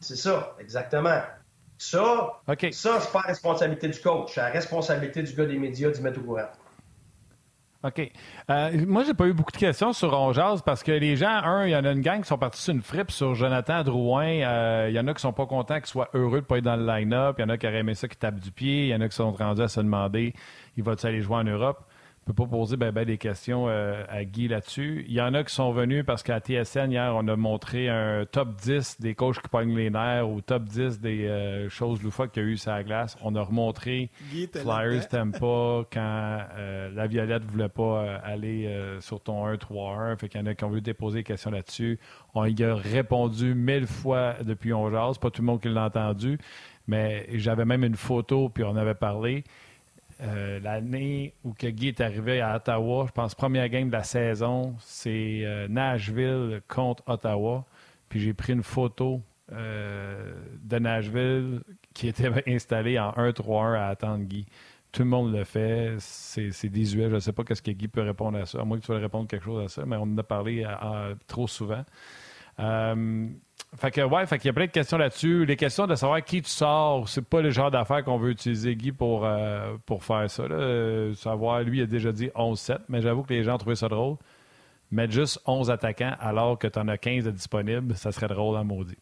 C'est 0.00 0.16
ça, 0.16 0.54
exactement. 0.60 1.20
Ça, 1.76 2.40
ça 2.72 3.00
c'est 3.00 3.12
pas 3.12 3.20
la 3.22 3.28
responsabilité 3.28 3.88
du 3.88 4.00
coach, 4.00 4.32
c'est 4.34 4.40
la 4.40 4.48
responsabilité 4.48 5.22
du 5.22 5.32
gars 5.32 5.46
des 5.46 5.58
médias 5.58 5.90
du 5.90 6.00
mettre 6.00 6.20
au 6.20 6.22
courant. 6.22 6.48
OK. 7.84 8.10
Euh, 8.50 8.84
moi, 8.88 9.04
j'ai 9.04 9.14
pas 9.14 9.26
eu 9.26 9.32
beaucoup 9.32 9.52
de 9.52 9.56
questions 9.56 9.92
sur 9.92 10.12
Onjaz 10.12 10.62
parce 10.62 10.82
que 10.82 10.90
les 10.90 11.14
gens, 11.14 11.28
un, 11.28 11.64
il 11.64 11.70
y 11.70 11.76
en 11.76 11.84
a 11.84 11.92
une 11.92 12.00
gang 12.00 12.20
qui 12.22 12.26
sont 12.26 12.36
partis 12.36 12.60
sur 12.60 12.74
une 12.74 12.82
fripe 12.82 13.12
sur 13.12 13.36
Jonathan 13.36 13.84
Drouin. 13.84 14.26
Euh, 14.26 14.86
il 14.90 14.96
y 14.96 14.98
en 14.98 15.06
a 15.06 15.14
qui 15.14 15.20
sont 15.20 15.32
pas 15.32 15.46
contents 15.46 15.76
qu'il 15.76 15.86
soit 15.86 16.08
heureux 16.12 16.40
de 16.40 16.46
pas 16.46 16.58
être 16.58 16.64
dans 16.64 16.74
le 16.74 16.84
line-up. 16.84 17.36
Il 17.38 17.42
y 17.42 17.44
en 17.44 17.50
a 17.50 17.56
qui 17.56 17.68
auraient 17.68 17.78
aimé 17.78 17.94
ça 17.94 18.08
qui 18.08 18.16
tape 18.16 18.40
du 18.40 18.50
pied. 18.50 18.86
Il 18.86 18.88
y 18.88 18.94
en 18.96 19.00
a 19.00 19.08
qui 19.08 19.14
sont 19.14 19.30
rendus 19.30 19.62
à 19.62 19.68
se 19.68 19.78
demander 19.80 20.34
il 20.78 20.84
va-tu 20.84 21.06
aller 21.06 21.20
jouer 21.20 21.36
en 21.36 21.44
Europe? 21.44 21.84
Peux 22.28 22.44
pas 22.44 22.46
poser 22.46 22.76
ben, 22.76 22.92
ben, 22.92 23.04
des 23.04 23.18
questions 23.18 23.68
euh, 23.68 24.04
à 24.08 24.24
Guy 24.24 24.48
là-dessus. 24.48 25.04
Il 25.08 25.14
y 25.14 25.20
en 25.20 25.34
a 25.34 25.42
qui 25.44 25.54
sont 25.54 25.72
venus 25.72 26.04
parce 26.04 26.22
qu'à 26.22 26.40
TSN, 26.40 26.90
hier, 26.90 27.12
on 27.16 27.26
a 27.26 27.36
montré 27.36 27.88
un 27.88 28.24
top 28.26 28.54
10 28.56 29.00
des 29.00 29.14
coachs 29.14 29.40
qui 29.40 29.48
pognent 29.48 29.74
les 29.74 29.90
nerfs 29.90 30.28
ou 30.28 30.40
top 30.40 30.64
10 30.64 31.00
des 31.00 31.26
euh, 31.26 31.68
choses 31.68 32.02
loufoques 32.02 32.32
qu'il 32.32 32.42
y 32.42 32.46
a 32.46 32.48
eu 32.50 32.56
sur 32.56 32.70
la 32.70 32.84
glace. 32.84 33.16
On 33.22 33.34
a 33.34 33.42
remontré 33.42 34.10
Flyers 34.52 35.08
Tempa 35.08 35.86
quand 35.92 36.38
euh, 36.56 36.90
la 36.94 37.06
Violette 37.06 37.44
ne 37.44 37.50
voulait 37.50 37.68
pas 37.68 38.16
aller 38.22 38.68
sur 39.00 39.20
ton 39.20 39.46
1-3-1. 39.46 40.18
Fait 40.18 40.28
qu'il 40.28 40.40
y 40.40 40.44
en 40.44 40.46
a 40.46 40.54
qui 40.54 40.64
ont 40.64 40.68
voulu 40.68 40.82
déposer 40.82 41.20
des 41.20 41.24
questions 41.24 41.50
là-dessus. 41.50 41.98
On 42.34 42.44
y 42.44 42.62
a 42.62 42.74
répondu 42.74 43.54
mille 43.54 43.86
fois 43.86 44.34
depuis 44.42 44.72
on 44.72 44.90
jase. 44.90 45.18
Pas 45.18 45.30
tout 45.30 45.42
le 45.42 45.46
monde 45.46 45.60
qui 45.60 45.68
l'a 45.68 45.84
entendu. 45.84 46.38
Mais 46.86 47.26
j'avais 47.34 47.66
même 47.66 47.84
une 47.84 47.96
photo, 47.96 48.48
puis 48.48 48.64
on 48.64 48.74
avait 48.76 48.94
parlé. 48.94 49.44
Euh, 50.20 50.58
l'année 50.60 51.34
où 51.44 51.52
que 51.52 51.68
Guy 51.68 51.88
est 51.88 52.00
arrivé 52.00 52.40
à 52.40 52.56
Ottawa, 52.56 53.06
je 53.06 53.12
pense 53.12 53.34
première 53.34 53.68
game 53.68 53.88
de 53.88 53.92
la 53.92 54.02
saison, 54.02 54.74
c'est 54.80 55.42
euh, 55.44 55.68
Nashville 55.68 56.60
contre 56.66 57.04
Ottawa. 57.06 57.64
Puis 58.08 58.20
j'ai 58.20 58.34
pris 58.34 58.52
une 58.52 58.64
photo 58.64 59.22
euh, 59.52 60.34
de 60.62 60.78
Nashville 60.78 61.60
qui 61.94 62.08
était 62.08 62.30
installée 62.48 62.98
en 62.98 63.12
1-3-1 63.12 63.74
à 63.76 63.86
attendre 63.88 64.24
Guy. 64.24 64.46
Tout 64.90 65.02
le 65.02 65.08
monde 65.08 65.32
le 65.32 65.44
fait. 65.44 65.94
C'est 66.00 66.68
désuet. 66.68 67.10
Je 67.10 67.14
ne 67.14 67.20
sais 67.20 67.32
pas 67.32 67.44
ce 67.48 67.62
que 67.62 67.70
Guy 67.70 67.86
peut 67.86 68.02
répondre 68.02 68.38
à 68.38 68.46
ça. 68.46 68.60
À 68.60 68.64
moins 68.64 68.78
que 68.78 68.84
tu 68.84 68.90
veuilles 68.90 69.02
répondre 69.02 69.28
quelque 69.28 69.44
chose 69.44 69.64
à 69.64 69.68
ça, 69.68 69.84
mais 69.86 69.96
on 69.96 70.02
en 70.02 70.18
a 70.18 70.22
parlé 70.22 70.66
trop 71.26 71.46
souvent. 71.46 71.84
Fait 73.76 73.90
que, 73.90 74.00
ouais, 74.00 74.26
fait 74.26 74.38
qu'il 74.38 74.46
y 74.46 74.50
a 74.50 74.54
plein 74.54 74.66
de 74.66 74.70
questions 74.70 74.96
là-dessus. 74.96 75.44
Les 75.44 75.56
questions 75.56 75.86
de 75.86 75.94
savoir 75.94 76.24
qui 76.24 76.40
tu 76.40 76.50
sors, 76.50 77.06
c'est 77.08 77.22
pas 77.22 77.42
le 77.42 77.50
genre 77.50 77.70
d'affaires 77.70 78.02
qu'on 78.02 78.16
veut 78.16 78.30
utiliser 78.30 78.74
Guy 78.74 78.92
pour, 78.92 79.26
euh, 79.26 79.76
pour 79.84 80.04
faire 80.04 80.28
ça. 80.30 80.48
Là. 80.48 80.54
Euh, 80.54 81.14
savoir, 81.14 81.62
lui, 81.62 81.78
il 81.78 81.82
a 81.82 81.86
déjà 81.86 82.10
dit 82.10 82.30
11-7, 82.34 82.78
mais 82.88 83.02
j'avoue 83.02 83.22
que 83.22 83.34
les 83.34 83.42
gens 83.42 83.58
trouvé 83.58 83.76
ça 83.76 83.88
drôle. 83.88 84.16
Mettre 84.90 85.12
juste 85.12 85.40
11 85.44 85.70
attaquants 85.70 86.14
alors 86.18 86.58
que 86.58 86.66
tu 86.66 86.78
en 86.78 86.88
as 86.88 86.96
15 86.96 87.28
disponibles, 87.28 87.94
ça 87.94 88.10
serait 88.10 88.28
drôle 88.28 88.56
à 88.56 88.64
maudit. 88.64 88.96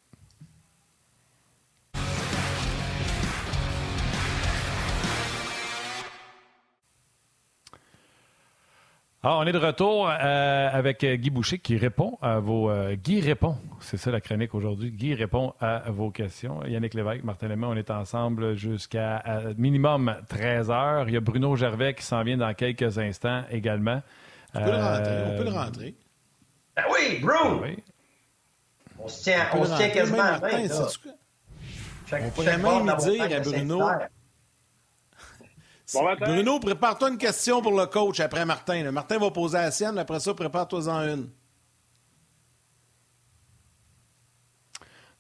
Alors, 9.27 9.41
on 9.41 9.45
est 9.45 9.51
de 9.51 9.59
retour 9.59 10.09
euh, 10.09 10.69
avec 10.73 11.03
euh, 11.03 11.17
Guy 11.17 11.31
Boucher 11.31 11.59
qui 11.59 11.77
répond 11.77 12.17
à 12.23 12.39
vos. 12.39 12.71
Euh, 12.71 12.95
Guy 12.95 13.21
répond, 13.21 13.57
c'est 13.81 13.97
ça 13.97 14.12
la 14.12 14.21
chronique 14.21 14.55
aujourd'hui. 14.55 14.93
Guy 14.93 15.15
répond 15.15 15.53
à 15.61 15.91
vos 15.91 16.12
questions. 16.12 16.65
Yannick 16.65 16.95
Lévesque, 16.95 17.25
Martin 17.25 17.49
Lemay, 17.49 17.67
on 17.67 17.75
est 17.75 17.91
ensemble 17.91 18.55
jusqu'à 18.55 19.25
minimum 19.59 20.15
13 20.29 20.71
heures. 20.71 21.09
Il 21.09 21.15
y 21.15 21.17
a 21.17 21.21
Bruno 21.21 21.57
Gervais 21.57 21.95
qui 21.95 22.05
s'en 22.05 22.23
vient 22.23 22.37
dans 22.37 22.55
quelques 22.55 22.99
instants 23.01 23.43
également. 23.51 24.01
On 24.55 24.61
peut 24.61 24.71
le 24.71 24.77
rentrer. 24.77 25.25
On 25.27 25.37
peut 25.39 25.45
le 25.45 25.51
rentrer. 25.51 25.95
Ben 26.77 26.85
oui, 26.93 27.19
Bruno! 27.21 27.59
Ben 27.59 27.77
on 29.01 29.09
se 29.09 29.25
tient, 29.25 29.49
on, 29.55 29.65
se 29.65 29.77
tient 29.77 29.89
quasiment 29.89 30.23
à 30.23 30.39
on 32.23 32.31
pourrait 32.31 32.59
même 32.59 32.97
dire 32.99 33.25
à 33.25 33.41
Bruno. 33.41 33.83
Bruno, 35.94 36.59
prépare-toi 36.59 37.11
une 37.11 37.18
question 37.18 37.62
pour 37.62 37.79
le 37.79 37.87
coach 37.87 38.18
après 38.20 38.44
Martin. 38.44 38.90
Martin 38.90 39.18
va 39.18 39.31
poser 39.31 39.59
la 39.59 39.70
sienne, 39.70 39.99
après 39.99 40.18
ça, 40.18 40.35
prépare-toi-en 40.35 41.03
une. 41.03 41.29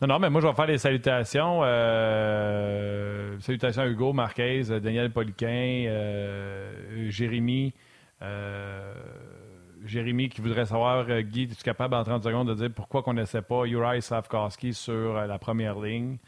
Non, 0.00 0.08
non, 0.08 0.18
mais 0.18 0.28
moi, 0.28 0.42
je 0.42 0.46
vais 0.46 0.52
faire 0.52 0.66
des 0.66 0.76
salutations. 0.76 1.60
Euh, 1.62 3.38
salutations 3.40 3.82
à 3.82 3.86
Hugo, 3.86 4.12
Marquez, 4.12 4.64
Daniel 4.64 5.10
Poliquin, 5.10 5.84
euh, 5.86 7.10
Jérémy. 7.10 7.72
Euh, 8.20 8.92
Jérémy 9.84 10.28
qui 10.28 10.40
voudrait 10.42 10.66
savoir, 10.66 11.06
Guy, 11.22 11.44
es-tu 11.44 11.62
capable 11.62 11.94
en 11.94 12.02
30 12.02 12.24
secondes 12.24 12.48
de 12.48 12.54
dire 12.54 12.70
pourquoi 12.74 13.04
on 13.06 13.14
n'essaie 13.14 13.40
pas 13.40 13.64
Uri 13.66 14.02
Slavkowski 14.02 14.74
sur 14.74 15.14
la 15.14 15.38
première 15.38 15.78
ligne? 15.78 16.18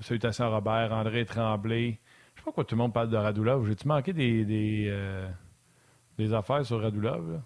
salutations 0.00 0.44
à 0.44 0.48
Robert, 0.48 0.92
André 0.92 1.26
Tremblay. 1.26 1.98
Sais 2.44 2.50
pas 2.50 2.56
pourquoi 2.56 2.64
tout 2.64 2.74
le 2.74 2.82
monde 2.82 2.92
parle 2.92 3.08
de 3.08 3.16
Radulov. 3.16 3.66
J'ai-tu 3.66 3.88
manqué 3.88 4.12
des, 4.12 4.44
des, 4.44 4.88
euh, 4.90 5.26
affaires 6.34 6.62
sur 6.66 6.78
Radulov? 6.78 7.40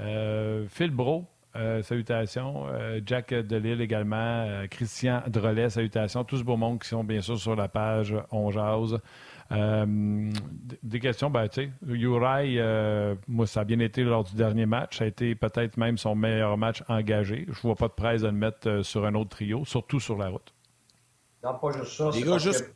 Euh, 0.00 0.66
Phil 0.68 0.90
Bro, 0.90 1.24
euh, 1.54 1.82
salutations. 1.82 2.66
Jack 3.06 3.32
Delille 3.32 3.80
également. 3.80 4.66
Christian 4.68 5.22
Drolet, 5.28 5.70
salutations. 5.70 6.24
Tous 6.24 6.38
ce 6.38 6.42
beau 6.42 6.56
monde 6.56 6.80
qui 6.80 6.88
sont 6.88 7.04
bien 7.04 7.20
sûr 7.20 7.38
sur 7.38 7.54
la 7.54 7.68
page 7.68 8.16
On 8.32 8.50
Jase. 8.50 8.98
des 9.52 10.98
questions, 10.98 11.30
ben, 11.30 11.46
tu 11.46 11.66
sais, 11.66 11.70
Uri, 11.86 12.58
moi, 13.28 13.46
ça 13.46 13.60
a 13.60 13.64
bien 13.64 13.78
été 13.78 14.02
lors 14.02 14.24
du 14.24 14.34
dernier 14.34 14.66
match. 14.66 14.98
Ça 14.98 15.04
a 15.04 15.06
été 15.06 15.36
peut-être 15.36 15.76
même 15.76 15.96
son 15.96 16.16
meilleur 16.16 16.58
match 16.58 16.82
engagé. 16.88 17.44
Je 17.46 17.52
ne 17.52 17.62
vois 17.62 17.76
pas 17.76 17.86
de 17.86 17.92
presse 17.92 18.22
de 18.22 18.26
le 18.26 18.32
mettre 18.32 18.82
sur 18.82 19.06
un 19.06 19.14
autre 19.14 19.30
trio, 19.30 19.64
surtout 19.64 20.00
sur 20.00 20.18
la 20.18 20.30
route. 20.30 20.52
Non, 21.44 21.54
pas 21.54 21.70
juste 21.70 21.92
ça. 21.92 22.10
Les 22.12 22.22
gars, 22.22 22.38
juste... 22.38 22.74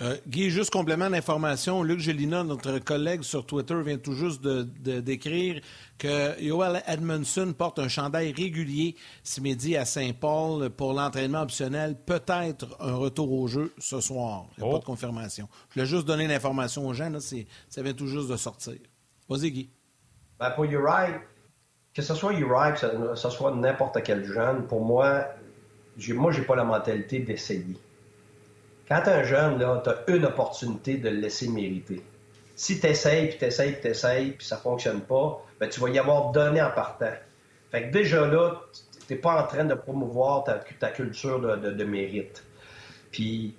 Euh, 0.00 0.16
Guy, 0.26 0.48
juste 0.48 0.70
complément 0.70 1.10
d'information. 1.10 1.82
Luc 1.82 2.00
Gélina, 2.00 2.42
notre 2.42 2.78
collègue 2.78 3.22
sur 3.22 3.44
Twitter, 3.44 3.74
vient 3.82 3.98
tout 3.98 4.14
juste 4.14 4.40
de, 4.40 4.62
d'écrire 5.00 5.60
que 5.98 6.40
Yoel 6.40 6.82
Edmondson 6.86 7.52
porte 7.56 7.78
un 7.78 7.88
chandail 7.88 8.32
régulier 8.32 8.96
ce 9.22 9.42
midi 9.42 9.76
à 9.76 9.84
Saint-Paul 9.84 10.70
pour 10.70 10.94
l'entraînement 10.94 11.42
optionnel. 11.42 11.96
Peut-être 12.06 12.76
un 12.80 12.94
retour 12.94 13.30
au 13.30 13.46
jeu 13.46 13.74
ce 13.78 14.00
soir. 14.00 14.46
Il 14.56 14.64
n'y 14.64 14.70
a 14.70 14.72
pas 14.72 14.78
de 14.78 14.84
oh. 14.84 14.86
confirmation. 14.86 15.48
Je 15.68 15.74
voulais 15.74 15.86
juste 15.86 16.06
donner 16.06 16.26
l'information 16.26 16.86
aux 16.86 16.94
gens. 16.94 17.10
Là, 17.10 17.18
ça 17.20 17.82
vient 17.82 17.92
tout 17.92 18.06
juste 18.06 18.28
de 18.28 18.36
sortir. 18.36 18.78
Vas-y, 19.28 19.50
Guy. 19.50 19.70
Ben 20.38 20.50
pour 20.52 20.64
Uri, 20.64 21.12
que 21.92 22.00
ce 22.00 22.14
soit 22.14 22.32
Uri, 22.32 22.72
que 22.72 23.14
ce 23.14 23.30
soit 23.30 23.54
n'importe 23.54 24.02
quel 24.02 24.24
jeune, 24.24 24.66
pour 24.66 24.82
moi, 24.82 25.26
moi, 26.14 26.32
j'ai 26.32 26.42
pas 26.42 26.56
la 26.56 26.64
mentalité 26.64 27.18
d'essayer. 27.18 27.76
Quand 28.90 29.02
tu 29.02 29.10
un 29.10 29.22
jeune, 29.22 29.58
tu 29.58 29.88
as 29.88 30.02
une 30.08 30.24
opportunité 30.24 30.96
de 30.96 31.10
le 31.10 31.16
laisser 31.16 31.48
mériter. 31.48 32.02
Si 32.56 32.80
tu 32.80 32.88
essayes, 32.88 33.28
puis 33.28 33.38
tu 33.38 33.44
essayes, 33.44 33.72
puis 33.72 33.82
tu 33.82 33.88
essayes, 33.88 34.30
puis 34.32 34.44
ça 34.44 34.56
ne 34.56 34.60
fonctionne 34.62 35.00
pas, 35.02 35.46
ben, 35.60 35.68
tu 35.68 35.78
vas 35.78 35.90
y 35.90 35.98
avoir 35.98 36.32
donné 36.32 36.60
en 36.60 36.72
partant. 36.72 37.12
Fait 37.70 37.84
que 37.84 37.92
déjà 37.92 38.26
là, 38.26 38.62
tu 39.06 39.14
n'es 39.14 39.20
pas 39.20 39.40
en 39.40 39.46
train 39.46 39.64
de 39.64 39.74
promouvoir 39.74 40.42
ta, 40.42 40.88
culture 40.88 41.40
de, 41.40 41.84
mérite. 41.84 42.42
Puis, 43.12 43.54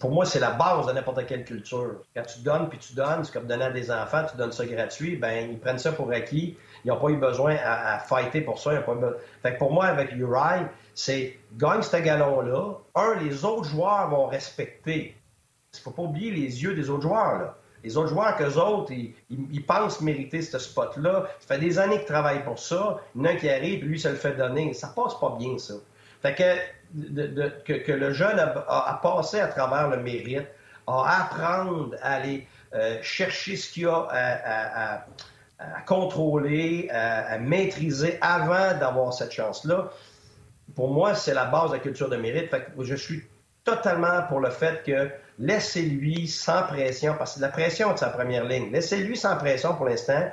pour 0.00 0.10
moi, 0.10 0.26
c'est 0.26 0.40
la 0.40 0.50
base 0.50 0.86
de 0.88 0.92
n'importe 0.92 1.24
quelle 1.26 1.44
culture. 1.44 2.02
Quand 2.14 2.22
tu 2.22 2.40
donnes, 2.40 2.68
puis 2.68 2.78
tu 2.78 2.94
donnes, 2.94 3.22
c'est 3.22 3.32
comme 3.32 3.46
donner 3.46 3.66
à 3.66 3.70
des 3.70 3.92
enfants, 3.92 4.24
tu 4.28 4.36
donnes 4.36 4.52
ça 4.52 4.66
gratuit, 4.66 5.14
ben 5.14 5.48
ils 5.50 5.60
prennent 5.60 5.78
ça 5.78 5.92
pour 5.92 6.10
acquis. 6.10 6.56
Ils 6.86 6.90
n'ont 6.90 7.00
pas 7.00 7.08
eu 7.08 7.16
besoin 7.16 7.56
à, 7.64 7.98
fighter 7.98 8.42
pour 8.42 8.60
ça. 8.60 8.70
Fait 9.42 9.54
que 9.54 9.58
pour 9.58 9.72
moi, 9.72 9.86
avec 9.86 10.12
Uri, 10.12 10.66
c'est 10.94 11.36
gagne 11.56 11.82
ce 11.82 11.96
galon-là. 11.96 12.74
Un, 12.94 13.16
les 13.16 13.44
autres 13.44 13.64
joueurs 13.64 14.08
vont 14.08 14.26
respecter. 14.26 15.16
Il 15.74 15.78
ne 15.78 15.82
faut 15.82 15.90
pas 15.90 16.02
oublier 16.02 16.30
les 16.30 16.62
yeux 16.62 16.74
des 16.74 16.88
autres 16.88 17.02
joueurs. 17.02 17.38
Là. 17.40 17.56
Les 17.82 17.96
autres 17.96 18.10
joueurs, 18.10 18.36
qu'eux 18.36 18.54
autres, 18.54 18.92
ils, 18.92 19.66
pensent 19.66 20.00
mériter 20.00 20.42
ce 20.42 20.60
spot-là. 20.60 21.26
Ça 21.40 21.56
fait 21.56 21.60
des 21.60 21.76
années 21.80 21.96
qu'ils 21.96 22.06
travaillent 22.06 22.44
pour 22.44 22.60
ça. 22.60 23.00
Il 23.16 23.20
y 23.20 23.24
en 23.24 23.24
a 23.24 23.32
un 23.32 23.36
qui 23.36 23.50
arrive, 23.50 23.84
lui, 23.84 23.98
ça 23.98 24.10
le 24.10 24.16
fait 24.16 24.34
donner. 24.34 24.72
Ça 24.72 24.86
passe 24.94 25.18
pas 25.18 25.34
bien, 25.36 25.58
ça. 25.58 25.74
Fait 26.22 26.36
que, 26.36 27.92
le 27.92 28.12
jeune 28.12 28.38
a, 28.38 29.00
passé 29.02 29.40
à 29.40 29.48
travers 29.48 29.88
le 29.88 29.96
mérite, 29.96 30.46
à 30.86 31.24
apprendre 31.24 31.96
à 32.00 32.12
aller 32.12 32.46
euh, 32.74 32.98
chercher 33.02 33.56
ce 33.56 33.72
qu'il 33.72 33.82
y 33.82 33.86
a 33.86 34.06
à, 34.08 35.04
contrôler, 35.86 36.88
à 36.90 37.38
maîtriser 37.38 38.18
avant 38.20 38.78
d'avoir 38.78 39.12
cette 39.12 39.32
chance-là 39.32 39.90
pour 40.74 40.92
moi, 40.92 41.14
c'est 41.14 41.34
la 41.34 41.46
base 41.46 41.70
de 41.70 41.76
la 41.76 41.80
culture 41.80 42.08
de 42.08 42.16
mérite. 42.16 42.54
Je 42.78 42.94
suis 42.94 43.22
totalement 43.64 44.22
pour 44.28 44.40
le 44.40 44.50
fait 44.50 44.82
que 44.84 45.10
laissez-lui 45.38 46.28
sans 46.28 46.62
pression, 46.64 47.14
parce 47.18 47.36
que 47.36 47.40
la 47.40 47.48
pression 47.48 47.92
de 47.92 47.98
sa 47.98 48.08
première 48.08 48.44
ligne, 48.44 48.70
laissez-lui 48.72 49.16
sans 49.16 49.36
pression 49.36 49.74
pour 49.74 49.86
l'instant, 49.86 50.30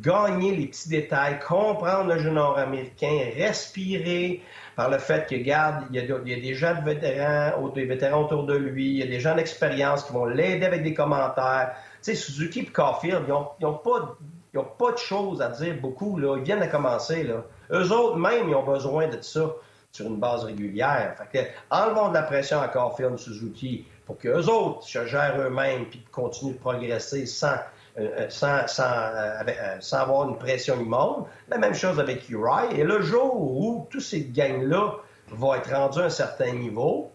gagner 0.00 0.54
les 0.54 0.66
petits 0.66 0.88
détails, 0.88 1.40
comprendre 1.40 2.14
le 2.14 2.20
jeu 2.20 2.30
nord-américain, 2.30 3.30
respirer 3.36 4.42
par 4.76 4.88
le 4.88 4.98
fait 4.98 5.28
que, 5.28 5.34
garde, 5.34 5.86
il 5.90 5.96
y, 5.96 5.98
a, 5.98 6.18
des 6.18 6.54
gens 6.54 6.74
de 6.80 7.80
vétérans 7.80 8.22
autour 8.22 8.46
de 8.46 8.54
lui, 8.54 8.90
il 8.90 8.96
y 8.98 9.02
a 9.02 9.06
des 9.06 9.20
gens 9.20 9.34
d'expérience 9.34 10.04
qui 10.04 10.12
vont 10.12 10.26
l'aider 10.26 10.64
avec 10.64 10.84
des 10.84 10.94
commentaires. 10.94 11.72
Tu 12.02 12.12
sais, 12.12 12.14
Suzuki 12.14 12.60
et 12.60 12.66
Caulfield, 12.66 13.24
ils 13.26 13.64
n'ont 13.64 13.74
pas, 13.74 14.16
pas 14.58 14.92
de 14.92 14.98
choses 14.98 15.40
à 15.42 15.48
dire 15.48 15.76
beaucoup, 15.80 16.18
là. 16.18 16.36
Ils 16.36 16.42
viennent 16.42 16.60
de 16.60 16.70
commencer, 16.70 17.22
là. 17.22 17.44
Eux 17.72 17.92
autres, 17.92 18.16
même, 18.16 18.48
ils 18.48 18.54
ont 18.54 18.64
besoin 18.64 19.08
de 19.08 19.20
ça 19.20 19.52
sur 19.92 20.06
une 20.06 20.18
base 20.18 20.44
régulière. 20.44 21.16
Fait 21.16 21.38
que, 21.38 21.48
enlevons 21.70 22.08
de 22.08 22.14
la 22.14 22.22
pression 22.22 22.60
à 22.60 22.68
Caulfield 22.68 23.18
Suzuki 23.18 23.86
pour 24.06 24.18
qu'eux 24.18 24.46
autres 24.46 24.82
se 24.82 25.06
gèrent 25.06 25.40
eux-mêmes 25.40 25.86
puis 25.86 26.04
continuent 26.12 26.54
de 26.54 26.58
progresser 26.58 27.26
sans, 27.26 27.56
euh, 27.98 28.08
euh, 28.18 28.26
sans, 28.28 28.66
sans, 28.66 28.82
euh, 28.84 29.76
sans, 29.80 29.98
avoir 29.98 30.28
une 30.28 30.38
pression 30.38 30.80
immonde. 30.80 31.24
La 31.48 31.58
même 31.58 31.74
chose 31.74 31.98
avec 31.98 32.28
Uri. 32.28 32.76
Et 32.76 32.84
le 32.84 33.00
jour 33.02 33.40
où 33.40 33.86
tous 33.90 34.00
ces 34.00 34.24
gangs-là 34.24 34.94
vont 35.28 35.54
être 35.54 35.72
rendus 35.72 36.00
à 36.00 36.04
un 36.04 36.10
certain 36.10 36.52
niveau, 36.52 37.10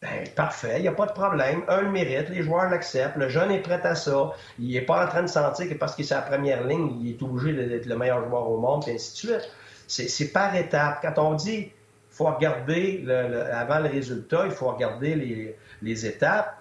ben, 0.00 0.28
parfait, 0.36 0.76
il 0.76 0.82
n'y 0.82 0.88
a 0.88 0.92
pas 0.92 1.06
de 1.06 1.12
problème. 1.12 1.62
Un 1.66 1.80
le 1.80 1.90
mérite, 1.90 2.28
les 2.28 2.42
joueurs 2.42 2.70
l'acceptent, 2.70 3.16
le 3.16 3.28
jeune 3.28 3.50
est 3.50 3.62
prêt 3.62 3.80
à 3.82 3.96
ça. 3.96 4.32
Il 4.58 4.72
n'est 4.72 4.82
pas 4.82 5.04
en 5.04 5.08
train 5.08 5.22
de 5.22 5.28
sentir 5.28 5.68
que 5.68 5.74
parce 5.74 5.96
qu'il 5.96 6.04
est 6.04 6.08
sa 6.08 6.22
première 6.22 6.64
ligne, 6.64 6.96
il 7.00 7.10
est 7.10 7.22
obligé 7.22 7.52
d'être 7.52 7.86
le 7.86 7.96
meilleur 7.96 8.28
joueur 8.28 8.48
au 8.48 8.58
monde, 8.58 8.84
et 8.86 8.94
ainsi 8.94 9.26
de 9.26 9.32
suite. 9.32 9.50
C'est 9.88 10.32
par 10.32 10.54
étapes. 10.54 10.98
Quand 11.02 11.18
on 11.18 11.34
dit 11.34 11.72
faut 12.10 12.24
regarder, 12.24 13.04
avant 13.52 13.78
le 13.78 13.88
résultat, 13.88 14.42
il 14.44 14.50
faut 14.50 14.68
regarder 14.68 15.56
les, 15.82 16.06
étapes. 16.06 16.56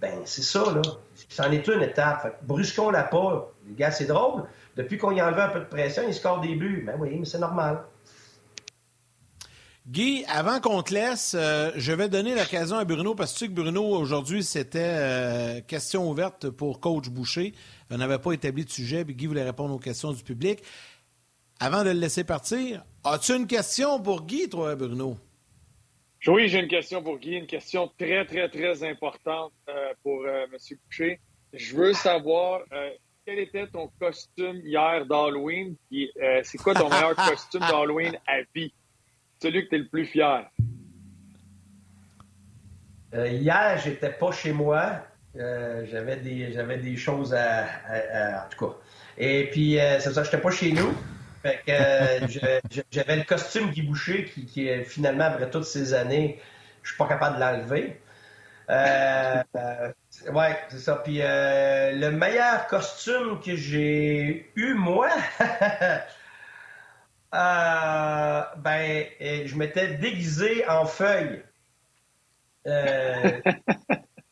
Ben, 0.00 0.20
c'est 0.24 0.42
ça, 0.42 0.60
là. 0.72 0.82
C'en 1.28 1.50
est 1.50 1.66
une 1.66 1.82
étape. 1.82 2.38
brusquons-la 2.42 3.04
pas. 3.04 3.50
Les 3.68 3.74
gars, 3.74 3.90
c'est 3.90 4.06
drôle. 4.06 4.44
Depuis 4.76 4.98
qu'on 4.98 5.10
y 5.10 5.20
enlevé 5.20 5.42
un 5.42 5.48
peu 5.48 5.60
de 5.60 5.64
pression, 5.64 6.04
il 6.06 6.14
score 6.14 6.40
des 6.40 6.54
buts. 6.54 6.84
Ben 6.86 6.94
oui, 6.98 7.16
mais 7.18 7.24
c'est 7.24 7.40
normal. 7.40 7.80
Guy, 9.90 10.24
avant 10.28 10.60
qu'on 10.60 10.82
te 10.84 10.94
laisse, 10.94 11.34
euh, 11.36 11.72
je 11.74 11.90
vais 11.90 12.08
donner 12.08 12.36
l'occasion 12.36 12.76
à 12.76 12.84
Bruno, 12.84 13.16
parce 13.16 13.32
que 13.32 13.38
tu 13.38 13.44
sais 13.46 13.50
que 13.50 13.60
Bruno, 13.60 13.82
aujourd'hui, 13.82 14.44
c'était 14.44 14.78
euh, 14.78 15.60
question 15.62 16.08
ouverte 16.08 16.48
pour 16.48 16.78
coach 16.78 17.08
Boucher. 17.08 17.54
On 17.90 17.96
n'avait 17.96 18.20
pas 18.20 18.30
établi 18.30 18.64
de 18.64 18.70
sujet, 18.70 19.04
puis 19.04 19.16
Guy 19.16 19.26
voulait 19.26 19.42
répondre 19.42 19.74
aux 19.74 19.80
questions 19.80 20.12
du 20.12 20.22
public. 20.22 20.62
Avant 21.58 21.82
de 21.82 21.90
le 21.90 21.98
laisser 21.98 22.22
partir, 22.22 22.84
as-tu 23.02 23.34
une 23.34 23.48
question 23.48 24.00
pour 24.00 24.22
Guy, 24.26 24.48
toi, 24.48 24.76
Bruno? 24.76 25.16
Oui, 26.28 26.48
j'ai 26.48 26.60
une 26.60 26.68
question 26.68 27.02
pour 27.02 27.18
Guy, 27.18 27.32
une 27.32 27.48
question 27.48 27.90
très, 27.98 28.24
très, 28.24 28.48
très 28.48 28.88
importante 28.88 29.52
euh, 29.68 29.92
pour 30.04 30.24
M. 30.24 30.50
Boucher. 30.86 31.18
Je 31.52 31.74
veux 31.74 31.94
savoir 31.94 32.60
quel 33.26 33.40
était 33.40 33.66
ton 33.66 33.90
costume 33.98 34.60
hier 34.64 35.04
d'Halloween, 35.04 35.74
c'est 35.90 36.58
quoi 36.58 36.74
ton 36.74 36.88
meilleur 36.88 37.16
costume 37.28 37.62
d'Halloween 37.62 38.16
à 38.28 38.42
vie? 38.54 38.72
Celui 39.42 39.64
que 39.64 39.70
tu 39.70 39.74
es 39.76 39.78
le 39.78 39.88
plus 39.88 40.06
fier. 40.06 40.50
hier, 43.12 43.80
j'étais 43.82 44.10
pas 44.12 44.32
chez 44.32 44.52
moi. 44.52 45.02
j'avais 45.34 46.16
des 46.16 46.52
j'avais 46.52 46.78
des 46.78 46.96
choses 46.96 47.34
à, 47.34 47.64
en 48.44 48.48
tout 48.50 48.66
cas. 48.66 48.76
Et 49.18 49.48
puis 49.50 49.78
c'est 50.00 50.12
ça, 50.12 50.22
j'étais 50.22 50.38
pas 50.38 50.50
chez 50.50 50.72
nous. 50.72 50.94
Fait 51.42 51.60
que 51.66 51.72
euh, 51.72 52.60
j'avais 52.90 53.16
le 53.16 53.24
costume 53.24 53.70
Guy 53.70 53.82
Boucher 53.82 54.24
qui, 54.26 54.44
qui, 54.44 54.68
finalement, 54.84 55.24
après 55.24 55.48
toutes 55.48 55.64
ces 55.64 55.94
années, 55.94 56.40
je 56.82 56.90
suis 56.90 56.98
pas 56.98 57.08
capable 57.08 57.36
de 57.36 57.40
l'enlever. 57.40 58.00
Euh, 58.68 59.42
euh, 59.56 59.92
ouais, 60.32 60.58
c'est 60.68 60.78
ça. 60.78 60.96
Puis 60.96 61.18
le 61.18 62.10
meilleur 62.10 62.66
costume 62.66 63.40
que 63.40 63.56
j'ai 63.56 64.52
eu, 64.54 64.74
moi, 64.74 65.08
ben, 67.32 69.06
je 69.20 69.54
m'étais 69.56 69.94
déguisé 69.94 70.66
en 70.68 70.84
feuille. 70.86 71.42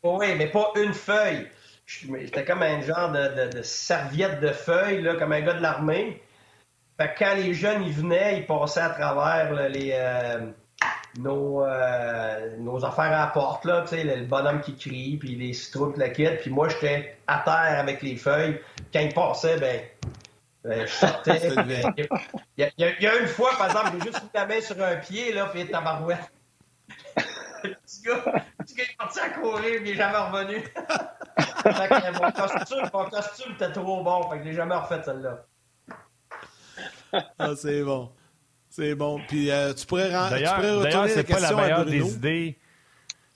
oui, 0.03 0.35
mais 0.37 0.47
pas 0.47 0.71
une 0.75 0.93
feuille. 0.93 1.47
J'étais 1.85 2.45
comme 2.45 2.61
un 2.61 2.81
genre 2.81 3.11
de, 3.11 3.61
serviette 3.63 4.39
de 4.41 4.49
feuilles, 4.49 5.01
là, 5.01 5.15
comme 5.15 5.31
un 5.31 5.41
gars 5.41 5.53
de 5.53 5.61
l'armée. 5.61 6.21
Fait 6.97 7.13
que 7.13 7.19
quand 7.19 7.35
les 7.35 7.53
jeunes 7.53 7.83
ils 7.83 7.93
venaient, 7.93 8.39
ils 8.39 8.45
passaient 8.45 8.81
à 8.81 8.89
travers 8.89 9.69
les, 9.69 9.91
euh, 9.93 10.51
nos, 11.17 11.63
euh, 11.63 12.57
nos 12.59 12.85
affaires 12.85 13.05
à 13.05 13.25
la 13.25 13.27
porte, 13.27 13.65
là, 13.65 13.85
le 13.91 14.25
bonhomme 14.25 14.61
qui 14.61 14.75
crie, 14.75 15.17
puis 15.17 15.35
les 15.35 15.53
citrouilles 15.53 15.93
la 15.97 16.09
quête. 16.09 16.41
Puis 16.41 16.51
moi, 16.51 16.69
j'étais 16.69 17.17
à 17.25 17.39
terre 17.39 17.79
avec 17.79 18.01
les 18.01 18.17
feuilles. 18.17 18.59
Quand 18.93 18.99
ils 18.99 19.13
passaient, 19.13 19.57
ben, 19.57 19.81
ben 20.63 20.85
je 20.85 20.91
sortais. 20.91 21.39
il, 22.57 22.71
y 22.77 23.07
a, 23.07 23.19
une 23.19 23.27
fois, 23.27 23.51
par 23.57 23.67
exemple, 23.67 23.91
j'ai 23.93 24.11
juste 24.11 24.23
mis 24.23 24.29
la 24.33 24.45
main 24.45 24.61
sur 24.61 24.83
un 24.83 24.95
pied, 24.97 25.33
là, 25.33 25.45
puis 25.47 25.67
tabarouette. 25.67 26.31
le 27.63 27.75
petit 27.75 28.01
gars, 28.01 28.23
le 28.25 28.63
petit 28.63 28.75
gars 28.75 28.83
est 28.83 28.97
parti 28.97 29.19
à 29.19 29.29
courir, 29.29 29.63
puis 29.63 29.77
il 29.77 29.83
n'est 29.91 29.95
jamais 29.95 30.17
revenu. 30.17 30.63
mon 32.21 32.31
costume, 32.31 32.89
mon 32.93 33.09
costume 33.09 33.53
était 33.53 33.71
trop 33.71 34.03
bon, 34.03 34.29
fait 34.29 34.37
que 34.37 34.43
je 34.43 34.49
l'ai 34.49 34.55
jamais 34.55 34.75
refait 34.75 35.01
celle-là. 35.03 35.45
ah, 37.39 37.51
c'est 37.55 37.83
bon. 37.83 38.11
C'est 38.69 38.95
bon. 38.95 39.19
Puis 39.27 39.49
euh, 39.51 39.73
tu 39.73 39.85
pourrais, 39.85 40.09
D'ailleurs, 40.09 41.07
c'est 41.07 41.23
pas 41.23 41.39
la 41.39 41.53
meilleure 41.53 41.85
des 41.85 42.13
idées. 42.13 42.59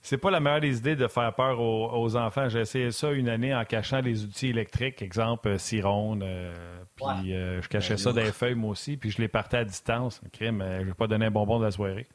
C'est 0.03 0.17
pas 0.17 0.29
la 0.29 0.39
meilleure 0.41 0.59
des 0.59 0.77
idées 0.77 0.95
de 0.95 1.07
faire 1.07 1.33
peur 1.33 1.59
aux, 1.59 2.15
enfants. 2.17 2.49
J'ai 2.49 2.59
essayé 2.59 2.91
ça 2.91 3.11
une 3.11 3.29
année 3.29 3.55
en 3.55 3.63
cachant 3.63 4.01
les 4.01 4.25
outils 4.25 4.49
électriques, 4.49 5.01
exemple 5.01 5.47
euh, 5.47 5.57
Sironde. 5.57 6.23
Euh, 6.23 6.53
puis 6.95 7.31
je 7.31 7.67
cachais 7.69 7.93
ben 7.93 7.97
ça 7.97 8.11
dans 8.11 8.21
les 8.21 8.33
feuilles 8.33 8.53
moi 8.53 8.71
aussi, 8.71 8.97
puis 8.97 9.09
je 9.09 9.19
les 9.19 9.29
partais 9.29 9.57
à 9.57 9.63
distance. 9.63 10.21
Crime, 10.33 10.63
je 10.81 10.85
vais 10.85 10.93
pas 10.93 11.07
donner 11.07 11.27
un 11.27 11.31
bonbon 11.31 11.57
de 11.57 11.65
la 11.65 11.71
soirée. 11.71 12.05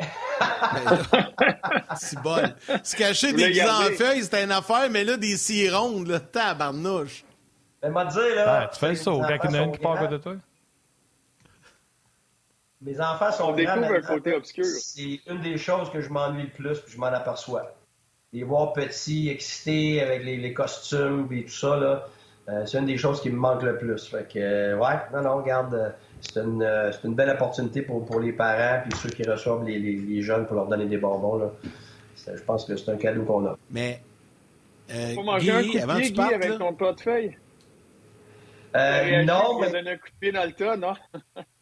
c'est 1.96 2.20
bon. 2.22 2.42
Se 2.82 2.96
cacher 2.96 3.32
des 3.32 3.62
en 3.62 3.82
feuilles, 3.96 4.22
c'était 4.22 4.44
une 4.44 4.52
affaire, 4.52 4.88
mais 4.90 5.04
là, 5.04 5.16
des 5.16 5.36
cirondes, 5.36 6.08
là, 6.08 6.20
tabarnouche. 6.20 7.24
Mais 7.82 7.90
m'a 7.90 8.04
dire, 8.06 8.34
là. 8.34 8.70
tu 8.72 8.78
fais 8.78 8.94
ça, 8.94 9.10
quand 9.10 9.28
il 9.28 9.50
y 9.50 9.58
en 9.58 9.60
a 9.60 9.62
une 9.64 9.72
qui 9.72 9.78
part 9.78 10.08
de 10.08 10.16
toi? 10.16 10.36
Mes 12.82 13.00
enfants 13.00 13.30
sont 13.30 13.44
On 13.44 13.52
découvre 13.52 13.92
un 13.92 14.00
côté 14.00 14.34
obscur. 14.34 14.64
C'est 14.64 15.20
une 15.26 15.40
des 15.42 15.58
choses 15.58 15.90
que 15.90 16.00
je 16.00 16.08
m'ennuie 16.08 16.44
le 16.44 16.48
plus, 16.48 16.78
puis 16.80 16.94
je 16.94 16.98
m'en 16.98 17.06
aperçois. 17.06 17.74
Les 18.32 18.42
voir 18.42 18.72
petits, 18.72 19.28
excités 19.28 20.00
avec 20.00 20.24
les, 20.24 20.52
costumes 20.54 21.28
et 21.32 21.44
tout 21.44 21.50
ça, 21.50 21.76
là, 21.76 22.06
euh, 22.48 22.64
c'est 22.64 22.78
une 22.78 22.86
des 22.86 22.96
choses 22.96 23.20
qui 23.20 23.28
me 23.30 23.36
manque 23.36 23.62
le 23.62 23.76
plus. 23.76 24.06
Fait 24.08 24.26
que, 24.32 24.38
euh, 24.38 24.78
ouais, 24.78 24.94
non, 25.12 25.22
non, 25.22 25.36
regarde, 25.36 25.74
euh, 25.74 25.90
c'est 26.20 26.40
une, 26.40 26.62
une, 27.04 27.14
belle 27.14 27.30
opportunité 27.30 27.82
pour, 27.82 28.04
pour 28.06 28.20
les 28.20 28.32
parents 28.32 28.82
puis 28.88 28.98
ceux 28.98 29.10
qui 29.10 29.28
reçoivent 29.28 29.64
les, 29.64 29.78
les, 29.78 30.22
jeunes 30.22 30.46
pour 30.46 30.56
leur 30.56 30.66
donner 30.66 30.86
des 30.86 30.96
bonbons. 30.96 31.38
Là. 31.38 31.50
Je 32.26 32.42
pense 32.42 32.64
que 32.64 32.76
c'est 32.76 32.90
un 32.90 32.96
cadeau 32.96 33.24
qu'on 33.24 33.46
a. 33.46 33.56
Mais, 33.70 34.00
euh, 34.90 35.14
Faut 35.14 35.22
manger 35.22 35.62
Guy, 35.62 35.78
un 35.78 35.86
coup 35.86 35.94
de 35.94 36.00
pied, 36.00 36.12
Guy, 36.12 36.34
avec 36.34 36.58
ton 36.58 36.74
portefeuille. 36.74 37.36
Euh, 38.76 39.24
non, 39.24 39.58
mais... 39.60 39.70
donné 39.70 39.90
un 39.92 39.96
coup 39.96 40.08
de 40.08 40.18
pied 40.20 40.32
dans 40.32 40.44
le 40.44 40.52
tas, 40.52 40.76
non? 40.76 40.94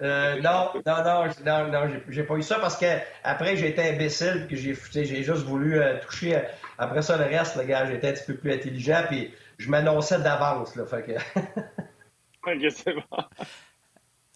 euh, 0.02 0.40
non, 0.42 0.70
non, 0.84 1.04
non, 1.04 1.26
non, 1.44 1.68
non 1.68 2.00
j'ai 2.08 2.22
pas 2.22 2.34
eu 2.34 2.42
ça 2.42 2.58
parce 2.58 2.76
que 2.76 2.86
après 3.24 3.56
j'ai 3.56 3.68
été 3.68 3.82
imbécile 3.82 4.46
que 4.48 4.56
j'ai 4.56 4.74
j'ai 4.92 5.22
juste 5.22 5.44
voulu 5.44 5.80
euh, 5.80 5.98
toucher. 6.00 6.36
Euh, 6.36 6.42
après 6.76 7.02
ça, 7.02 7.16
le 7.16 7.24
reste, 7.24 7.56
le 7.56 7.64
gars, 7.64 7.86
j'étais 7.86 8.08
un 8.08 8.12
petit 8.12 8.24
peu 8.26 8.36
plus 8.36 8.52
intelligent 8.52 9.04
puis 9.08 9.32
je 9.56 9.70
m'annonçais 9.70 10.18
d'avance, 10.18 10.76
là, 10.76 10.84
fait 10.86 11.02
que... 11.02 11.12
ok, 12.46 12.72
c'est 12.74 12.94
bon. 12.94 13.02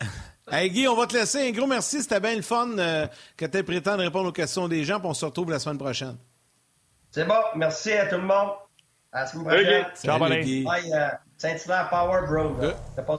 Hey 0.50 0.68
Guy, 0.70 0.86
on 0.86 0.96
va 0.96 1.06
te 1.06 1.14
laisser. 1.14 1.48
Un 1.48 1.52
gros 1.52 1.68
merci. 1.68 2.02
C'était 2.02 2.20
bien 2.20 2.34
le 2.34 2.42
fun 2.42 2.68
que 3.36 3.46
tu 3.46 3.56
aies 3.56 3.62
pris 3.62 3.76
le 3.76 3.80
temps 3.80 3.96
de 3.96 4.02
répondre 4.02 4.28
aux 4.28 4.32
questions 4.32 4.68
des 4.68 4.84
gens. 4.84 4.98
Puis 4.98 5.08
on 5.08 5.14
se 5.14 5.24
retrouve 5.24 5.50
la 5.50 5.58
semaine 5.58 5.78
prochaine. 5.78 6.18
C'est 7.10 7.24
bon. 7.24 7.40
Merci 7.54 7.92
à 7.92 8.06
tout 8.06 8.16
le 8.16 8.22
monde. 8.22 8.50
À 9.12 9.20
la 9.20 9.26
semaine 9.28 9.46
prochaine. 9.46 9.86
Ciao, 9.94 10.28
Guy. 10.42 10.66
Saint-Hilaire 11.42 11.88
Power, 11.90 12.20
bro. 12.28 13.16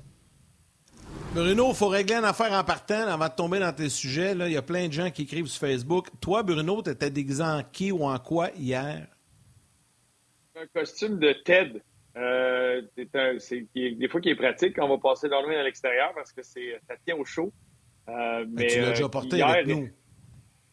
Bruno, 1.34 1.70
il 1.72 1.76
faut 1.76 1.90
régler 1.90 2.16
une 2.16 2.24
affaire 2.24 2.54
en 2.54 2.64
partant 2.64 3.06
avant 3.06 3.28
de 3.28 3.34
tomber 3.34 3.60
dans 3.60 3.74
tes 3.74 3.90
sujets. 3.90 4.32
Il 4.32 4.52
y 4.54 4.56
a 4.56 4.62
plein 4.62 4.88
de 4.88 4.94
gens 4.94 5.12
qui 5.12 5.24
écrivent 5.24 5.48
sur 5.48 5.68
Facebook. 5.68 6.08
Toi, 6.22 6.42
Bruno, 6.42 6.82
tu 6.82 6.90
étais 6.90 7.10
déguisé 7.10 7.44
en 7.44 7.62
qui 7.70 7.92
ou 7.92 8.06
en 8.06 8.18
quoi 8.20 8.52
hier? 8.52 9.08
Un 10.56 10.68
costume 10.74 11.20
de 11.20 11.34
Ted. 11.34 11.82
Euh, 12.16 12.82
des 12.96 14.08
fois 14.08 14.22
qui 14.22 14.30
est 14.30 14.36
pratique 14.36 14.78
quand 14.78 14.86
on 14.86 14.96
va 14.96 15.00
passer 15.00 15.28
dans 15.28 15.46
à 15.46 15.64
l'extérieur 15.64 16.14
parce 16.16 16.32
que 16.32 16.44
ça 16.44 16.96
tient 17.06 17.18
au 17.18 17.26
chaud. 17.26 17.52
Euh, 18.08 18.46
mais, 18.48 18.68
tu 18.68 18.80
l'as 18.80 18.90
déjà 18.92 19.04
euh, 19.04 19.10
porté 19.10 19.42
avec 19.42 19.68
nous. 19.68 19.90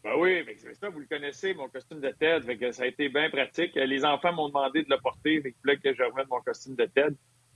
Ben 0.02 0.12
oui, 0.16 0.42
c'est 0.56 0.74
ça, 0.76 0.88
vous 0.88 1.00
le 1.00 1.04
connaissez, 1.04 1.52
mon 1.52 1.68
costume 1.68 2.00
de 2.00 2.08
Ted. 2.08 2.72
ça 2.72 2.84
a 2.84 2.86
été 2.86 3.10
bien 3.10 3.28
pratique. 3.28 3.74
Les 3.74 4.02
enfants 4.02 4.32
m'ont 4.32 4.48
demandé 4.48 4.82
de 4.82 4.88
le 4.88 4.98
porter. 4.98 5.42
Fait 5.42 5.52
que, 5.52 5.74
que 5.74 5.94
je 5.94 6.02
remette 6.04 6.26
mon 6.30 6.40
costume 6.40 6.74
de 6.74 6.86
Ted. 6.86 7.14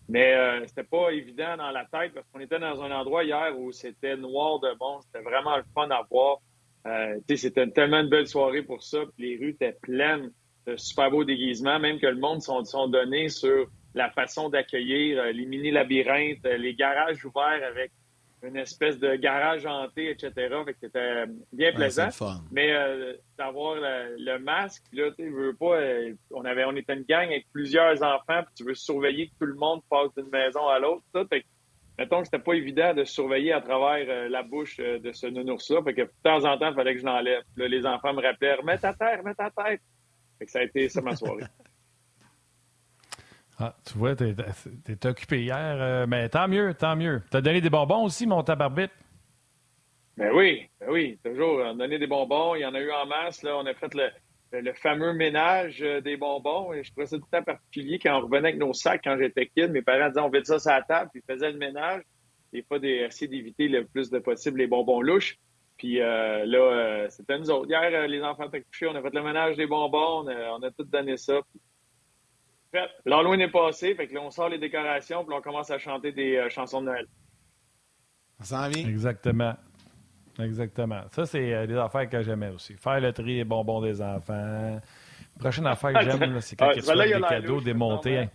Mais 0.08 0.34
euh, 0.34 0.66
c'était 0.66 0.84
pas 0.84 1.10
évident 1.10 1.56
dans 1.56 1.70
la 1.70 1.84
tête 1.86 2.12
parce 2.12 2.26
qu'on 2.32 2.40
était 2.40 2.58
dans 2.58 2.82
un 2.82 2.90
endroit 2.90 3.24
hier 3.24 3.58
où 3.58 3.72
c'était 3.72 4.16
noir 4.16 4.60
de 4.60 4.76
bon. 4.78 5.00
C'était 5.00 5.24
vraiment 5.24 5.56
le 5.56 5.64
fun 5.74 5.88
à 5.90 6.02
voir. 6.10 6.38
Euh, 6.86 7.18
c'était 7.34 7.66
tellement 7.68 8.00
une 8.00 8.10
belle 8.10 8.26
soirée 8.28 8.62
pour 8.62 8.82
ça. 8.82 8.98
Puis 9.16 9.30
les 9.30 9.36
rues 9.38 9.50
étaient 9.50 9.76
pleines 9.80 10.30
de 10.66 10.76
super 10.76 11.10
beaux 11.10 11.24
déguisements, 11.24 11.78
même 11.78 11.98
que 11.98 12.06
le 12.06 12.18
monde 12.18 12.42
sont, 12.42 12.64
sont 12.64 12.88
donnés 12.88 13.28
sur 13.28 13.66
la 13.94 14.10
façon 14.10 14.48
d'accueillir 14.48 15.20
euh, 15.20 15.32
les 15.32 15.46
mini-labyrinthes, 15.46 16.44
euh, 16.46 16.56
les 16.56 16.74
garages 16.74 17.24
ouverts 17.24 17.62
avec 17.66 17.92
une 18.44 18.56
espèce 18.56 18.98
de 18.98 19.14
garage 19.16 19.66
hanté, 19.66 20.10
etc. 20.10 20.32
Fait 20.64 20.72
que 20.72 20.78
c'était 20.80 21.24
bien 21.52 21.72
plaisant. 21.72 22.08
Mais 22.50 22.72
euh, 22.72 23.14
d'avoir 23.38 23.76
le, 23.76 24.38
masque, 24.38 24.84
là, 24.92 25.10
tu 25.16 25.30
veux 25.30 25.54
pas. 25.54 25.76
Euh, 25.80 26.14
on 26.30 26.44
avait, 26.44 26.64
on 26.64 26.76
était 26.76 26.94
une 26.94 27.04
gang 27.04 27.26
avec 27.26 27.46
plusieurs 27.52 28.02
enfants, 28.02 28.42
puis 28.42 28.54
tu 28.56 28.64
veux 28.64 28.74
surveiller 28.74 29.28
que 29.28 29.32
tout 29.40 29.46
le 29.46 29.54
monde 29.54 29.82
passe 29.88 30.14
d'une 30.16 30.30
maison 30.30 30.66
à 30.68 30.78
l'autre. 30.78 31.02
Fait 31.28 31.44
mettons 31.98 32.20
que 32.20 32.24
c'était 32.26 32.42
pas 32.42 32.54
évident 32.54 32.92
de 32.92 33.04
surveiller 33.04 33.52
à 33.52 33.60
travers 33.60 34.06
euh, 34.08 34.28
la 34.28 34.42
bouche 34.42 34.78
de 34.78 35.12
ce 35.12 35.26
nounours-là. 35.26 35.82
Fait 35.82 35.94
que 35.94 36.02
de 36.02 36.12
temps 36.22 36.44
en 36.44 36.58
temps, 36.58 36.70
il 36.70 36.74
fallait 36.74 36.94
que 36.94 37.00
je 37.00 37.06
l'enlève. 37.06 37.42
les 37.56 37.86
enfants 37.86 38.12
me 38.12 38.22
rappelaient 38.22 38.54
Remets 38.54 38.78
ta 38.78 38.92
terre, 38.92 39.18
remets 39.18 39.34
ta 39.34 39.50
tête. 39.50 39.80
Fait 40.38 40.46
que 40.46 40.50
ça 40.50 40.58
a 40.60 40.62
été 40.62 40.88
ça 40.88 41.00
ma 41.00 41.16
soirée. 41.16 41.44
Ah, 43.58 43.74
tu 43.86 43.98
vois, 43.98 44.16
t'es 44.16 44.34
es, 44.88 45.06
occupé 45.06 45.42
hier, 45.42 45.76
euh, 45.78 46.06
mais 46.08 46.28
tant 46.28 46.48
mieux, 46.48 46.74
tant 46.74 46.96
mieux. 46.96 47.22
T'as 47.30 47.40
donné 47.40 47.60
des 47.60 47.70
bonbons 47.70 48.04
aussi, 48.04 48.26
mon 48.26 48.42
tabarbite? 48.42 48.90
Ben 50.16 50.32
oui, 50.34 50.68
ben 50.80 50.88
oui, 50.90 51.18
toujours. 51.24 51.60
On 51.60 51.70
a 51.70 51.74
donné 51.74 51.98
des 51.98 52.06
bonbons, 52.06 52.56
il 52.56 52.60
y 52.60 52.66
en 52.66 52.74
a 52.74 52.80
eu 52.80 52.90
en 52.90 53.06
masse. 53.06 53.42
Là. 53.42 53.56
On 53.56 53.66
a 53.66 53.74
fait 53.74 53.94
le, 53.94 54.72
fameux 54.74 55.12
ménage 55.12 55.82
euh, 55.82 56.00
des 56.00 56.16
bonbons. 56.16 56.72
Et 56.72 56.82
je 56.82 56.90
trouvais 56.90 57.06
ça 57.06 57.16
tout 57.16 57.24
le 57.30 57.38
temps 57.38 57.44
particulier 57.44 58.00
quand 58.00 58.18
on 58.18 58.22
revenait 58.22 58.48
avec 58.48 58.58
nos 58.58 58.72
sacs 58.72 59.02
quand 59.04 59.16
j'étais 59.18 59.46
kid. 59.46 59.70
Mes 59.70 59.82
parents 59.82 60.08
disaient 60.08 60.20
on 60.20 60.30
met 60.30 60.44
ça 60.44 60.58
sur 60.58 60.72
la 60.72 60.82
table, 60.82 61.10
puis 61.12 61.22
ils 61.26 61.32
faisaient 61.32 61.52
le 61.52 61.58
ménage. 61.58 62.02
Des 62.52 62.62
fois, 62.62 62.78
essayer 62.78 63.28
d'éviter 63.28 63.68
le 63.68 63.84
plus 63.84 64.10
de 64.10 64.18
possible 64.18 64.58
les 64.58 64.66
bonbons 64.66 65.00
louches. 65.00 65.36
Puis 65.76 66.00
euh, 66.00 66.44
là, 66.44 67.08
c'était 67.08 67.38
nous 67.38 67.50
autres. 67.50 67.68
Hier, 67.68 68.06
les 68.06 68.22
enfants 68.22 68.46
étaient 68.46 68.62
couchés, 68.62 68.86
on 68.86 68.94
a 68.94 69.02
fait 69.02 69.14
le 69.14 69.22
ménage 69.22 69.56
des 69.56 69.66
bonbons, 69.66 70.24
on 70.24 70.28
a, 70.28 70.52
on 70.52 70.62
a 70.62 70.70
tout 70.70 70.84
donné 70.84 71.16
ça. 71.16 71.40
L'Halloween 73.04 73.40
est 73.40 73.50
passé, 73.50 73.94
fait 73.94 74.06
que 74.06 74.14
là, 74.14 74.20
on 74.22 74.30
sort 74.30 74.48
les 74.48 74.58
décorations, 74.58 75.24
puis 75.24 75.34
on 75.36 75.40
commence 75.40 75.70
à 75.70 75.78
chanter 75.78 76.12
des 76.12 76.36
euh, 76.36 76.48
chansons 76.48 76.80
de 76.80 76.86
Noël. 76.86 77.06
Ça 78.40 78.44
s'en 78.44 78.68
vient? 78.68 78.88
Exactement. 78.88 79.54
Exactement. 80.40 81.02
Ça, 81.10 81.26
c'est 81.26 81.54
euh, 81.54 81.66
des 81.66 81.76
affaires 81.76 82.08
que 82.08 82.22
j'aimais 82.22 82.50
aussi. 82.50 82.74
Faire 82.74 83.00
le 83.00 83.12
tri 83.12 83.36
des 83.36 83.44
bonbons 83.44 83.80
des 83.80 84.02
enfants. 84.02 84.80
Prochaine 85.38 85.66
affaire 85.66 85.92
que 85.92 86.04
j'aime, 86.04 86.40
c'est 86.40 86.56
quand 86.56 86.68
ah, 86.68 86.72
ils 86.74 86.80
reçoivent 86.80 86.98
des 86.98 87.20
cadeaux 87.20 87.60
démontés. 87.60 88.28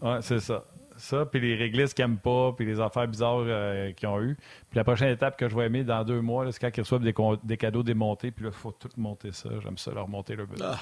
Ouais, 0.00 0.18
c'est 0.20 0.40
ça. 0.40 0.64
Ça, 0.96 1.26
puis 1.26 1.40
les 1.40 1.54
réglisses 1.54 1.92
qu'ils 1.92 2.06
n'aiment 2.06 2.18
pas, 2.18 2.52
puis 2.52 2.64
les 2.64 2.80
affaires 2.80 3.06
bizarres 3.06 3.44
euh, 3.46 3.92
qu'ils 3.92 4.08
ont 4.08 4.20
eues. 4.20 4.36
Puis 4.70 4.76
la 4.76 4.84
prochaine 4.84 5.08
étape 5.08 5.36
que 5.36 5.48
je 5.48 5.54
vais 5.54 5.66
aimer 5.66 5.84
dans 5.84 6.04
deux 6.04 6.22
mois, 6.22 6.50
c'est 6.50 6.58
quand 6.58 6.74
ils 6.74 6.80
reçoivent 6.80 7.02
des, 7.02 7.56
cadeaux 7.56 7.82
démontés, 7.82 8.30
puis 8.30 8.44
là, 8.44 8.50
il 8.52 8.58
faut 8.58 8.72
tout 8.72 8.88
monter 8.96 9.32
ça. 9.32 9.50
J'aime 9.62 9.76
ça, 9.76 9.92
leur 9.92 10.08
monter 10.08 10.36
le 10.36 10.46
ah. 10.62 10.78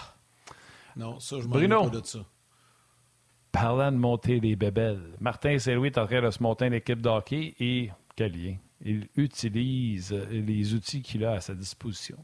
Non, 0.96 1.18
ça, 1.18 1.36
je 1.40 1.48
m'en 1.48 1.54
pas 1.54 1.88
de 1.88 2.04
ça. 2.04 2.20
Parlant 3.54 3.92
de 3.92 3.96
monter 3.96 4.40
les 4.40 4.56
bébelles, 4.56 5.14
Martin 5.20 5.60
Saint-Louis 5.60 5.86
est 5.86 5.98
en 5.98 6.06
train 6.06 6.20
de 6.20 6.28
se 6.28 6.42
monter 6.42 6.66
une 6.66 6.74
équipe 6.74 7.00
de 7.00 7.08
hockey 7.08 7.54
et, 7.60 7.88
quel 8.16 8.32
lien, 8.32 8.56
il 8.84 9.06
utilise 9.14 10.12
les 10.12 10.74
outils 10.74 11.02
qu'il 11.02 11.24
a 11.24 11.34
à 11.34 11.40
sa 11.40 11.54
disposition. 11.54 12.16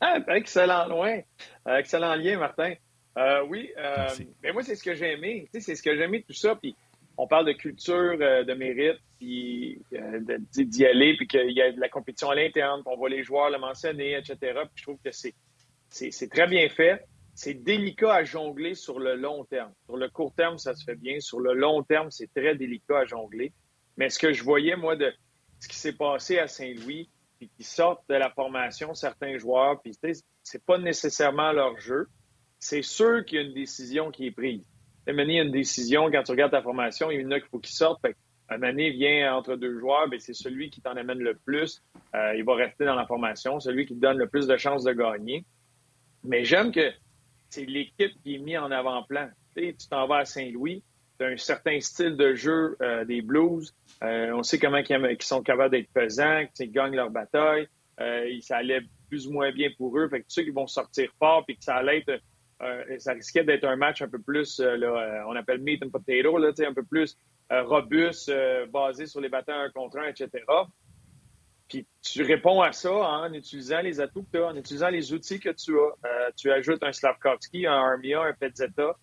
Ah, 0.00 0.16
excellent 0.28 0.88
loin. 0.88 1.20
Euh, 1.68 1.76
excellent 1.76 2.14
lien, 2.14 2.38
Martin. 2.38 2.72
Euh, 3.18 3.44
oui, 3.46 3.70
euh, 3.76 4.08
mais 4.42 4.52
moi, 4.52 4.62
c'est 4.62 4.74
ce 4.74 4.82
que 4.82 4.94
j'ai 4.94 5.12
aimé. 5.12 5.46
c'est 5.52 5.74
ce 5.74 5.82
que 5.82 5.94
j'ai 5.94 6.04
aimé 6.04 6.24
tout 6.26 6.32
ça. 6.32 6.56
Puis 6.56 6.74
on 7.18 7.26
parle 7.26 7.44
de 7.44 7.52
culture, 7.52 8.16
de 8.16 8.54
mérite, 8.54 9.00
puis 9.18 9.82
d'y 10.56 10.86
aller, 10.86 11.14
puis 11.18 11.26
qu'il 11.26 11.52
y 11.52 11.60
a 11.60 11.72
de 11.72 11.78
la 11.78 11.90
compétition 11.90 12.30
à 12.30 12.34
l'interne, 12.34 12.82
qu'on 12.84 12.96
voit 12.96 13.10
les 13.10 13.22
joueurs 13.22 13.50
le 13.50 13.58
mentionner, 13.58 14.16
etc. 14.16 14.36
Puis 14.38 14.76
je 14.76 14.82
trouve 14.84 14.98
que 15.04 15.12
c'est 15.12 15.34
c'est 15.90 16.30
très 16.30 16.46
bien 16.46 16.66
fait. 16.70 17.04
C'est 17.34 17.54
délicat 17.54 18.14
à 18.14 18.24
jongler 18.24 18.74
sur 18.74 18.98
le 18.98 19.16
long 19.16 19.44
terme. 19.44 19.72
Sur 19.86 19.96
le 19.96 20.08
court 20.08 20.34
terme, 20.34 20.58
ça 20.58 20.74
se 20.74 20.84
fait 20.84 20.96
bien. 20.96 21.18
Sur 21.20 21.40
le 21.40 21.54
long 21.54 21.82
terme, 21.82 22.10
c'est 22.10 22.32
très 22.34 22.54
délicat 22.54 23.00
à 23.00 23.04
jongler. 23.06 23.52
Mais 23.96 24.10
ce 24.10 24.18
que 24.18 24.32
je 24.32 24.42
voyais, 24.42 24.76
moi, 24.76 24.96
de 24.96 25.12
ce 25.60 25.68
qui 25.68 25.76
s'est 25.76 25.94
passé 25.94 26.38
à 26.38 26.46
Saint-Louis, 26.46 27.08
puis 27.38 27.50
qui 27.56 27.64
sortent 27.64 28.08
de 28.08 28.14
la 28.14 28.30
formation 28.30 28.94
certains 28.94 29.38
joueurs, 29.38 29.80
puis 29.80 29.92
c'est 30.42 30.64
pas 30.64 30.78
nécessairement 30.78 31.52
leur 31.52 31.78
jeu. 31.78 32.06
C'est 32.58 32.82
sûr 32.82 33.24
qu'il 33.24 33.40
y 33.40 33.42
a 33.42 33.44
une 33.44 33.54
décision 33.54 34.10
qui 34.10 34.26
est 34.26 34.30
prise. 34.30 34.62
il 35.08 35.14
y 35.14 35.38
a 35.38 35.42
une 35.42 35.50
décision, 35.50 36.10
quand 36.10 36.22
tu 36.22 36.30
regardes 36.32 36.52
ta 36.52 36.62
formation, 36.62 37.10
il 37.10 37.20
y 37.20 37.26
en 37.26 37.30
a 37.32 37.40
qu'il 37.40 37.48
faut 37.48 37.58
qu'ils 37.58 37.74
sortent. 37.74 38.04
un 38.48 38.62
année 38.62 38.90
vient 38.90 39.34
entre 39.34 39.56
deux 39.56 39.78
joueurs, 39.78 40.08
ben, 40.08 40.20
c'est 40.20 40.34
celui 40.34 40.70
qui 40.70 40.80
t'en 40.82 40.96
amène 40.96 41.18
le 41.18 41.34
plus. 41.34 41.82
Euh, 42.14 42.34
il 42.36 42.44
va 42.44 42.54
rester 42.54 42.84
dans 42.84 42.94
la 42.94 43.06
formation, 43.06 43.58
celui 43.58 43.86
qui 43.86 43.94
te 43.94 44.00
donne 44.00 44.18
le 44.18 44.28
plus 44.28 44.46
de 44.46 44.56
chances 44.56 44.84
de 44.84 44.92
gagner. 44.92 45.44
Mais 46.22 46.44
j'aime 46.44 46.70
que 46.70 46.92
c'est 47.52 47.66
l'équipe 47.66 48.12
qui 48.22 48.36
est 48.36 48.38
mise 48.38 48.58
en 48.58 48.70
avant-plan. 48.70 49.28
Tu 49.54 49.74
t'en 49.90 50.06
vas 50.06 50.18
à 50.18 50.24
Saint-Louis, 50.24 50.82
tu 51.18 51.24
as 51.24 51.28
un 51.28 51.36
certain 51.36 51.78
style 51.80 52.16
de 52.16 52.34
jeu 52.34 52.76
euh, 52.80 53.04
des 53.04 53.20
Blues. 53.20 53.74
Euh, 54.02 54.32
on 54.32 54.42
sait 54.42 54.58
comment 54.58 54.78
ils, 54.78 55.16
sont 55.20 55.42
capables 55.42 55.70
d'être 55.70 55.92
pesants, 55.92 56.44
qu'ils 56.54 56.72
gagnent 56.72 56.96
leur 56.96 57.10
bataille. 57.10 57.68
Euh, 58.00 58.26
ça 58.40 58.56
allait 58.58 58.80
plus 59.08 59.28
ou 59.28 59.32
moins 59.32 59.52
bien 59.52 59.68
pour 59.76 59.98
eux. 59.98 60.08
Fait 60.08 60.20
que 60.20 60.26
tu 60.26 60.32
sais 60.32 60.44
qu'ils 60.44 60.54
vont 60.54 60.66
sortir 60.66 61.10
fort 61.18 61.44
puis 61.44 61.56
que 61.56 61.64
ça 61.64 61.76
allait 61.76 61.98
être 62.06 62.20
ça 62.98 63.12
risquait 63.12 63.42
d'être 63.42 63.64
un 63.64 63.74
match 63.74 64.02
un 64.02 64.08
peu 64.08 64.20
plus, 64.20 64.60
là, 64.60 65.24
on 65.26 65.34
appelle 65.34 65.60
meat 65.60 65.82
and 65.82 65.88
potato, 65.90 66.38
là, 66.38 66.52
un 66.56 66.72
peu 66.72 66.84
plus 66.84 67.16
robuste, 67.50 68.32
basé 68.72 69.06
sur 69.06 69.20
les 69.20 69.28
batailles 69.28 69.66
un 69.66 69.70
contre 69.70 69.98
un, 69.98 70.04
etc. 70.04 70.44
Puis 71.72 71.86
tu 72.02 72.22
réponds 72.22 72.60
à 72.60 72.72
ça 72.72 72.92
en 72.92 73.32
utilisant 73.32 73.80
les 73.80 73.98
atouts 73.98 74.24
que 74.24 74.36
tu 74.36 74.38
as, 74.44 74.46
en 74.46 74.56
utilisant 74.56 74.90
les 74.90 75.14
outils 75.14 75.40
que 75.40 75.48
tu 75.48 75.74
as. 75.74 76.06
Euh, 76.06 76.30
tu 76.36 76.52
ajoutes 76.52 76.82
un 76.82 76.92
Slavkovski, 76.92 77.66
un 77.66 77.72
Armia, 77.72 78.20
un 78.20 78.34
Petzetta. 78.34 78.94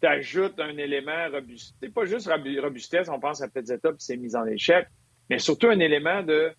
Tu 0.00 0.08
ajoutes 0.08 0.58
un 0.58 0.76
élément 0.78 1.28
robuste. 1.30 1.76
C'est 1.80 1.94
pas 1.94 2.06
juste 2.06 2.28
robustesse, 2.28 3.08
on 3.08 3.20
pense 3.20 3.40
à 3.40 3.46
Petzetta 3.46 3.90
puis 3.90 4.00
c'est 4.00 4.16
mis 4.16 4.34
en 4.34 4.46
échec, 4.46 4.88
mais 5.30 5.38
surtout 5.38 5.68
un 5.68 5.78
élément 5.78 6.24
de 6.24 6.50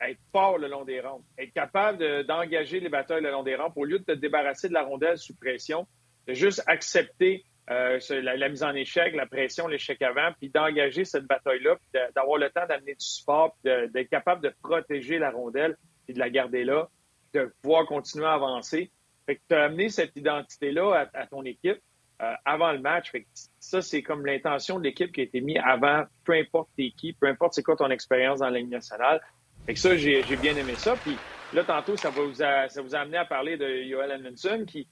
être 0.00 0.18
fort 0.32 0.58
le 0.58 0.66
long 0.66 0.84
des 0.84 1.00
rampes, 1.00 1.22
être 1.38 1.52
capable 1.52 2.26
d'engager 2.26 2.80
les 2.80 2.88
batailles 2.88 3.22
le 3.22 3.30
long 3.30 3.44
des 3.44 3.54
rampes 3.54 3.76
au 3.76 3.84
lieu 3.84 4.00
de 4.00 4.04
te 4.04 4.12
débarrasser 4.12 4.68
de 4.68 4.74
la 4.74 4.82
rondelle 4.82 5.16
sous 5.16 5.36
pression, 5.36 5.86
de 6.26 6.34
juste 6.34 6.60
accepter 6.66 7.44
euh, 7.70 7.98
la, 8.10 8.48
mise 8.48 8.62
en 8.62 8.74
échec, 8.74 9.14
la 9.14 9.26
pression, 9.26 9.66
l'échec 9.66 10.00
avant, 10.02 10.30
puis 10.38 10.50
d'engager 10.50 11.04
cette 11.04 11.24
bataille-là, 11.24 11.76
puis 11.76 12.00
d'avoir 12.14 12.38
le 12.38 12.50
temps 12.50 12.66
d'amener 12.66 12.94
du 12.94 13.04
support, 13.04 13.56
d'être 13.64 14.10
capable 14.10 14.42
de 14.42 14.54
protéger 14.62 15.18
la 15.18 15.30
rondelle, 15.30 15.76
puis 16.04 16.14
de 16.14 16.18
la 16.18 16.28
garder 16.28 16.64
là, 16.64 16.88
de 17.32 17.52
pouvoir 17.62 17.86
continuer 17.86 18.26
à 18.26 18.34
avancer. 18.34 18.90
Fait 19.26 19.36
que 19.36 19.40
tu 19.48 19.54
as 19.54 19.64
amené 19.64 19.88
cette 19.88 20.14
identité-là 20.14 21.08
à, 21.14 21.26
ton 21.26 21.42
équipe 21.44 21.80
euh, 22.20 22.34
avant 22.44 22.72
le 22.72 22.80
match. 22.80 23.10
Fait 23.10 23.22
que 23.22 23.28
ça, 23.58 23.80
c'est 23.80 24.02
comme 24.02 24.26
l'intention 24.26 24.78
de 24.78 24.84
l'équipe 24.84 25.10
qui 25.10 25.22
a 25.22 25.24
été 25.24 25.40
mise 25.40 25.58
avant, 25.64 26.04
peu 26.24 26.34
importe 26.34 26.68
t'es 26.76 26.92
qui, 26.94 27.14
peu 27.14 27.26
importe 27.28 27.54
c'est 27.54 27.62
quoi 27.62 27.76
ton 27.76 27.90
expérience 27.90 28.40
dans 28.40 28.50
la 28.50 28.62
nationale. 28.62 29.22
Fait 29.64 29.72
que 29.72 29.80
ça, 29.80 29.96
j'ai 29.96 30.36
bien 30.36 30.54
aimé 30.56 30.74
ça. 30.76 30.94
Puis 30.96 31.16
là, 31.54 31.64
tantôt, 31.64 31.96
ça, 31.96 32.10
vous 32.10 32.42
a, 32.42 32.68
ça 32.68 32.82
vous 32.82 32.94
a 32.94 32.98
amené 32.98 33.16
à 33.16 33.24
parler 33.24 33.56
de 33.56 33.84
Joel 33.88 34.10
Edmondson, 34.10 34.64
qui, 34.66 34.86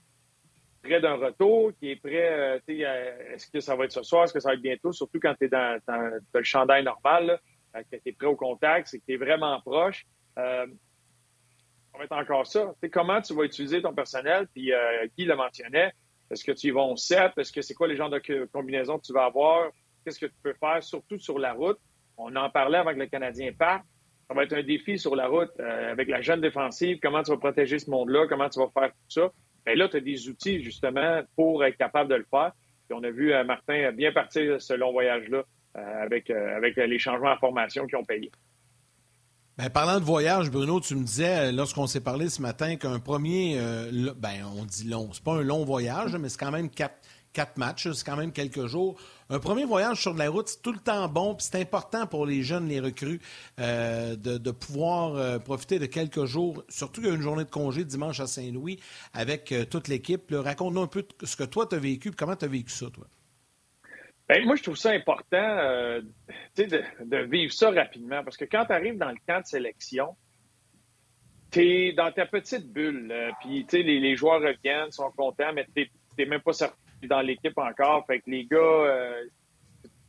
près 0.83 1.01
d'un 1.01 1.15
retour, 1.15 1.73
qui 1.79 1.91
est 1.91 1.97
prêt, 1.97 2.59
euh, 2.69 3.33
est-ce 3.33 3.51
que 3.51 3.61
ça 3.61 3.77
va 3.77 3.85
être 3.85 3.93
ce 3.93 4.03
soir, 4.03 4.25
est-ce 4.25 4.33
que 4.33 4.41
ça 4.41 4.51
va 4.51 4.55
être 4.55 4.63
bientôt, 4.63 4.93
surtout 4.93 5.21
quand 5.21 5.35
tu 5.39 5.47
es 5.47 5.49
dans, 5.49 5.81
le 6.35 6.43
chandail 6.43 6.85
normal, 6.85 7.41
euh, 7.77 7.83
que 7.91 7.97
tu 7.97 8.09
es 8.09 8.13
prêt 8.13 8.27
au 8.27 8.37
contact, 8.37 8.89
c'est 8.89 8.99
que 8.99 9.05
tu 9.07 9.15
es 9.15 9.17
vraiment 9.17 9.61
proche. 9.61 10.07
Euh, 10.39 10.67
on 11.95 11.99
va 11.99 12.05
être 12.05 12.13
encore 12.13 12.47
ça. 12.47 12.75
comment 12.91 13.21
tu 13.21 13.35
vas 13.35 13.45
utiliser 13.45 13.83
ton 13.83 13.95
personnel, 13.95 14.49
puis 14.55 14.73
qui 15.15 15.27
le 15.27 15.37
mentionnait, 15.37 15.93
est-ce 16.31 16.43
que 16.43 16.53
tu 16.53 16.69
y 16.69 16.71
vas 16.71 16.81
au 16.81 16.97
7, 16.97 17.33
est-ce 17.37 17.53
que 17.53 17.61
c'est 17.61 17.75
quoi 17.75 17.87
les 17.87 17.97
genres 17.97 18.09
de 18.09 18.49
combinaisons 18.51 18.99
que 18.99 19.05
tu 19.05 19.13
vas 19.13 19.27
avoir, 19.27 19.71
qu'est-ce 20.03 20.19
que 20.19 20.25
tu 20.25 20.35
peux 20.43 20.55
faire, 20.55 20.83
surtout 20.83 21.19
sur 21.19 21.39
la 21.39 21.53
route? 21.53 21.79
On 22.17 22.35
en 22.35 22.49
parlait 22.49 22.79
avec 22.79 22.97
le 22.97 23.07
Canadien 23.07 23.53
part. 23.53 23.83
Ça 24.27 24.35
va 24.35 24.45
être 24.45 24.55
un 24.55 24.63
défi 24.63 24.99
sur 24.99 25.15
la 25.15 25.27
route 25.27 25.53
avec 25.61 26.09
la 26.09 26.23
jeune 26.23 26.41
défensive, 26.41 26.99
comment 27.03 27.23
tu 27.23 27.31
vas 27.31 27.37
protéger 27.37 27.79
ce 27.79 27.91
monde-là, 27.91 28.27
comment 28.27 28.49
tu 28.49 28.59
vas 28.59 28.71
faire 28.71 28.89
tout 28.89 29.11
ça? 29.11 29.31
Bien 29.65 29.75
là, 29.77 29.89
tu 29.89 29.97
as 29.97 30.01
des 30.01 30.29
outils 30.29 30.63
justement 30.63 31.23
pour 31.37 31.65
être 31.65 31.77
capable 31.77 32.11
de 32.11 32.17
le 32.17 32.27
faire. 32.29 32.53
Puis 32.89 32.99
on 32.99 33.05
a 33.05 33.11
vu 33.11 33.33
euh, 33.33 33.45
Martin 33.45 33.93
bien 33.93 34.13
partir 34.13 34.61
ce 34.61 34.75
long 34.75 34.93
voyage-là 34.93 35.43
euh, 35.77 36.03
avec, 36.03 36.31
euh, 36.31 36.57
avec 36.57 36.77
les 36.77 36.99
changements 36.99 37.33
en 37.33 37.37
formation 37.37 37.87
qui 37.87 37.97
ont 37.97 38.05
payé. 38.05 38.31
Bien, 39.57 39.71
parlant 39.71 40.01
de 40.01 40.05
voyage, 40.05 40.51
Bruno, 40.51 40.81
tu 40.81 40.95
me 40.97 41.05
disais, 41.05 41.53
lorsqu'on 41.53 41.87
s'est 41.87 42.01
parlé 42.01 42.29
ce 42.29 42.41
matin, 42.41 42.77
qu'un 42.77 42.99
premier, 42.99 43.59
ben, 44.17 44.47
on 44.57 44.65
dit 44.65 44.89
long, 44.89 45.11
c'est 45.13 45.23
pas 45.23 45.35
un 45.35 45.43
long 45.43 45.67
voyage, 45.67 46.17
mais 46.17 46.31
c'est 46.31 46.41
quand 46.41 46.51
même 46.51 46.71
quatre, 46.71 46.97
quatre 47.35 47.59
matchs, 47.59 47.91
c'est 47.93 48.05
quand 48.05 48.17
même 48.17 48.33
quelques 48.33 48.65
jours. 48.67 48.99
Un 49.33 49.39
premier 49.39 49.65
voyage 49.65 50.03
sur 50.03 50.13
de 50.13 50.19
la 50.19 50.29
route, 50.29 50.47
c'est 50.47 50.61
tout 50.61 50.73
le 50.73 50.79
temps 50.79 51.09
bon, 51.09 51.35
puis 51.35 51.47
c'est 51.51 51.59
important 51.59 52.07
pour 52.07 52.27
les 52.27 52.43
jeunes, 52.43 52.69
les 52.69 52.81
recrues, 52.81 53.19
euh, 53.59 54.15
de, 54.15 54.51
pouvoir 54.51 55.15
euh, 55.15 55.39
profiter 55.39 55.79
de 55.79 55.87
quelques 55.87 56.27
jours, 56.27 56.63
surtout 56.69 57.01
qu'il 57.01 57.09
y 57.09 57.13
a 57.15 57.17
une 57.17 57.23
journée 57.23 57.45
de 57.45 57.51
congé 57.51 57.83
dimanche 57.87 58.21
à 58.21 58.27
Saint-Louis 58.27 58.79
avec 59.15 59.51
euh, 59.53 59.65
toute 59.65 59.89
l'équipe. 59.89 60.31
Raconte-nous 60.31 60.83
un 60.83 60.87
peu 60.87 61.07
ce 61.23 61.35
que 61.35 61.45
toi, 61.45 61.67
tu 61.67 61.77
as 61.77 61.79
vécu, 61.79 62.11
puis 62.11 62.17
comment 62.19 62.37
tu 62.37 62.45
as 62.45 62.49
vécu 62.49 62.71
ça, 62.73 62.91
toi? 62.91 63.07
Bien, 64.29 64.45
moi, 64.45 64.57
je 64.57 64.65
trouve 64.65 64.77
ça 64.77 64.91
important 64.91 65.57
de, 66.55 66.83
de, 67.03 67.17
vivre 67.25 67.55
ça 67.55 67.71
rapidement, 67.71 68.23
parce 68.23 68.37
que 68.37 68.45
quand 68.45 68.67
tu 68.67 68.73
arrives 68.73 68.99
dans 68.99 69.09
le 69.09 69.19
camp 69.27 69.41
de 69.41 69.47
sélection, 69.47 70.15
tu 71.51 71.61
es 71.61 71.93
dans 71.95 72.13
ta 72.13 72.27
petite 72.27 72.71
bulle, 72.71 73.33
puis 73.41 73.67
les, 73.73 73.99
les 73.99 74.15
joueurs 74.15 74.43
reviennent, 74.43 74.91
sont 74.91 75.11
contents, 75.17 75.55
mais 75.55 75.67
tu 75.75 75.89
n'es 76.19 76.27
même 76.27 76.43
pas 76.43 76.53
certain 76.53 76.77
dans 77.09 77.21
l'équipe 77.21 77.57
encore. 77.57 78.07
Fait 78.07 78.21
que 78.21 78.31
les 78.31 78.45
gars, 78.45 78.59
euh, 78.59 79.25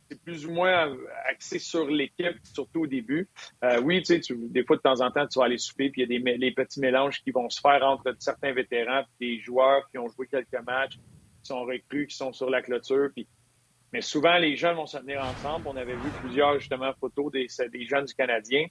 c'est 0.08 0.20
plus 0.22 0.46
ou 0.46 0.52
moins 0.52 0.96
axé 1.28 1.58
sur 1.58 1.86
l'équipe, 1.86 2.36
surtout 2.42 2.82
au 2.82 2.86
début. 2.86 3.28
Euh, 3.64 3.80
oui, 3.80 4.02
tu 4.02 4.22
sais, 4.22 4.34
des 4.36 4.64
fois, 4.64 4.76
de 4.76 4.82
temps 4.82 5.00
en 5.00 5.10
temps, 5.10 5.26
tu 5.26 5.38
vas 5.38 5.46
aller 5.46 5.58
souper, 5.58 5.90
puis 5.90 6.02
il 6.02 6.12
y 6.12 6.16
a 6.16 6.20
des 6.20 6.36
les 6.36 6.52
petits 6.52 6.80
mélanges 6.80 7.22
qui 7.22 7.30
vont 7.30 7.48
se 7.48 7.60
faire 7.60 7.82
entre 7.82 8.14
certains 8.18 8.52
vétérans 8.52 9.04
et 9.20 9.26
des 9.26 9.40
joueurs 9.40 9.88
qui 9.90 9.98
ont 9.98 10.08
joué 10.08 10.26
quelques 10.26 10.62
matchs, 10.66 10.96
qui 10.96 11.48
sont 11.48 11.62
recrues, 11.64 12.06
qui 12.06 12.16
sont 12.16 12.32
sur 12.32 12.50
la 12.50 12.62
clôture. 12.62 13.10
Puis... 13.14 13.26
Mais 13.92 14.00
souvent, 14.00 14.38
les 14.38 14.56
jeunes 14.56 14.76
vont 14.76 14.86
se 14.86 14.98
tenir 14.98 15.22
ensemble. 15.24 15.68
On 15.68 15.76
avait 15.76 15.94
vu 15.94 16.10
plusieurs, 16.20 16.58
justement, 16.58 16.92
photos 17.00 17.30
des, 17.32 17.46
des 17.72 17.86
jeunes 17.86 18.04
du 18.04 18.14
Canadien. 18.14 18.66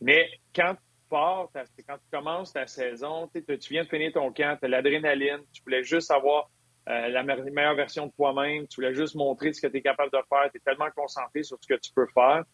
Mais 0.00 0.28
quand 0.54 0.74
tu 0.74 0.82
pars, 1.08 1.48
quand 1.52 1.96
tu 1.96 2.10
commences 2.12 2.52
ta 2.52 2.66
saison, 2.66 3.28
tu 3.32 3.42
viens 3.70 3.84
de 3.84 3.88
finir 3.88 4.12
ton 4.12 4.32
camp, 4.32 4.56
tu 4.58 4.66
as 4.66 4.68
l'adrénaline, 4.68 5.40
tu 5.52 5.62
voulais 5.62 5.82
juste 5.82 6.10
avoir 6.10 6.50
euh, 6.90 7.08
la 7.08 7.22
meilleure 7.22 7.74
version 7.74 8.06
de 8.06 8.12
toi-même. 8.12 8.66
Tu 8.66 8.76
voulais 8.76 8.94
juste 8.94 9.14
montrer 9.14 9.52
ce 9.52 9.60
que 9.60 9.66
tu 9.66 9.78
es 9.78 9.82
capable 9.82 10.10
de 10.12 10.18
faire. 10.28 10.50
Tu 10.50 10.58
es 10.58 10.60
tellement 10.60 10.90
concentré 10.94 11.42
sur 11.42 11.58
ce 11.60 11.66
que 11.66 11.78
tu 11.78 11.92
peux 11.94 12.06
faire 12.14 12.44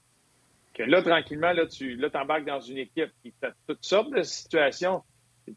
que 0.76 0.82
là, 0.82 1.02
tranquillement, 1.02 1.52
là, 1.52 1.66
tu 1.66 1.96
là, 1.96 2.08
embarques 2.14 2.44
dans 2.44 2.60
une 2.60 2.78
équipe 2.78 3.10
qui 3.22 3.32
a 3.42 3.50
toutes 3.66 3.84
sortes 3.84 4.10
de 4.10 4.22
situations. 4.22 5.02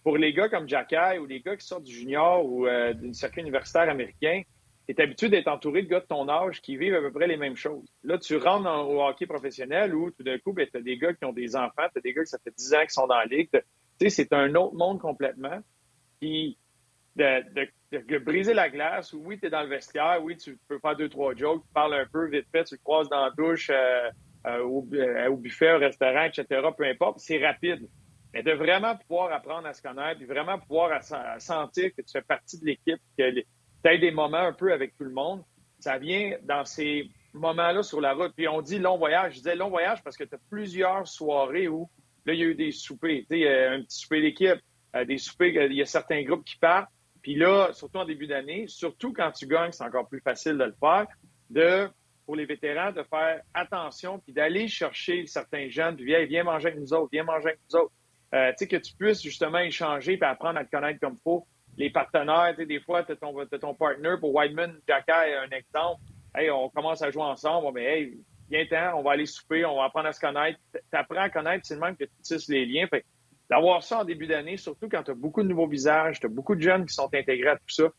Pour 0.03 0.17
les 0.17 0.33
gars 0.33 0.47
comme 0.49 0.69
Jacky 0.69 1.17
ou 1.19 1.25
les 1.25 1.41
gars 1.41 1.57
qui 1.57 1.65
sortent 1.65 1.83
du 1.83 1.93
junior 1.93 2.45
ou 2.45 2.67
euh, 2.67 2.93
d'une 2.93 3.13
circuit 3.13 3.41
universitaire 3.41 3.89
américain, 3.89 4.43
tu 4.87 4.93
es 4.93 5.01
habitué 5.01 5.27
d'être 5.27 5.49
entouré 5.49 5.81
de 5.81 5.89
gars 5.89 5.99
de 5.99 6.05
ton 6.05 6.29
âge 6.29 6.61
qui 6.61 6.77
vivent 6.77 6.95
à 6.95 7.01
peu 7.01 7.11
près 7.11 7.27
les 7.27 7.37
mêmes 7.37 7.57
choses. 7.57 7.91
Là, 8.03 8.17
tu 8.17 8.37
rentres 8.37 8.69
au 8.87 9.03
hockey 9.03 9.25
professionnel 9.25 9.93
où 9.93 10.09
tout 10.11 10.23
d'un 10.23 10.37
coup, 10.37 10.53
ben, 10.53 10.67
tu 10.71 10.77
as 10.77 10.81
des 10.81 10.97
gars 10.97 11.13
qui 11.13 11.25
ont 11.25 11.33
des 11.33 11.55
enfants, 11.55 11.87
tu 11.91 11.97
as 11.97 12.01
des 12.01 12.13
gars 12.13 12.23
qui 12.23 12.29
ça 12.29 12.37
fait 12.41 12.55
10 12.55 12.73
ans 12.75 12.85
qui 12.87 12.93
sont 12.93 13.07
dans 13.07 13.17
la 13.17 13.25
ligue. 13.25 13.49
Tu 13.51 13.59
sais, 13.99 14.09
c'est 14.09 14.31
un 14.31 14.55
autre 14.55 14.75
monde 14.75 14.99
complètement. 14.99 15.59
Puis 16.21 16.57
de, 17.15 17.67
briser 17.97 18.53
la 18.53 18.69
glace, 18.69 19.13
oui, 19.13 19.39
tu 19.39 19.47
es 19.47 19.49
dans 19.49 19.63
le 19.63 19.69
vestiaire, 19.69 20.19
oui, 20.21 20.37
tu 20.37 20.57
peux 20.67 20.79
faire 20.79 20.95
deux, 20.95 21.09
trois 21.09 21.33
jokes, 21.35 21.63
tu 21.65 21.73
parles 21.73 21.95
un 21.95 22.05
peu 22.05 22.27
vite 22.29 22.45
fait, 22.51 22.63
tu 22.63 22.77
te 22.77 22.83
croises 22.83 23.09
dans 23.09 23.23
la 23.23 23.31
douche, 23.31 23.69
euh, 23.69 24.09
euh, 24.47 24.81
euh, 24.93 25.29
au, 25.29 25.37
buffet, 25.37 25.73
au 25.73 25.79
restaurant, 25.79 26.23
etc., 26.23 26.45
peu 26.77 26.85
importe, 26.85 27.19
c'est 27.19 27.43
rapide. 27.43 27.87
Mais 28.33 28.43
de 28.43 28.51
vraiment 28.51 28.95
pouvoir 28.95 29.33
apprendre 29.33 29.67
à 29.67 29.73
se 29.73 29.81
connaître, 29.81 30.19
puis 30.19 30.27
vraiment 30.27 30.59
pouvoir 30.59 31.01
sentir 31.39 31.89
que 31.95 32.01
tu 32.01 32.11
fais 32.11 32.21
partie 32.21 32.59
de 32.59 32.65
l'équipe, 32.65 33.01
que 33.17 33.31
tu 33.31 33.45
as 33.83 33.97
des 33.97 34.11
moments 34.11 34.37
un 34.37 34.53
peu 34.53 34.71
avec 34.71 34.95
tout 34.95 35.03
le 35.03 35.13
monde, 35.13 35.43
ça 35.79 35.97
vient 35.97 36.37
dans 36.43 36.63
ces 36.63 37.09
moments-là 37.33 37.81
sur 37.81 38.01
la 38.01 38.13
route. 38.13 38.33
Puis 38.35 38.47
on 38.47 38.61
dit 38.61 38.77
long 38.77 38.99
voyage. 38.99 39.33
Je 39.33 39.37
disais 39.37 39.55
long 39.55 39.69
voyage 39.69 40.03
parce 40.03 40.15
que 40.15 40.25
tu 40.25 40.35
as 40.35 40.39
plusieurs 40.51 41.07
soirées 41.07 41.67
où, 41.67 41.89
là, 42.27 42.33
il 42.33 42.39
y 42.39 42.43
a 42.43 42.45
eu 42.45 42.55
des 42.55 42.71
soupers, 42.71 43.21
tu 43.21 43.41
sais, 43.41 43.67
un 43.67 43.81
petit 43.81 43.99
souper 43.99 44.21
d'équipe, 44.21 44.59
des 45.07 45.17
soupers, 45.17 45.47
il 45.47 45.73
y 45.73 45.81
a 45.81 45.85
certains 45.85 46.21
groupes 46.21 46.45
qui 46.45 46.57
partent, 46.57 46.91
puis 47.29 47.37
là, 47.37 47.71
surtout 47.73 47.99
en 47.99 48.05
début 48.05 48.25
d'année, 48.25 48.65
surtout 48.67 49.13
quand 49.13 49.31
tu 49.31 49.45
gagnes, 49.45 49.71
c'est 49.71 49.83
encore 49.83 50.07
plus 50.07 50.19
facile 50.19 50.57
de 50.57 50.63
le 50.63 50.73
faire, 50.79 51.05
de, 51.51 51.87
pour 52.25 52.35
les 52.35 52.47
vétérans, 52.47 52.91
de 52.91 53.03
faire 53.03 53.43
attention, 53.53 54.17
puis 54.17 54.33
d'aller 54.33 54.67
chercher 54.67 55.27
certains 55.27 55.69
jeunes, 55.69 55.95
puis 55.95 56.05
viens, 56.05 56.25
viens 56.25 56.43
manger 56.43 56.69
avec 56.69 56.79
nous 56.79 56.91
autres, 56.91 57.09
viens 57.11 57.23
manger 57.23 57.49
avec 57.49 57.59
nous 57.69 57.81
autres. 57.81 57.93
Euh, 58.33 58.49
tu 58.53 58.55
sais, 58.57 58.67
que 58.67 58.77
tu 58.77 58.95
puisses 58.95 59.21
justement 59.21 59.59
échanger 59.59 60.17
puis 60.17 60.27
apprendre 60.27 60.57
à 60.57 60.65
te 60.65 60.71
connaître 60.71 60.99
comme 60.99 61.17
il 61.19 61.23
faut. 61.23 61.45
Les 61.77 61.91
partenaires, 61.91 62.55
tu 62.55 62.61
sais, 62.61 62.65
des 62.65 62.79
fois, 62.79 63.03
tu 63.03 63.15
ton, 63.15 63.35
ton 63.45 63.75
partner, 63.75 64.15
pour 64.19 64.33
Whiteman, 64.33 64.79
Jacky, 64.87 65.11
un 65.11 65.55
exemple. 65.55 66.01
Hey, 66.33 66.49
on 66.49 66.67
commence 66.69 67.03
à 67.03 67.11
jouer 67.11 67.21
ensemble, 67.21 67.67
mais 67.75 67.83
hey, 67.83 68.17
viens-t'en, 68.49 68.97
on 68.97 69.03
va 69.03 69.11
aller 69.11 69.27
souper, 69.27 69.65
on 69.65 69.75
va 69.75 69.83
apprendre 69.83 70.07
à 70.07 70.13
se 70.13 70.19
connaître. 70.19 70.57
Tu 70.73 70.79
apprends 70.93 71.21
à 71.21 71.29
connaître, 71.29 71.63
c'est 71.67 71.75
le 71.75 71.81
même 71.81 71.95
que 71.95 72.05
tu 72.05 72.21
tisses 72.23 72.49
les 72.49 72.65
liens. 72.65 72.87
Fait 72.87 73.05
d'avoir 73.49 73.83
ça 73.83 73.99
en 74.01 74.03
début 74.03 74.27
d'année, 74.27 74.57
surtout 74.57 74.87
quand 74.89 75.03
tu 75.03 75.11
as 75.11 75.15
beaucoup 75.15 75.41
de 75.41 75.47
nouveaux 75.47 75.67
visages, 75.67 76.19
tu 76.19 76.27
as 76.27 76.29
beaucoup 76.29 76.55
de 76.55 76.61
jeunes 76.61 76.85
qui 76.85 76.93
sont 76.93 77.09
intégrés 77.13 77.49
à 77.49 77.55
tout 77.55 77.69
ça, 77.69 77.89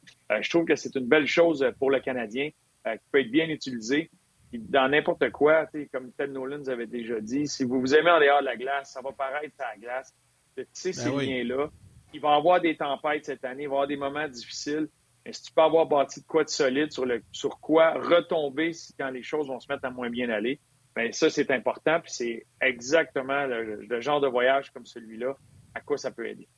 je 0.41 0.49
trouve 0.49 0.65
que 0.65 0.77
c'est 0.77 0.95
une 0.95 1.07
belle 1.07 1.27
chose 1.27 1.67
pour 1.79 1.91
le 1.91 2.01
Canadien 2.01 2.51
qui 2.51 2.99
peut 3.11 3.21
être 3.21 3.31
bien 3.31 3.49
utilisé. 3.49 4.11
Dans 4.53 4.89
n'importe 4.89 5.31
quoi, 5.31 5.67
comme 5.93 6.13
Ted 6.13 6.33
Nolan 6.33 6.59
nous 6.59 6.71
avait 6.71 6.87
déjà 6.87 7.21
dit, 7.21 7.47
si 7.47 7.65
vous 7.65 7.81
vous 7.81 7.95
aimez 7.95 8.11
en 8.11 8.21
dehors 8.21 8.41
de 8.41 8.47
la 8.47 8.57
glace, 8.57 8.93
ça 8.93 9.01
va 9.01 9.13
paraître 9.13 9.55
à 9.59 9.75
la 9.75 9.77
glace. 9.79 10.15
Tu 10.57 10.67
sais 10.73 10.93
ces 10.93 11.11
ben 11.11 11.21
liens-là. 11.21 11.71
Il 12.13 12.21
va 12.21 12.35
y 12.35 12.37
avoir 12.37 12.61
des 12.61 12.77
tempêtes 12.77 13.27
cette 13.27 13.45
année, 13.45 13.65
il 13.65 13.69
va 13.69 13.75
y 13.75 13.77
avoir 13.77 13.87
des 13.87 13.97
moments 13.97 14.29
difficiles. 14.29 14.89
Mais 15.25 15.33
si 15.33 15.43
tu 15.45 15.53
peux 15.53 15.63
avoir 15.63 15.87
bâti 15.87 16.21
de 16.21 16.27
quoi 16.27 16.45
de 16.45 16.49
solide 16.49 16.93
sur, 16.93 17.07
le, 17.07 17.23
sur 17.31 17.61
quoi 17.61 17.93
retomber 17.93 18.73
quand 18.99 19.11
les 19.11 19.23
choses 19.23 19.47
vont 19.47 19.61
se 19.61 19.71
mettre 19.71 19.85
à 19.85 19.91
moins 19.91 20.11
bien 20.11 20.31
aller, 20.31 20.59
bien 20.97 21.13
ça, 21.13 21.31
c'est 21.31 21.51
important. 21.51 22.01
Puis 22.01 22.13
c'est 22.13 22.47
exactement 22.61 23.47
le, 23.47 24.01
genre 24.01 24.21
de 24.21 24.29
voyage 24.29 24.71
comme 24.71 24.87
celui-là, 24.87 25.37
à 25.75 25.81
quoi 25.81 25.97
ça 25.97 26.11
peut 26.11 26.27
aider. 26.27 26.49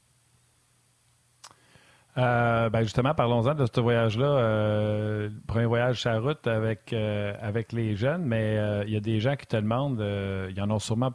Euh, 2.19 2.69
ben 2.69 2.83
justement, 2.83 3.15
parlons-en 3.15 3.55
de 3.55 3.65
ce 3.65 3.81
voyage-là. 3.81 4.27
Euh, 4.27 5.31
premier 5.47 5.65
voyage 5.65 6.03
sur 6.03 6.11
la 6.11 6.21
route 6.21 6.47
avec, 6.47 6.93
euh, 6.93 7.33
avec 7.41 7.73
les 7.73 7.97
jeunes, 7.97 8.25
mais 8.27 8.59
euh, 8.59 8.85
il 8.87 8.93
y 8.93 8.97
a 8.97 9.01
des 9.01 9.19
gens 9.19 9.35
qui 9.35 9.47
te 9.47 9.57
demandent, 9.57 10.05
ils 10.51 10.61
en 10.61 10.71
ont 10.71 10.79
sûrement 10.79 11.11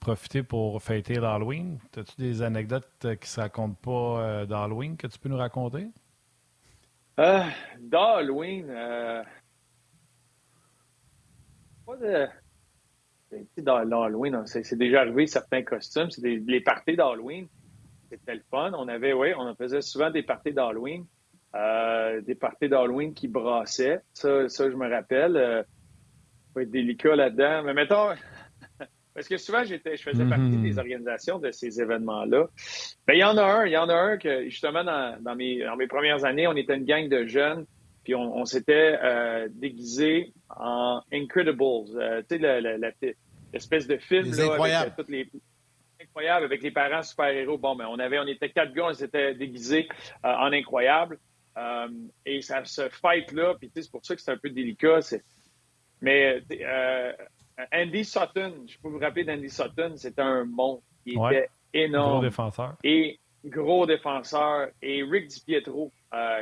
profité 0.00 0.42
pour 0.42 0.82
fêter 0.82 1.14
l'Halloween. 1.14 1.78
As-tu 1.94 2.14
des 2.18 2.40
anecdotes 2.40 2.88
qui 3.00 3.06
ne 3.08 3.16
se 3.26 3.40
racontent 3.40 3.76
pas 3.82 4.46
d'Halloween 4.46 4.96
que 4.96 5.06
tu 5.06 5.18
peux 5.18 5.28
nous 5.28 5.36
raconter? 5.36 5.88
D'Halloween, 7.18 8.72
pas 11.88 11.96
de. 11.96 12.26
Dans 13.62 13.80
l'Halloween, 13.80 14.42
c'est 14.46 14.78
déjà 14.78 15.00
arrivé 15.00 15.26
certains 15.26 15.62
costumes, 15.62 16.10
c'est 16.10 16.22
les 16.22 16.60
parties 16.60 16.96
d'Halloween 16.96 17.48
c'était 18.10 18.34
le 18.34 18.42
fun. 18.50 18.72
On 18.76 18.88
avait, 18.88 19.12
oui, 19.12 19.28
on 19.36 19.54
faisait 19.54 19.82
souvent 19.82 20.10
des 20.10 20.22
parties 20.22 20.52
d'Halloween. 20.52 21.04
Euh, 21.54 22.20
des 22.20 22.34
parties 22.34 22.68
d'Halloween 22.68 23.14
qui 23.14 23.28
brassaient. 23.28 24.00
Ça, 24.12 24.48
ça 24.48 24.70
je 24.70 24.76
me 24.76 24.88
rappelle. 24.88 25.36
Euh, 25.36 25.62
faut 26.52 26.60
être 26.60 26.70
délicat 26.70 27.16
là-dedans. 27.16 27.62
Mais 27.64 27.74
mettons, 27.74 28.10
parce 29.14 29.28
que 29.28 29.36
souvent, 29.36 29.64
j'étais, 29.64 29.96
je 29.96 30.02
faisais 30.02 30.24
partie 30.24 30.44
mm-hmm. 30.44 30.62
des 30.62 30.78
organisations 30.78 31.38
de 31.38 31.50
ces 31.50 31.80
événements-là. 31.80 32.48
Ben, 33.06 33.14
il 33.14 33.20
y 33.20 33.24
en 33.24 33.36
a 33.36 33.42
un, 33.42 33.66
il 33.66 33.72
y 33.72 33.76
en 33.76 33.88
a 33.88 33.94
un 33.94 34.18
que, 34.18 34.44
justement, 34.44 34.84
dans, 34.84 35.20
dans, 35.22 35.34
mes, 35.34 35.64
dans 35.64 35.76
mes 35.76 35.86
premières 35.86 36.24
années, 36.24 36.46
on 36.46 36.56
était 36.56 36.76
une 36.76 36.84
gang 36.84 37.08
de 37.08 37.26
jeunes, 37.26 37.66
puis 38.08 38.14
on, 38.14 38.46
s'était 38.46 38.98
euh, 39.02 39.48
déguisés 39.50 40.32
en 40.48 41.02
Incredibles. 41.12 41.62
Euh, 41.94 42.22
tu 42.26 42.40
sais, 42.40 43.16
l'espèce 43.52 43.86
de 43.86 43.98
film, 43.98 44.32
là, 44.32 44.80
avec 44.80 44.96
toutes 44.96 45.10
les 45.10 45.30
incroyable 46.00 46.46
avec 46.46 46.62
les 46.62 46.70
parents 46.70 47.02
super-héros. 47.02 47.58
Bon, 47.58 47.74
mais 47.74 47.84
ben, 47.84 47.90
on 47.90 47.98
avait, 47.98 48.18
on 48.18 48.26
était 48.26 48.48
quatre 48.48 48.72
gars, 48.72 48.86
on 48.86 48.94
s'était 48.94 49.34
déguisés 49.34 49.90
euh, 50.24 50.28
en 50.32 50.54
incroyable. 50.54 51.18
Euh, 51.58 51.88
et 52.24 52.40
ça 52.40 52.64
se 52.64 52.88
fight-là, 52.88 53.56
puis 53.60 53.70
c'est 53.74 53.90
pour 53.90 54.02
ça 54.02 54.16
que 54.16 54.22
c'est 54.22 54.32
un 54.32 54.38
peu 54.38 54.48
délicat. 54.48 55.00
Mais 56.00 56.42
euh, 56.50 57.12
Andy 57.74 58.06
Sutton, 58.06 58.64
je 58.66 58.78
peux 58.78 58.88
vous 58.88 59.00
rappeler 59.00 59.24
d'Andy 59.24 59.50
Sutton, 59.50 59.92
c'était 59.96 60.22
un 60.22 60.46
monstre 60.46 60.86
qui 61.04 61.10
était 61.10 61.50
énorme. 61.74 62.12
Gros 62.12 62.22
défenseur. 62.22 62.76
Et 62.82 63.20
gros 63.48 63.86
défenseur. 63.86 64.68
Et 64.82 65.02
Rick 65.02 65.28
DiPietro, 65.28 65.92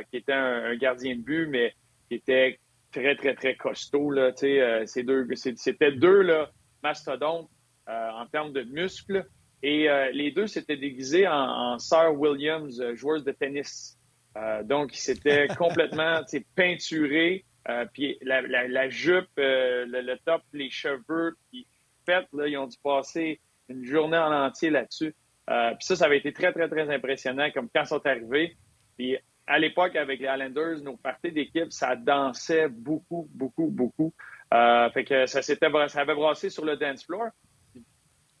qui 0.09 0.17
était 0.17 0.33
un, 0.33 0.75
gardien 0.75 1.15
de 1.15 1.21
but, 1.21 1.47
mais 1.47 1.73
qui 2.07 2.15
était 2.15 2.59
très, 2.91 3.15
très, 3.15 3.35
très 3.35 3.55
costaud. 3.55 4.11
Là, 4.11 4.31
ces 4.35 5.03
deux, 5.03 5.27
c'était 5.35 5.91
deux 5.91 6.21
là, 6.21 6.49
mastodontes 6.83 7.49
en 7.87 8.25
termes 8.27 8.53
de 8.53 8.63
muscles. 8.63 9.25
Et 9.63 9.89
euh, 9.89 10.11
les 10.11 10.31
deux 10.31 10.47
s'étaient 10.47 10.77
déguisés 10.77 11.27
en, 11.27 11.79
Sir 11.79 12.13
Williams, 12.13 12.79
euh, 12.79 12.95
joueurs 12.95 13.23
de 13.23 13.31
tennis. 13.31 13.97
Euh, 14.35 14.63
donc, 14.63 14.95
ils 14.95 15.01
s'étaient 15.01 15.47
complètement 15.57 16.21
peinturés. 16.55 17.45
puis 17.93 18.17
la, 18.21 18.89
jupe, 18.89 19.29
le, 19.37 20.15
top, 20.25 20.41
les 20.53 20.69
cheveux, 20.69 21.35
puis 21.49 21.67
fait, 22.05 22.25
là, 22.33 22.47
ils 22.47 22.57
ont 22.57 22.67
dû 22.67 22.77
passer 22.83 23.41
une 23.67 23.83
journée 23.83 24.17
en 24.17 24.31
entier 24.31 24.69
là-dessus. 24.69 25.13
Puis 25.47 25.85
ça, 25.85 25.95
ça 25.95 26.05
avait 26.05 26.17
été 26.17 26.33
très, 26.33 26.51
très, 26.51 26.67
très 26.67 26.93
impressionnant 26.93 27.49
comme 27.53 27.69
quand 27.73 27.83
ils 27.83 27.87
sont 27.87 28.05
arrivés. 28.05 28.57
Puis 28.97 29.17
à 29.45 29.59
l'époque, 29.59 29.95
avec 29.95 30.19
les 30.19 30.27
Islanders, 30.27 30.81
nos 30.83 30.97
parties 30.97 31.31
d'équipe, 31.31 31.71
ça 31.71 31.95
dansait 31.95 32.67
beaucoup, 32.67 33.29
beaucoup, 33.33 33.67
beaucoup. 33.67 34.13
fait 34.51 35.05
que 35.05 35.25
ça 35.25 35.41
s'était 35.41 35.69
ça 35.87 36.01
avait 36.01 36.15
brassé 36.15 36.49
sur 36.49 36.65
le 36.65 36.75
dance 36.75 37.05
floor 37.05 37.29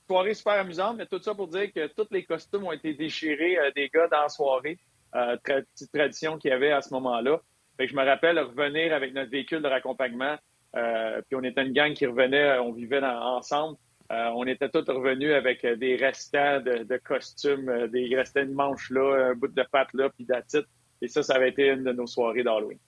soirée 0.07 0.33
super 0.33 0.53
amusante, 0.53 0.97
mais 0.97 1.05
tout 1.05 1.21
ça 1.21 1.35
pour 1.35 1.47
dire 1.47 1.71
que 1.73 1.87
tous 1.87 2.07
les 2.11 2.23
costumes 2.23 2.65
ont 2.65 2.71
été 2.71 2.93
déchirés 2.93 3.57
euh, 3.57 3.71
des 3.75 3.89
gars 3.89 4.07
dans 4.07 4.21
la 4.21 4.29
soirée. 4.29 4.79
Euh, 5.15 5.37
petite 5.43 5.91
tradition 5.91 6.37
qu'il 6.37 6.51
y 6.51 6.53
avait 6.53 6.71
à 6.71 6.81
ce 6.81 6.93
moment-là. 6.93 7.39
Je 7.79 7.95
me 7.95 8.03
rappelle 8.03 8.39
revenir 8.39 8.93
avec 8.93 9.13
notre 9.13 9.29
véhicule 9.29 9.61
de 9.61 9.67
raccompagnement. 9.67 10.35
Euh, 10.75 11.21
puis 11.27 11.35
on 11.35 11.43
était 11.43 11.63
une 11.63 11.73
gang 11.73 11.93
qui 11.93 12.05
revenait, 12.05 12.57
on 12.59 12.71
vivait 12.71 13.03
ensemble. 13.03 13.77
On 14.09 14.45
était 14.45 14.69
tous 14.69 14.85
revenus 14.87 15.33
avec 15.33 15.65
des 15.65 15.95
restants 15.95 16.61
de, 16.61 16.97
costumes, 16.97 17.87
des 17.87 18.15
restants 18.15 18.45
de 18.45 18.53
manches 18.53 18.89
là, 18.89 19.29
un 19.31 19.35
bout 19.35 19.47
de 19.47 19.63
pâte 19.71 19.93
là, 19.93 20.09
puis 20.09 20.25
d'attitude. 20.25 20.65
Et 21.01 21.07
ça, 21.07 21.23
ça 21.23 21.35
avait 21.35 21.49
été 21.49 21.67
une 21.67 21.83
de 21.83 21.91
nos 21.91 22.07
soirées 22.07 22.43
d'Halloween. 22.43 22.79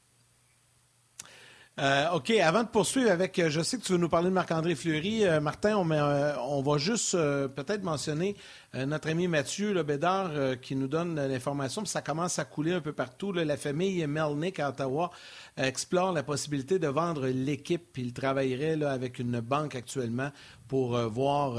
Euh, 1.81 2.09
OK, 2.11 2.31
avant 2.31 2.63
de 2.63 2.67
poursuivre 2.67 3.09
avec, 3.09 3.39
euh, 3.39 3.49
je 3.49 3.61
sais 3.61 3.77
que 3.77 3.83
tu 3.83 3.93
veux 3.93 3.97
nous 3.97 4.09
parler 4.09 4.27
de 4.27 4.33
Marc-André 4.33 4.75
Fleury. 4.75 5.25
Euh, 5.25 5.39
Martin, 5.39 5.77
on, 5.77 6.61
va 6.61 6.77
juste 6.77 7.13
peut-être 7.13 7.83
mentionner 7.83 8.35
notre 8.73 9.09
ami 9.09 9.29
Mathieu 9.29 9.73
Le 9.73 9.81
Bédard 9.83 10.59
qui 10.61 10.75
nous 10.75 10.87
donne 10.87 11.15
l'information, 11.15 11.85
ça 11.85 12.01
commence 12.01 12.37
à 12.37 12.45
couler 12.45 12.73
un 12.73 12.81
peu 12.81 12.91
partout. 12.91 13.31
La 13.31 13.57
famille 13.57 14.05
Melnick 14.05 14.59
à 14.59 14.69
Ottawa 14.69 15.09
explore 15.57 16.11
la 16.11 16.21
possibilité 16.21 16.77
de 16.77 16.87
vendre 16.87 17.27
l'équipe, 17.27 17.97
il 17.97 18.13
travaillerait 18.13 18.83
avec 18.83 19.17
une 19.17 19.39
banque 19.39 19.73
actuellement 19.73 20.31
pour 20.67 20.97
voir 21.09 21.57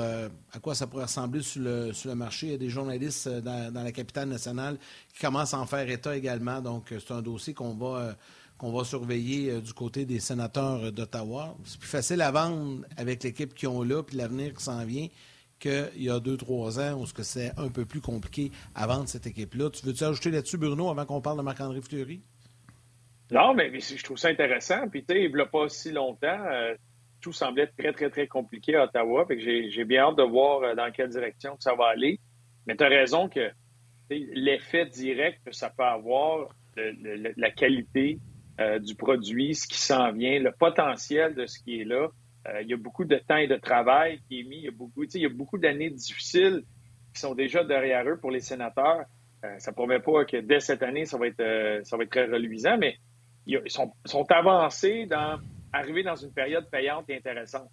à 0.52 0.58
quoi 0.60 0.76
ça 0.76 0.86
pourrait 0.86 1.04
ressembler 1.04 1.42
sur 1.42 1.62
le, 1.62 1.92
sur 1.92 2.10
le 2.10 2.14
marché. 2.14 2.46
Il 2.46 2.52
y 2.52 2.54
a 2.54 2.58
des 2.58 2.70
journalistes 2.70 3.28
dans, 3.28 3.72
dans, 3.72 3.82
la 3.82 3.92
capitale 3.92 4.28
nationale 4.28 4.78
qui 5.12 5.20
commencent 5.20 5.54
à 5.54 5.58
en 5.58 5.66
faire 5.66 5.88
état 5.88 6.16
également, 6.16 6.60
donc 6.60 6.88
c'est 6.90 7.12
un 7.12 7.22
dossier 7.22 7.54
qu'on 7.54 7.74
va 7.74 8.14
qu'on 8.60 8.72
va 8.72 8.84
surveiller 8.84 9.50
euh, 9.50 9.60
du 9.60 9.72
côté 9.72 10.04
des 10.04 10.20
sénateurs 10.20 10.84
euh, 10.84 10.90
d'Ottawa. 10.90 11.56
C'est 11.64 11.80
plus 11.80 11.88
facile 11.88 12.20
à 12.20 12.30
vendre 12.30 12.84
avec 12.98 13.22
l'équipe 13.22 13.54
qu'ils 13.54 13.68
ont 13.68 13.82
là, 13.82 14.02
puis 14.02 14.18
l'avenir 14.18 14.52
qui 14.52 14.62
s'en 14.62 14.84
vient, 14.84 15.08
qu'il 15.58 15.88
y 15.96 16.10
a 16.10 16.20
deux, 16.20 16.36
trois 16.36 16.78
ans 16.78 17.00
où 17.00 17.06
c'est 17.06 17.58
un 17.58 17.70
peu 17.70 17.86
plus 17.86 18.02
compliqué 18.02 18.52
à 18.74 18.86
vendre 18.86 19.08
cette 19.08 19.26
équipe-là. 19.26 19.70
Tu 19.70 19.86
veux-tu 19.86 20.04
ajouter 20.04 20.30
là-dessus, 20.30 20.58
Bruno, 20.58 20.90
avant 20.90 21.06
qu'on 21.06 21.22
parle 21.22 21.38
de 21.38 21.42
Marc-André 21.42 21.80
Fleury? 21.80 22.20
Non, 23.30 23.54
mais, 23.54 23.70
je 23.80 24.02
trouve 24.04 24.18
ça 24.18 24.28
intéressant. 24.28 24.88
Puis, 24.90 25.04
tu 25.04 25.14
sais, 25.14 25.24
il 25.24 25.40
a 25.40 25.46
pas 25.46 25.68
si 25.70 25.92
longtemps, 25.92 26.44
euh, 26.52 26.74
tout 27.22 27.32
semblait 27.32 27.68
très, 27.78 27.92
très, 27.94 28.10
très 28.10 28.26
compliqué 28.26 28.74
à 28.76 28.84
Ottawa. 28.84 29.26
j'ai 29.30 29.84
bien 29.84 30.02
hâte 30.02 30.18
de 30.18 30.22
voir 30.22 30.76
dans 30.76 30.90
quelle 30.92 31.08
direction 31.08 31.56
ça 31.60 31.74
va 31.74 31.86
aller. 31.86 32.20
Mais 32.66 32.76
tu 32.76 32.84
as 32.84 32.88
raison 32.88 33.30
que 33.30 33.50
l'effet 34.10 34.84
direct 34.84 35.40
que 35.46 35.52
ça 35.52 35.70
peut 35.70 35.84
avoir, 35.84 36.48
la 36.76 37.50
qualité 37.50 38.18
euh, 38.60 38.78
du 38.78 38.94
produit, 38.94 39.54
ce 39.54 39.66
qui 39.66 39.78
s'en 39.78 40.12
vient, 40.12 40.38
le 40.38 40.52
potentiel 40.52 41.34
de 41.34 41.46
ce 41.46 41.58
qui 41.62 41.80
est 41.80 41.84
là. 41.84 42.08
Euh, 42.46 42.60
il 42.60 42.68
y 42.68 42.74
a 42.74 42.76
beaucoup 42.76 43.04
de 43.04 43.16
temps 43.16 43.36
et 43.36 43.46
de 43.46 43.56
travail 43.56 44.20
qui 44.28 44.40
est 44.40 44.42
mis. 44.42 44.58
Il 44.58 44.64
y 44.64 44.68
a 44.68 44.72
beaucoup, 44.72 45.04
il 45.04 45.20
y 45.20 45.24
a 45.24 45.30
beaucoup 45.30 45.56
d'années 45.56 45.88
difficiles 45.88 46.64
qui 47.14 47.20
sont 47.20 47.34
déjà 47.34 47.64
derrière 47.64 48.06
eux 48.06 48.18
pour 48.18 48.30
les 48.30 48.40
sénateurs. 48.40 49.04
Euh, 49.44 49.58
ça 49.58 49.70
ne 49.70 49.74
promet 49.74 50.00
pas 50.00 50.26
que 50.26 50.36
dès 50.36 50.60
cette 50.60 50.82
année, 50.82 51.06
ça 51.06 51.16
va 51.16 51.28
être, 51.28 51.84
ça 51.84 51.96
va 51.96 52.02
être 52.02 52.10
très 52.10 52.26
reluisant, 52.26 52.76
mais 52.76 52.96
ils 53.46 53.62
sont, 53.66 53.92
avancés 54.28 55.06
dans 55.06 55.38
arriver 55.72 56.02
dans 56.02 56.16
une 56.16 56.32
période 56.32 56.68
payante 56.70 57.08
et 57.08 57.16
intéressante. 57.16 57.70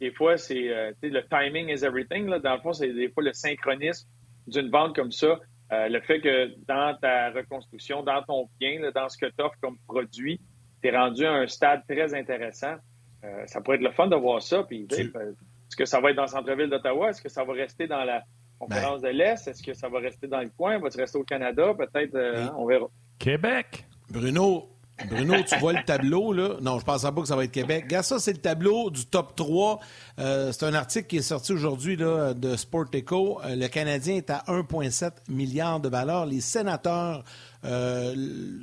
Des 0.00 0.12
fois, 0.12 0.36
c'est 0.36 0.94
le 1.02 1.22
timing 1.28 1.68
is 1.68 1.84
everything. 1.84 2.28
Là. 2.28 2.38
Dans 2.38 2.54
le 2.54 2.60
fond, 2.60 2.72
c'est 2.72 2.92
des 2.92 3.08
fois 3.08 3.24
le 3.24 3.32
synchronisme 3.32 4.08
d'une 4.46 4.70
vente 4.70 4.94
comme 4.94 5.10
ça 5.10 5.40
euh, 5.72 5.88
le 5.88 6.00
fait 6.00 6.20
que 6.20 6.54
dans 6.66 6.96
ta 7.00 7.30
reconstruction, 7.30 8.02
dans 8.02 8.22
ton 8.22 8.48
bien, 8.58 8.90
dans 8.94 9.08
ce 9.08 9.18
que 9.18 9.26
tu 9.26 9.42
offres 9.42 9.58
comme 9.60 9.76
produit, 9.86 10.40
tu 10.82 10.88
es 10.88 10.96
rendu 10.96 11.26
à 11.26 11.32
un 11.32 11.46
stade 11.46 11.82
très 11.88 12.14
intéressant. 12.14 12.76
Euh, 13.24 13.42
ça 13.46 13.60
pourrait 13.60 13.76
être 13.76 13.82
le 13.82 13.90
fun 13.90 14.06
de 14.06 14.16
voir 14.16 14.40
ça. 14.40 14.62
Puis, 14.62 14.86
est-ce 14.90 15.76
que 15.76 15.84
ça 15.84 16.00
va 16.00 16.10
être 16.10 16.16
dans 16.16 16.22
le 16.22 16.28
centre-ville 16.28 16.70
d'Ottawa? 16.70 17.10
Est-ce 17.10 17.20
que 17.20 17.28
ça 17.28 17.44
va 17.44 17.52
rester 17.52 17.86
dans 17.86 18.04
la 18.04 18.22
conférence 18.58 19.02
ben. 19.02 19.12
de 19.12 19.18
l'Est? 19.18 19.48
Est-ce 19.48 19.62
que 19.62 19.74
ça 19.74 19.88
va 19.88 19.98
rester 19.98 20.26
dans 20.26 20.40
le 20.40 20.50
coin? 20.56 20.78
Va-t-il 20.78 21.00
rester 21.00 21.18
au 21.18 21.24
Canada? 21.24 21.74
Peut-être, 21.74 22.14
euh, 22.14 22.48
on 22.56 22.64
verra. 22.64 22.86
Québec. 23.18 23.84
Bruno, 24.08 24.70
Bruno, 25.06 25.34
tu 25.46 25.56
vois 25.58 25.74
le 25.74 25.84
tableau, 25.84 26.32
là? 26.32 26.56
Non, 26.60 26.78
je 26.78 26.84
pense 26.84 27.02
pas 27.02 27.12
que 27.12 27.26
ça 27.26 27.36
va 27.36 27.44
être 27.44 27.52
Québec. 27.52 27.84
Regarde 27.84 28.04
ça, 28.04 28.18
c'est 28.18 28.32
le 28.32 28.38
tableau 28.38 28.90
du 28.90 29.06
top 29.06 29.36
3. 29.36 29.78
Euh, 30.18 30.50
c'est 30.52 30.64
un 30.64 30.74
article 30.74 31.06
qui 31.06 31.18
est 31.18 31.22
sorti 31.22 31.52
aujourd'hui 31.52 31.96
de 31.96 32.56
Sport 32.56 32.86
Echo. 32.92 33.40
Euh, 33.44 33.54
le 33.54 33.68
Canadien 33.68 34.16
est 34.16 34.30
à 34.30 34.42
1,7 34.48 35.12
milliard 35.28 35.78
de 35.80 35.88
valeur. 35.88 36.26
Les 36.26 36.40
sénateurs, 36.40 37.22
euh, 37.64 38.14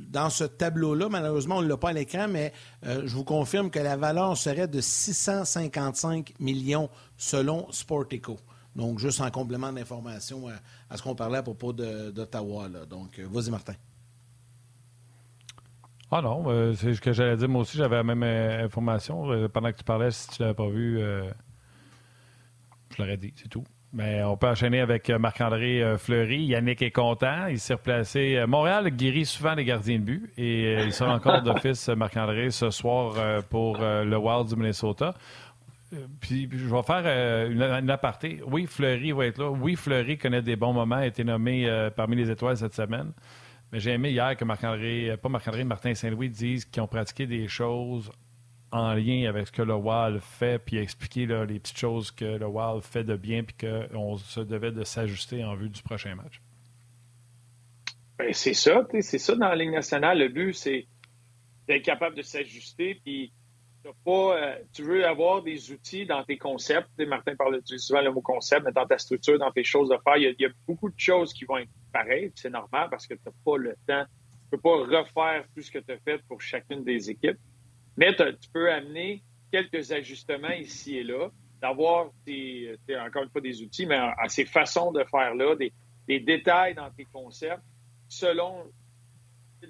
dans 0.10 0.30
ce 0.30 0.44
tableau-là, 0.44 1.08
malheureusement, 1.10 1.58
on 1.58 1.62
ne 1.62 1.68
l'a 1.68 1.78
pas 1.78 1.90
à 1.90 1.94
l'écran, 1.94 2.28
mais 2.28 2.52
je 2.84 3.16
vous 3.16 3.24
confirme 3.24 3.70
que 3.70 3.80
la 3.80 3.96
valeur 3.96 4.38
serait 4.38 4.68
de 4.68 4.82
655 4.82 6.34
millions 6.40 6.90
selon 7.18 7.72
Sport 7.72 8.06
Echo. 8.12 8.38
Donc, 8.76 9.00
juste 9.00 9.22
en 9.22 9.32
complément 9.32 9.72
d'information 9.72 10.50
à, 10.90 10.98
ce 10.98 11.02
qu'on 11.02 11.16
parlait 11.16 11.38
à 11.38 11.44
propos 11.44 11.72
d'Ottawa. 11.72 12.68
Donc, 12.90 13.20
vas-y, 13.20 13.50
Martin. 13.50 13.74
Ah 16.12 16.22
non, 16.22 16.74
c'est 16.76 16.94
ce 16.94 17.02
que 17.02 17.12
j'allais 17.12 17.36
dire. 17.36 17.50
Moi 17.50 17.62
aussi, 17.62 17.78
j'avais 17.78 17.96
la 17.96 18.04
même 18.04 18.24
information. 18.24 19.50
pendant 19.50 19.72
que 19.72 19.78
tu 19.78 19.84
parlais, 19.84 20.12
si 20.12 20.30
tu 20.30 20.42
ne 20.42 20.48
l'avais 20.48 20.56
pas 20.56 20.70
vu, 20.70 21.00
je 21.00 23.02
l'aurais 23.02 23.18
dit, 23.18 23.34
c'est 23.36 23.50
tout. 23.50 23.66
Mais 23.96 24.22
on 24.24 24.36
peut 24.36 24.50
enchaîner 24.50 24.82
avec 24.82 25.10
euh, 25.10 25.18
Marc-André 25.18 25.82
euh, 25.82 25.98
Fleury. 25.98 26.44
Yannick 26.44 26.82
est 26.82 26.92
content. 26.92 27.48
Il 27.48 27.60
s'est 27.60 27.76
replacé. 27.76 28.36
Euh, 28.36 28.46
Montréal 28.46 28.90
guérit 28.90 29.26
souvent 29.26 29.56
les 29.56 29.64
gardiens 29.64 30.00
de 30.00 30.04
but 30.04 30.34
et 30.38 30.84
il 30.84 30.92
sera 30.92 31.16
encore 31.16 31.42
d'office, 31.42 31.88
Marc-André, 31.88 32.52
ce 32.52 32.72
soir 32.72 33.42
pour 33.44 33.78
le 33.80 34.18
Wild 34.18 34.50
du 34.50 34.58
Minnesota. 34.58 35.14
Puis, 36.20 36.50
je 36.52 36.68
vais 36.68 36.84
faire 36.84 37.50
une, 37.50 37.90
aparté. 37.90 38.42
Oui, 38.46 38.66
Fleury 38.66 39.14
va 39.14 39.28
être 39.28 39.38
là. 39.38 39.50
Oui, 39.50 39.78
Fleury 39.78 40.18
connaît 40.18 40.42
des 40.42 40.58
bons 40.58 40.74
moments, 40.74 40.96
a 40.96 41.06
été 41.06 41.24
nommé 41.24 41.70
parmi 41.96 42.18
les 42.18 42.30
étoiles 42.30 42.58
cette 42.58 42.74
semaine. 42.74 43.14
J'ai 43.78 43.92
aimé 43.92 44.12
hier 44.12 44.38
que 44.38 44.46
Marc-André, 44.46 45.18
pas 45.22 45.28
Marc-André, 45.28 45.66
Martin 45.66 45.94
Saint-Louis 45.94 46.30
disent 46.30 46.64
qu'ils 46.64 46.82
ont 46.82 46.88
pratiqué 46.88 47.28
des 47.28 47.50
choses 47.50 48.10
en 48.72 48.94
lien 48.94 49.28
avec 49.28 49.48
ce 49.48 49.52
que 49.52 49.62
le 49.62 49.74
WAL 49.74 50.22
fait, 50.22 50.60
puis 50.60 50.78
expliquer 50.78 51.26
les 51.26 51.60
petites 51.60 51.78
choses 51.78 52.10
que 52.10 52.24
le 52.24 52.46
WAL 52.46 52.82
fait 52.82 53.04
de 53.04 53.18
bien, 53.18 53.44
puis 53.44 53.56
qu'on 53.56 54.16
se 54.16 54.40
devait 54.40 54.72
de 54.72 54.86
s'ajuster 54.86 55.44
en 55.44 55.56
vue 55.56 55.70
du 55.70 55.84
prochain 55.84 56.16
match. 56.16 56.42
Ben, 58.18 58.32
c'est 58.32 58.54
ça, 58.54 58.88
c'est 59.02 59.18
ça 59.18 59.36
dans 59.36 59.50
la 59.50 59.56
Ligue 59.58 59.72
nationale. 59.72 60.20
Le 60.20 60.30
but, 60.30 60.54
c'est 60.54 60.88
d'être 61.68 61.84
capable 61.84 62.16
de 62.16 62.22
s'ajuster, 62.22 63.02
puis 63.04 63.34
pas, 63.94 64.38
euh, 64.38 64.56
tu 64.74 64.84
veux 64.84 65.06
avoir 65.06 65.44
des 65.44 65.72
outils 65.72 66.06
dans 66.06 66.24
tes 66.24 66.38
concepts. 66.38 66.90
Martin 67.00 67.36
parle 67.36 67.62
souvent 67.78 68.02
le 68.02 68.12
mot 68.12 68.22
concept, 68.22 68.64
mais 68.66 68.72
dans 68.72 68.86
ta 68.86 68.98
structure, 68.98 69.38
dans 69.38 69.52
tes 69.52 69.64
choses 69.64 69.92
à 69.92 70.00
faire, 70.00 70.18
il 70.18 70.36
y, 70.40 70.46
a, 70.46 70.50
beaucoup 70.68 70.90
de 70.90 71.00
choses 71.00 71.34
qui 71.34 71.46
vont 71.46 71.58
être 71.58 71.70
pareilles. 71.94 72.32
C'est 72.36 72.50
normal 72.50 72.90
parce 72.90 73.06
que 73.06 73.14
tu 73.14 73.22
n'as 73.26 73.32
pas 73.44 73.58
le 73.58 73.76
temps. 73.88 74.06
Tu 74.50 74.56
ne 74.56 74.58
peux 74.58 74.58
pas 74.58 75.00
refaire 75.00 75.46
tout 75.54 75.62
ce 75.62 75.72
que 75.72 75.80
tu 75.80 75.92
as 75.92 75.98
fait 75.98 76.22
pour 76.28 76.42
chacune 76.42 76.84
des 76.84 77.10
équipes. 77.10 77.38
Mais 77.98 78.16
tu 78.16 78.50
peux 78.52 78.72
amener 78.72 79.24
quelques 79.52 79.92
ajustements 79.92 80.50
ici 80.50 80.98
et 80.98 81.04
là, 81.04 81.30
d'avoir, 81.62 82.06
encore 82.06 83.24
une 83.24 83.30
fois, 83.30 83.42
des 83.42 83.62
outils, 83.62 83.86
mais 83.86 83.96
à, 83.96 84.28
ces 84.28 84.46
façons 84.46 84.92
de 84.92 85.04
faire-là, 85.04 85.56
des, 85.56 86.20
détails 86.20 86.76
dans 86.76 86.92
tes 86.92 87.06
concepts 87.06 87.64
selon 88.08 88.72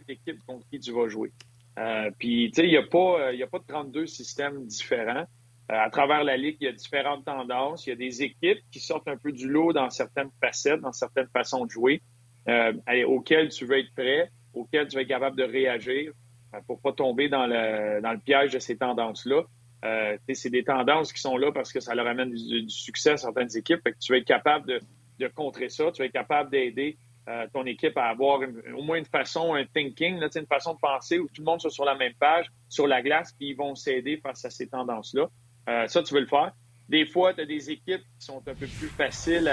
l'équipe 0.07 0.43
contre 0.45 0.68
qui 0.70 0.80
tu 0.80 0.91
vas 0.91 1.07
jouer. 1.07 1.32
Euh, 1.78 2.10
puis, 2.18 2.52
tu 2.52 2.62
sais, 2.62 2.68
il 2.68 2.72
n'y 2.72 2.78
a, 2.78 2.84
pas, 2.84 3.30
a 3.30 3.48
pas 3.48 3.60
de 3.60 3.66
32 3.68 4.06
systèmes 4.06 4.66
différents. 4.66 5.26
Euh, 5.72 5.76
à 5.76 5.90
travers 5.90 6.24
la 6.24 6.38
Ligue, 6.38 6.58
il 6.62 6.66
y 6.66 6.68
a 6.68 6.72
différentes 6.72 7.26
tendances. 7.26 7.86
Il 7.88 7.90
y 7.90 7.94
a 7.94 7.96
des 7.96 8.24
équipes 8.24 8.60
qui 8.72 8.80
sortent 8.80 9.08
un 9.08 9.18
peu 9.18 9.32
du 9.32 9.50
lot 9.50 9.74
dans 9.74 9.90
certaines 9.90 10.32
facettes, 10.42 10.82
dans 10.82 10.94
certaines 10.94 11.28
façons 11.34 11.66
de 11.66 11.72
jouer, 11.72 12.02
euh, 12.48 12.74
auxquelles 13.08 13.50
tu 13.50 13.66
veux 13.66 13.80
être 13.80 13.94
prêt, 13.94 14.30
auxquelles 14.54 14.88
tu 14.88 14.96
vas 14.96 15.02
être 15.02 15.08
capable 15.08 15.36
de 15.36 15.44
réagir. 15.44 16.12
Euh, 16.56 16.60
pour 16.68 16.80
pas 16.80 16.94
tomber 16.94 17.30
dans 17.30 17.48
le, 17.48 18.02
dans 18.02 18.12
le 18.12 18.20
piège 18.20 18.54
de 18.54 18.60
ces 18.60 18.78
tendances-là. 18.78 19.44
Euh, 19.84 20.18
c'est 20.34 20.50
des 20.50 20.64
tendances 20.64 21.14
qui 21.14 21.22
sont 21.22 21.38
là 21.38 21.52
parce 21.52 21.72
que 21.72 21.80
ça 21.80 21.94
leur 21.94 22.08
amène 22.08 22.32
du, 22.32 22.70
succès 22.70 23.12
à 23.12 23.18
certaines 23.18 23.56
équipes. 23.56 23.82
Fait 23.84 23.92
que 23.92 23.98
tu 24.00 24.12
vas 24.12 24.18
être 24.18 24.26
capable 24.26 24.68
de, 24.68 24.80
de 25.20 25.28
contrer 25.28 25.70
ça, 25.70 25.92
tu 25.92 26.02
vas 26.02 26.06
être 26.06 26.14
capable 26.14 26.50
d'aider 26.50 26.98
euh, 27.28 27.48
ton 27.52 27.66
équipe 27.66 27.98
à 27.98 28.06
avoir 28.06 28.42
au 28.76 28.84
moins 28.84 28.98
une 28.98 29.06
façon, 29.06 29.56
un 29.56 29.66
thinking, 29.66 30.22
une 30.22 30.46
façon 30.46 30.76
de 30.76 30.80
penser 30.80 31.18
où 31.18 31.28
tout 31.28 31.42
le 31.42 31.46
monde 31.46 31.60
soit 31.60 31.72
sur 31.72 31.84
la 31.84 31.96
même 31.96 32.14
page, 32.20 32.52
sur 32.70 32.86
la 32.86 33.02
glace, 33.02 33.34
puis 33.34 33.50
ils 33.50 33.56
vont 33.56 33.74
s'aider 33.74 34.18
face 34.18 34.46
à 34.46 34.52
ces 34.52 34.68
tendances-là. 34.68 35.28
Euh, 35.68 35.88
ça, 35.88 36.04
tu 36.04 36.14
veux 36.14 36.20
le 36.20 36.28
faire. 36.28 36.52
Des 36.88 37.08
fois, 37.08 37.34
tu 37.34 37.42
as 37.42 37.46
des 37.48 37.72
équipes 37.72 38.04
qui 38.20 38.26
sont 38.26 38.48
un 38.48 38.54
peu 38.54 38.68
plus 38.68 38.90
faciles 38.90 39.52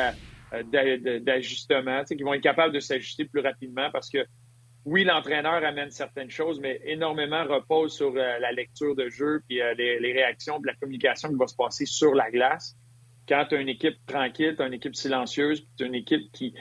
d'ajustement, 1.22 2.04
qui 2.04 2.22
vont 2.22 2.34
être 2.34 2.42
capables 2.42 2.74
de 2.74 2.80
s'ajuster 2.80 3.24
plus 3.24 3.40
rapidement 3.40 3.90
parce 3.90 4.10
que 4.10 4.18
oui, 4.84 5.04
l'entraîneur 5.04 5.64
amène 5.64 5.90
certaines 5.90 6.30
choses, 6.30 6.60
mais 6.60 6.78
énormément 6.84 7.44
repose 7.44 7.94
sur 7.94 8.08
euh, 8.08 8.38
la 8.38 8.52
lecture 8.52 8.94
de 8.94 9.08
jeu, 9.08 9.40
puis 9.48 9.60
les, 9.78 10.12
réactions, 10.12 10.60
puis 10.60 10.70
la 10.70 10.74
communication 10.74 11.30
qui 11.30 11.36
va 11.36 11.46
se 11.46 11.54
passer 11.54 11.86
sur 11.86 12.14
la 12.14 12.30
glace. 12.30 12.76
Quand 13.26 13.46
tu 13.48 13.54
as 13.54 13.60
une 13.60 13.68
équipe 13.70 13.96
tranquille, 14.04 14.54
tu 14.56 14.62
as 14.62 14.66
une 14.66 14.74
équipe 14.74 14.96
silencieuse, 14.96 15.60
puis 15.60 15.70
tu 15.78 15.84
as 15.84 15.86
une 15.86 15.94
équipe 15.94 16.30
qui 16.32 16.52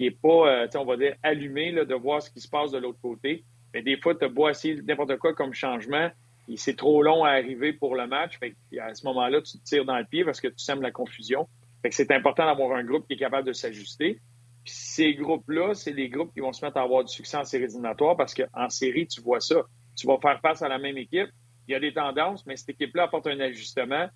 n'est 0.00 0.10
pas, 0.10 0.62
euh, 0.64 0.66
on 0.76 0.84
va 0.84 0.96
dire, 0.96 1.14
allumée 1.22 1.72
là, 1.72 1.84
de 1.84 1.94
voir 1.94 2.22
ce 2.22 2.30
qui 2.30 2.40
se 2.40 2.48
passe 2.48 2.70
de 2.70 2.78
l'autre 2.78 3.00
côté. 3.00 3.44
Mais 3.72 3.82
des 3.82 3.96
fois, 3.96 4.14
tu 4.14 4.24
as 4.24 4.28
beau 4.28 4.48
essayer 4.48 4.80
n'importe 4.82 5.16
quoi 5.18 5.34
comme 5.34 5.52
changement, 5.52 6.10
et 6.48 6.56
c'est 6.56 6.76
trop 6.76 7.02
long 7.02 7.24
à 7.24 7.30
arriver 7.30 7.72
pour 7.72 7.96
le 7.96 8.06
match. 8.06 8.38
Fait 8.38 8.54
à 8.80 8.94
ce 8.94 9.04
moment-là, 9.06 9.40
tu 9.40 9.58
te 9.58 9.64
tires 9.64 9.84
dans 9.84 9.98
le 9.98 10.04
pied 10.04 10.24
parce 10.24 10.40
que 10.40 10.48
tu 10.48 10.58
sèmes 10.58 10.82
la 10.82 10.90
confusion. 10.90 11.48
Fait 11.82 11.88
que 11.88 11.94
c'est 11.94 12.10
important 12.12 12.46
d'avoir 12.46 12.76
un 12.76 12.84
groupe 12.84 13.06
qui 13.06 13.14
est 13.14 13.18
capable 13.18 13.46
de 13.46 13.52
s'ajuster. 13.52 14.20
Puis 14.64 14.74
ces 14.74 15.14
groupes-là, 15.14 15.74
c'est 15.74 15.92
les 15.92 16.08
groupes 16.08 16.32
qui 16.32 16.40
vont 16.40 16.52
se 16.52 16.64
mettre 16.64 16.78
à 16.78 16.82
avoir 16.82 17.04
du 17.04 17.12
succès 17.12 17.36
en 17.36 17.44
série 17.44 17.64
éliminatoire 17.64 18.16
parce 18.16 18.34
qu'en 18.34 18.68
série, 18.68 19.06
tu 19.06 19.20
vois 19.20 19.40
ça. 19.40 19.62
Tu 19.96 20.06
vas 20.06 20.18
faire 20.20 20.40
face 20.40 20.62
à 20.62 20.68
la 20.68 20.78
même 20.78 20.98
équipe. 20.98 21.28
Il 21.66 21.72
y 21.72 21.74
a 21.74 21.80
des 21.80 21.94
tendances, 21.94 22.44
mais 22.46 22.56
cette 22.56 22.70
équipe-là 22.70 23.04
apporte 23.04 23.26
un 23.26 23.40
ajustement. 23.40 24.08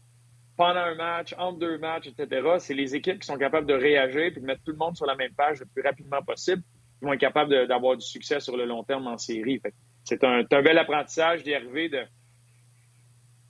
Pendant 0.58 0.80
un 0.80 0.96
match, 0.96 1.36
entre 1.38 1.60
deux 1.60 1.78
matchs, 1.78 2.08
etc., 2.08 2.56
c'est 2.58 2.74
les 2.74 2.96
équipes 2.96 3.20
qui 3.20 3.26
sont 3.28 3.38
capables 3.38 3.68
de 3.68 3.74
réagir 3.74 4.22
et 4.22 4.30
de 4.32 4.40
mettre 4.40 4.60
tout 4.64 4.72
le 4.72 4.76
monde 4.76 4.96
sur 4.96 5.06
la 5.06 5.14
même 5.14 5.32
page 5.32 5.60
le 5.60 5.66
plus 5.66 5.82
rapidement 5.82 6.20
possible 6.20 6.64
qui 6.98 7.04
vont 7.04 7.12
être 7.12 7.20
capables 7.20 7.68
d'avoir 7.68 7.96
du 7.96 8.04
succès 8.04 8.40
sur 8.40 8.56
le 8.56 8.64
long 8.64 8.82
terme 8.82 9.06
en 9.06 9.16
série. 9.18 9.62
C'est 10.02 10.24
un, 10.24 10.42
bel 10.42 10.76
apprentissage 10.76 11.44
d'arriver 11.44 11.88
de 11.88 12.00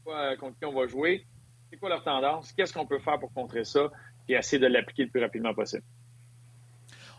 quoi, 0.05 0.37
contre 0.37 0.59
qui 0.59 0.67
on 0.67 0.79
va 0.79 0.87
jouer. 0.87 1.25
C'est 1.71 1.79
quoi 1.79 1.89
leur 1.89 2.05
tendance? 2.05 2.53
Qu'est-ce 2.53 2.75
qu'on 2.75 2.87
peut 2.87 2.99
faire 2.99 3.19
pour 3.19 3.33
contrer 3.33 3.65
ça? 3.65 3.89
Et 4.29 4.35
essayer 4.35 4.61
de 4.61 4.67
l'appliquer 4.67 5.05
le 5.05 5.11
plus 5.11 5.23
rapidement 5.23 5.55
possible? 5.55 5.85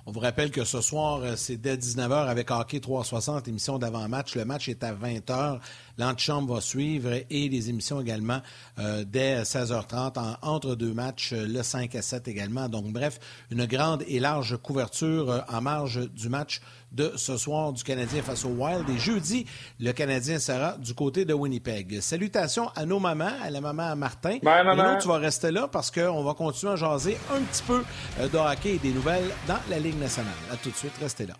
On 0.05 0.11
vous 0.11 0.21
rappelle 0.21 0.49
que 0.49 0.63
ce 0.63 0.81
soir, 0.81 1.21
euh, 1.21 1.35
c'est 1.35 1.57
dès 1.57 1.75
19h 1.75 2.27
avec 2.27 2.49
Hockey 2.49 2.79
360, 2.79 3.47
émission 3.47 3.77
d'avant-match. 3.77 4.35
Le 4.35 4.45
match 4.45 4.67
est 4.69 4.83
à 4.83 4.93
20h. 4.93 5.59
L'antichambre 5.99 6.55
va 6.55 6.61
suivre 6.61 7.11
et 7.29 7.49
les 7.49 7.69
émissions 7.69 7.99
également 8.01 8.41
euh, 8.79 9.03
dès 9.05 9.43
16h30 9.43 10.37
entre 10.41 10.75
deux 10.75 10.93
matchs, 10.93 11.33
euh, 11.33 11.45
le 11.45 11.61
5 11.61 11.93
à 11.93 12.01
7 12.01 12.27
également. 12.29 12.69
Donc, 12.69 12.85
bref, 12.85 13.19
une 13.51 13.65
grande 13.65 14.03
et 14.07 14.19
large 14.19 14.57
couverture 14.57 15.43
en 15.47 15.61
marge 15.61 16.09
du 16.11 16.29
match 16.29 16.61
de 16.91 17.11
ce 17.15 17.37
soir 17.37 17.73
du 17.73 17.83
Canadien 17.83 18.21
face 18.21 18.45
au 18.45 18.49
Wild. 18.49 18.89
Et 18.89 18.97
jeudi, 18.97 19.45
le 19.79 19.91
Canadien 19.91 20.39
sera 20.39 20.77
du 20.77 20.93
côté 20.93 21.25
de 21.25 21.33
Winnipeg. 21.33 21.99
Salutations 21.99 22.69
à 22.75 22.85
nos 22.85 22.99
mamans, 22.99 23.33
à 23.43 23.49
la 23.49 23.61
maman 23.61 23.91
à 23.91 23.95
Martin. 23.95 24.37
Bye, 24.41 24.63
maman. 24.63 24.97
tu 24.99 25.07
vas 25.07 25.17
rester 25.17 25.51
là 25.51 25.67
parce 25.67 25.91
qu'on 25.91 26.23
va 26.23 26.33
continuer 26.33 26.73
à 26.73 26.75
jaser 26.77 27.17
un 27.35 27.41
petit 27.41 27.63
peu 27.63 27.83
euh, 28.19 28.29
de 28.29 28.37
hockey 28.37 28.75
et 28.75 28.79
des 28.79 28.91
nouvelles 28.91 29.29
dans 29.47 29.59
la 29.69 29.79
Ligue 29.79 29.99
nationale. 29.99 30.31
À 30.51 30.55
tout 30.55 30.69
de 30.69 30.75
suite, 30.75 30.93
restez 31.01 31.25
là. 31.25 31.35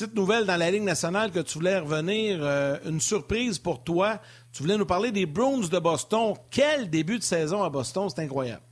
Petite 0.00 0.16
nouvelle 0.16 0.46
dans 0.46 0.56
la 0.56 0.70
Ligue 0.70 0.84
nationale 0.84 1.30
que 1.30 1.40
tu 1.40 1.58
voulais 1.58 1.78
revenir, 1.78 2.38
euh, 2.40 2.78
une 2.86 3.00
surprise 3.00 3.58
pour 3.58 3.84
toi. 3.84 4.18
Tu 4.50 4.62
voulais 4.62 4.78
nous 4.78 4.86
parler 4.86 5.12
des 5.12 5.26
Bruins 5.26 5.68
de 5.70 5.78
Boston. 5.78 6.32
Quel 6.50 6.88
début 6.88 7.18
de 7.18 7.22
saison 7.22 7.62
à 7.62 7.68
Boston, 7.68 8.08
c'est 8.08 8.22
incroyable. 8.22 8.62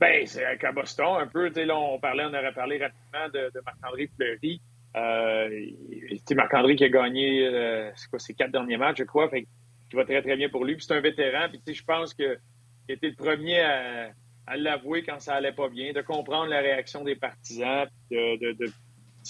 Ben, 0.00 0.26
c'est 0.26 0.42
qu'à 0.58 0.72
Boston, 0.72 1.18
un 1.20 1.26
peu, 1.26 1.50
là, 1.50 1.76
on 1.76 1.98
parlait, 1.98 2.24
on 2.24 2.32
aurait 2.32 2.54
parlé 2.54 2.78
rapidement 2.78 3.28
de, 3.34 3.60
Marc-André 3.66 4.08
Fleury. 4.16 4.62
Euh, 4.96 5.66
Marc-André 6.34 6.76
qui 6.76 6.84
a 6.84 6.88
gagné 6.88 7.46
euh, 7.46 7.90
ses 8.16 8.32
quatre 8.32 8.52
derniers 8.52 8.78
matchs, 8.78 9.00
je 9.00 9.04
crois, 9.04 9.28
fait, 9.28 9.46
qui 9.90 9.96
va 9.96 10.06
très 10.06 10.22
très 10.22 10.38
bien 10.38 10.48
pour 10.48 10.64
lui. 10.64 10.78
C'est 10.80 10.94
un 10.94 11.02
vétéran, 11.02 11.48
je 11.66 11.84
pense 11.84 12.14
que 12.14 12.38
il 12.88 12.94
était 12.94 13.08
le 13.08 13.14
premier 13.14 13.60
à, 13.60 14.56
l'avouer 14.56 15.02
quand 15.02 15.20
ça 15.20 15.34
allait 15.34 15.52
pas 15.52 15.68
bien, 15.68 15.92
de 15.92 16.00
comprendre 16.00 16.46
la 16.46 16.60
réaction 16.60 17.04
des 17.04 17.14
partisans, 17.14 17.86
de, 18.10 18.72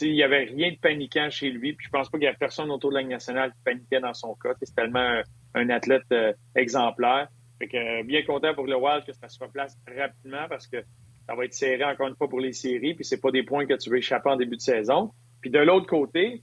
il 0.00 0.12
n'y 0.12 0.22
avait 0.22 0.44
rien 0.44 0.70
de 0.72 0.76
paniquant 0.76 1.28
chez 1.30 1.50
lui. 1.50 1.72
Puis 1.74 1.86
je 1.86 1.90
pense 1.90 2.10
pas 2.10 2.18
qu'il 2.18 2.24
y 2.24 2.28
avait 2.28 2.36
personne 2.36 2.70
autour 2.70 2.90
de 2.90 2.96
la 2.96 3.04
nationale 3.04 3.52
qui 3.52 3.58
paniquait 3.64 4.00
dans 4.00 4.14
son 4.14 4.34
cas. 4.34 4.50
C'est 4.62 4.74
tellement 4.74 5.22
un, 5.54 5.70
athlète 5.70 6.02
euh, 6.12 6.32
exemplaire. 6.54 7.28
Fait 7.58 7.68
que, 7.68 7.76
euh, 7.76 8.02
bien 8.02 8.22
content 8.22 8.54
pour 8.54 8.66
le 8.66 8.76
Wild 8.76 9.04
que 9.04 9.12
ça 9.12 9.28
se 9.28 9.42
replace 9.42 9.76
rapidement 9.86 10.46
parce 10.48 10.66
que 10.66 10.82
ça 11.26 11.34
va 11.34 11.44
être 11.44 11.54
serré 11.54 11.84
encore 11.84 12.08
une 12.08 12.16
fois 12.16 12.28
pour 12.28 12.40
les 12.40 12.52
séries, 12.52 12.94
puis 12.94 13.04
c'est 13.04 13.20
pas 13.20 13.30
des 13.30 13.42
points 13.42 13.66
que 13.66 13.74
tu 13.74 13.88
veux 13.88 13.98
échapper 13.98 14.30
en 14.30 14.36
début 14.36 14.56
de 14.56 14.60
saison. 14.60 15.12
Puis 15.40 15.50
de 15.50 15.58
l'autre 15.58 15.86
côté, 15.86 16.42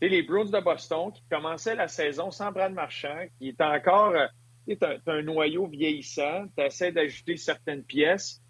les 0.00 0.22
Bruins 0.22 0.46
de 0.46 0.60
Boston 0.60 1.12
qui 1.12 1.22
commençaient 1.30 1.74
la 1.74 1.88
saison 1.88 2.30
sans 2.30 2.50
Brad 2.50 2.72
Marchand, 2.72 3.26
qui 3.38 3.48
est 3.48 3.60
encore 3.60 4.14
euh, 4.14 4.98
un, 5.06 5.22
noyau 5.22 5.66
vieillissant, 5.66 6.46
tu 6.56 6.64
essaies 6.64 6.92
d'ajouter 6.92 7.36
certaines 7.36 7.84
pièces 7.84 8.40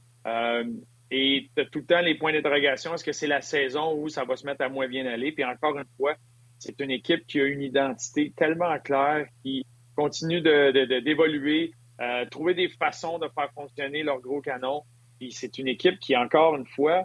et 1.14 1.50
tu 1.54 1.62
as 1.62 1.66
tout 1.66 1.80
le 1.80 1.84
temps 1.84 2.00
les 2.00 2.14
points 2.14 2.32
d'interrogation. 2.32 2.94
Est-ce 2.94 3.04
que 3.04 3.12
c'est 3.12 3.26
la 3.26 3.42
saison 3.42 3.94
où 3.94 4.08
ça 4.08 4.24
va 4.24 4.34
se 4.34 4.46
mettre 4.46 4.62
à 4.64 4.70
moins 4.70 4.88
bien 4.88 5.04
aller? 5.04 5.30
Puis 5.30 5.44
encore 5.44 5.76
une 5.78 5.86
fois, 5.98 6.14
c'est 6.58 6.80
une 6.80 6.90
équipe 6.90 7.26
qui 7.26 7.38
a 7.38 7.44
une 7.44 7.60
identité 7.60 8.32
tellement 8.34 8.78
claire, 8.78 9.26
qui 9.42 9.66
continue 9.94 10.40
d'évoluer, 10.40 11.74
de, 11.98 12.04
euh, 12.04 12.24
trouver 12.30 12.54
des 12.54 12.70
façons 12.70 13.18
de 13.18 13.28
faire 13.34 13.50
fonctionner 13.54 14.02
leur 14.02 14.20
gros 14.20 14.40
canon. 14.40 14.84
Puis 15.18 15.32
c'est 15.32 15.58
une 15.58 15.68
équipe 15.68 15.98
qui, 16.00 16.16
encore 16.16 16.56
une 16.56 16.66
fois, 16.66 17.04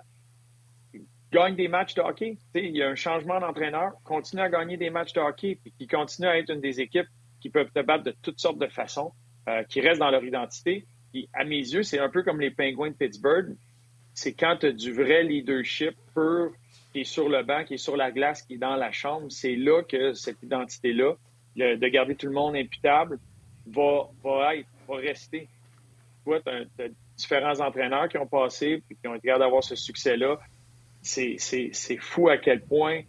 gagne 1.33 1.57
des 1.57 1.67
matchs 1.67 1.93
de 1.95 2.01
hockey. 2.01 2.37
il 2.55 2.77
y 2.77 2.81
a 2.81 2.87
un 2.87 2.95
changement 2.95 3.41
d'entraîneur, 3.41 3.91
continue 4.05 4.41
à 4.41 4.49
gagner 4.49 4.77
des 4.77 4.89
matchs 4.89 5.11
de 5.11 5.19
hockey, 5.19 5.59
puis 5.61 5.73
qui 5.77 5.85
continue 5.85 6.29
à 6.29 6.37
être 6.37 6.49
une 6.49 6.61
des 6.61 6.79
équipes 6.79 7.09
qui 7.41 7.49
peuvent 7.49 7.71
te 7.75 7.81
battre 7.81 8.05
de 8.05 8.15
toutes 8.21 8.39
sortes 8.39 8.57
de 8.57 8.67
façons, 8.67 9.11
euh, 9.49 9.63
qui 9.63 9.81
restent 9.81 9.99
dans 9.99 10.11
leur 10.11 10.23
identité. 10.23 10.87
Puis 11.11 11.27
à 11.33 11.43
mes 11.43 11.59
yeux, 11.59 11.83
c'est 11.83 11.99
un 11.99 12.09
peu 12.09 12.23
comme 12.23 12.39
les 12.39 12.51
Penguins 12.51 12.91
de 12.91 12.95
Pittsburgh. 12.95 13.57
C'est 14.17 14.33
quand 14.33 14.57
tu 14.61 14.65
as 14.65 14.71
du 14.71 14.91
vrai 14.91 15.21
leadership 15.21 15.95
pur 16.15 16.51
qui 16.91 17.01
est 17.01 17.03
sur 17.03 17.29
le 17.29 17.43
banc, 17.43 17.63
qui 17.65 17.75
est 17.75 17.77
sur 17.77 17.95
la 17.95 18.11
glace, 18.11 18.41
qui 18.41 18.55
est 18.55 18.57
dans 18.57 18.75
la 18.75 18.91
chambre. 18.91 19.27
C'est 19.29 19.55
là 19.55 19.83
que 19.83 20.13
cette 20.13 20.41
identité-là, 20.41 21.13
de 21.55 21.87
garder 21.87 22.15
tout 22.15 22.25
le 22.25 22.31
monde 22.31 22.55
imputable, 22.55 23.19
va, 23.67 24.09
va 24.23 24.55
être, 24.55 24.67
va 24.87 24.95
rester. 24.95 25.41
Tu 25.41 26.23
vois, 26.25 26.41
tu 26.41 26.49
as, 26.49 26.87
différents 27.15 27.59
entraîneurs 27.59 28.09
qui 28.09 28.17
ont 28.17 28.25
passé 28.25 28.81
et 28.89 28.95
qui 28.95 29.07
ont 29.07 29.13
été 29.13 29.27
d'avoir 29.27 29.63
ce 29.63 29.75
succès-là. 29.75 30.39
C'est 31.03 31.37
fou 31.99 32.27
à 32.27 32.39
quel 32.39 32.63
point 32.63 33.01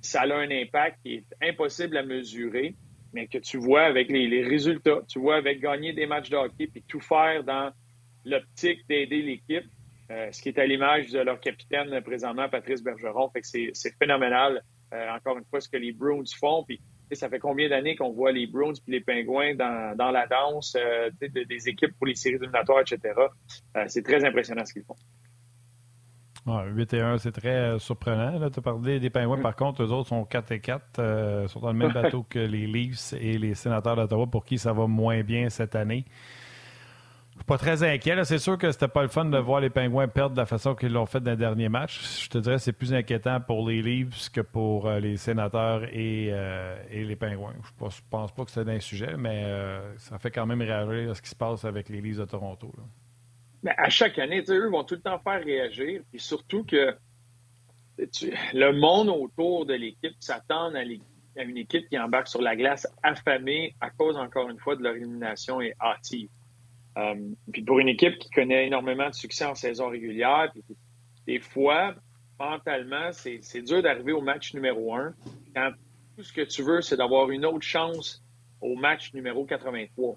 ça 0.00 0.20
a 0.20 0.32
un 0.32 0.48
impact 0.48 1.00
qui 1.02 1.14
est 1.14 1.24
impossible 1.42 1.96
à 1.96 2.04
mesurer, 2.04 2.76
mais 3.12 3.26
que 3.26 3.38
tu 3.38 3.56
vois 3.56 3.82
avec 3.82 4.10
les, 4.10 4.44
résultats, 4.44 5.00
tu 5.08 5.18
vois 5.18 5.34
avec 5.34 5.60
gagner 5.60 5.92
des 5.92 6.06
matchs 6.06 6.30
de 6.30 6.36
hockey 6.36 6.68
puis 6.68 6.84
tout 6.86 7.00
faire 7.00 7.42
dans 7.42 7.72
l'optique 8.24 8.86
d'aider 8.88 9.22
l'équipe, 9.22 9.64
euh, 10.12 10.30
ce 10.30 10.42
qui 10.42 10.50
est 10.50 10.58
à 10.58 10.66
l'image 10.66 11.10
de 11.10 11.20
leur 11.20 11.40
capitaine 11.40 12.00
présentement, 12.02 12.48
Patrice 12.48 12.82
Bergeron. 12.82 13.30
Fait 13.30 13.40
que 13.40 13.46
c'est 13.46 13.98
phénoménal, 13.98 14.62
euh, 14.92 15.10
encore 15.10 15.38
une 15.38 15.44
fois, 15.44 15.60
ce 15.60 15.68
que 15.68 15.76
les 15.76 15.92
Bruins 15.92 16.22
font. 16.38 16.64
Puis, 16.64 16.80
ça 17.12 17.28
fait 17.28 17.38
combien 17.38 17.68
d'années 17.68 17.96
qu'on 17.96 18.10
voit 18.10 18.32
les 18.32 18.46
Bruins 18.46 18.72
puis 18.72 18.92
les 18.92 19.00
Pingouins 19.00 19.54
dans, 19.54 20.10
la 20.10 20.26
danse 20.26 20.76
euh, 20.78 21.10
des 21.20 21.68
équipes 21.68 21.96
pour 21.98 22.06
les 22.06 22.14
séries 22.14 22.36
éliminatoires, 22.36 22.80
etc. 22.80 23.14
c'est 23.86 24.02
très 24.02 24.24
impressionnant 24.24 24.64
ce 24.64 24.72
qu'ils 24.72 24.84
font. 24.84 24.96
8 26.46 26.94
et 26.94 27.00
1, 27.00 27.18
c'est 27.18 27.32
très 27.32 27.48
euh, 27.48 27.78
surprenant. 27.78 28.50
Tu 28.50 28.58
as 28.58 28.62
parlé 28.62 28.98
des 28.98 29.10
Pingouins, 29.10 29.40
par 29.40 29.54
contre, 29.54 29.82
eux 29.82 29.92
autres 29.92 30.08
sont 30.08 30.24
4 30.24 30.52
et 30.52 30.60
4, 30.60 30.98
euh, 30.98 31.48
sont 31.48 31.60
dans 31.60 31.72
le 31.72 31.78
même 31.78 31.92
bateau 31.94 32.24
que 32.28 32.38
les 32.38 32.66
Leafs 32.66 33.12
et 33.12 33.38
les 33.38 33.54
sénateurs 33.54 33.96
d'Ottawa, 33.96 34.26
pour 34.26 34.44
qui 34.44 34.58
ça 34.58 34.72
va 34.72 34.86
moins 34.86 35.22
bien 35.22 35.48
cette 35.50 35.76
année. 35.76 36.04
Pas 37.46 37.58
très 37.58 37.82
inquiet. 37.82 38.24
C'est 38.24 38.38
sûr 38.38 38.56
que 38.56 38.70
c'était 38.70 38.88
pas 38.88 39.02
le 39.02 39.08
fun 39.08 39.24
de 39.24 39.38
voir 39.38 39.60
les 39.60 39.70
Pingouins 39.70 40.08
perdre 40.08 40.34
de 40.34 40.40
la 40.40 40.46
façon 40.46 40.74
qu'ils 40.74 40.92
l'ont 40.92 41.06
fait 41.06 41.20
dans 41.20 41.32
le 41.32 41.36
dernier 41.36 41.68
match. 41.68 42.22
Je 42.24 42.28
te 42.28 42.38
dirais 42.38 42.56
que 42.56 42.62
c'est 42.62 42.72
plus 42.72 42.94
inquiétant 42.94 43.40
pour 43.40 43.68
les 43.68 43.82
Leafs 43.82 44.30
que 44.30 44.40
pour 44.40 44.86
euh, 44.86 45.00
les 45.00 45.16
sénateurs 45.16 45.84
et, 45.92 46.32
les 46.90 47.16
Pingouins. 47.16 47.54
Je 47.62 47.84
ne 47.84 47.88
pense 48.10 48.32
pas 48.32 48.44
que 48.44 48.50
c'est 48.50 48.68
un 48.68 48.80
sujet, 48.80 49.16
mais 49.16 49.44
ça 49.98 50.18
fait 50.18 50.30
quand 50.30 50.46
même 50.46 50.62
réagir 50.62 51.10
à 51.10 51.14
ce 51.14 51.22
qui 51.22 51.30
se 51.30 51.36
passe 51.36 51.64
avec 51.64 51.88
les 51.88 52.00
Leafs 52.00 52.18
de 52.18 52.24
Toronto. 52.24 52.72
Mais 53.62 53.74
à 53.76 53.88
chaque 53.88 54.18
année, 54.18 54.42
eux 54.48 54.68
vont 54.68 54.84
tout 54.84 54.96
le 54.96 55.00
temps 55.00 55.20
faire 55.20 55.42
réagir. 55.42 56.02
Puis 56.10 56.20
surtout 56.20 56.64
que 56.64 56.96
le 57.98 58.72
monde 58.72 59.08
autour 59.08 59.66
de 59.66 59.74
l'équipe 59.74 60.16
s'attend 60.18 60.74
à, 60.74 60.82
une 60.82 61.56
équipe 61.56 61.88
qui 61.88 61.98
embarque 61.98 62.28
sur 62.28 62.42
la 62.42 62.56
glace 62.56 62.86
affamée 63.02 63.74
à 63.80 63.90
cause, 63.90 64.16
encore 64.16 64.48
une 64.50 64.58
fois, 64.58 64.76
de 64.76 64.82
leur 64.82 64.96
élimination 64.96 65.60
et 65.60 65.74
hâtive. 65.80 66.28
Euh, 66.98 67.14
puis 67.52 67.62
pour 67.62 67.78
une 67.78 67.88
équipe 67.88 68.18
qui 68.18 68.30
connaît 68.30 68.66
énormément 68.66 69.08
de 69.08 69.14
succès 69.14 69.44
en 69.44 69.54
saison 69.54 69.88
régulière, 69.88 70.52
des 71.26 71.40
fois, 71.40 71.94
mentalement, 72.38 73.10
c'est 73.12 73.62
dur 73.62 73.82
d'arriver 73.82 74.12
au 74.12 74.20
match 74.20 74.52
numéro 74.54 74.94
un 74.94 75.14
quand 75.54 75.72
tout 76.16 76.22
ce 76.22 76.32
que 76.32 76.42
tu 76.42 76.62
veux, 76.62 76.82
c'est 76.82 76.96
d'avoir 76.96 77.30
une 77.30 77.44
autre 77.44 77.62
chance 77.62 78.22
au 78.60 78.74
match 78.76 79.12
numéro 79.14 79.44
83. 79.44 80.16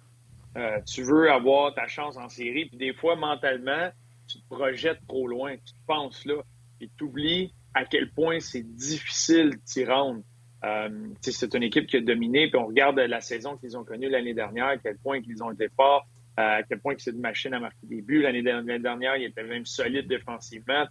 Euh, 0.57 0.79
tu 0.85 1.03
veux 1.03 1.31
avoir 1.31 1.73
ta 1.73 1.87
chance 1.87 2.17
en 2.17 2.29
série, 2.29 2.65
puis 2.65 2.77
des 2.77 2.93
fois, 2.93 3.15
mentalement, 3.15 3.89
tu 4.27 4.39
te 4.39 4.47
projettes 4.49 4.99
trop 5.07 5.27
loin, 5.27 5.55
tu 5.57 5.73
te 5.73 5.85
penses 5.85 6.25
là, 6.25 6.41
et 6.81 6.89
tu 6.97 7.03
oublies 7.05 7.53
à 7.73 7.85
quel 7.85 8.09
point 8.11 8.39
c'est 8.39 8.63
difficile 8.63 9.51
d'y 9.65 9.85
rendre. 9.85 10.21
Euh, 10.63 10.89
c'est 11.21 11.53
une 11.53 11.63
équipe 11.63 11.87
qui 11.87 11.97
a 11.97 12.01
dominé, 12.01 12.49
puis 12.49 12.59
on 12.59 12.67
regarde 12.67 12.97
la 12.97 13.21
saison 13.21 13.57
qu'ils 13.57 13.77
ont 13.77 13.83
connue 13.83 14.09
l'année 14.09 14.33
dernière, 14.33 14.67
à 14.67 14.77
quel 14.77 14.97
point 14.97 15.19
ils 15.25 15.43
ont 15.43 15.51
été 15.51 15.67
forts, 15.75 16.07
à 16.37 16.63
quel 16.63 16.79
point 16.79 16.95
c'est 16.97 17.11
une 17.11 17.21
machine 17.21 17.53
à 17.53 17.59
marquer 17.59 17.87
des 17.87 18.01
buts. 18.01 18.21
L'année 18.21 18.41
dernière, 18.41 19.15
ils 19.15 19.25
étaient 19.25 19.43
même 19.43 19.65
solides 19.65 20.07
défensivement, 20.07 20.85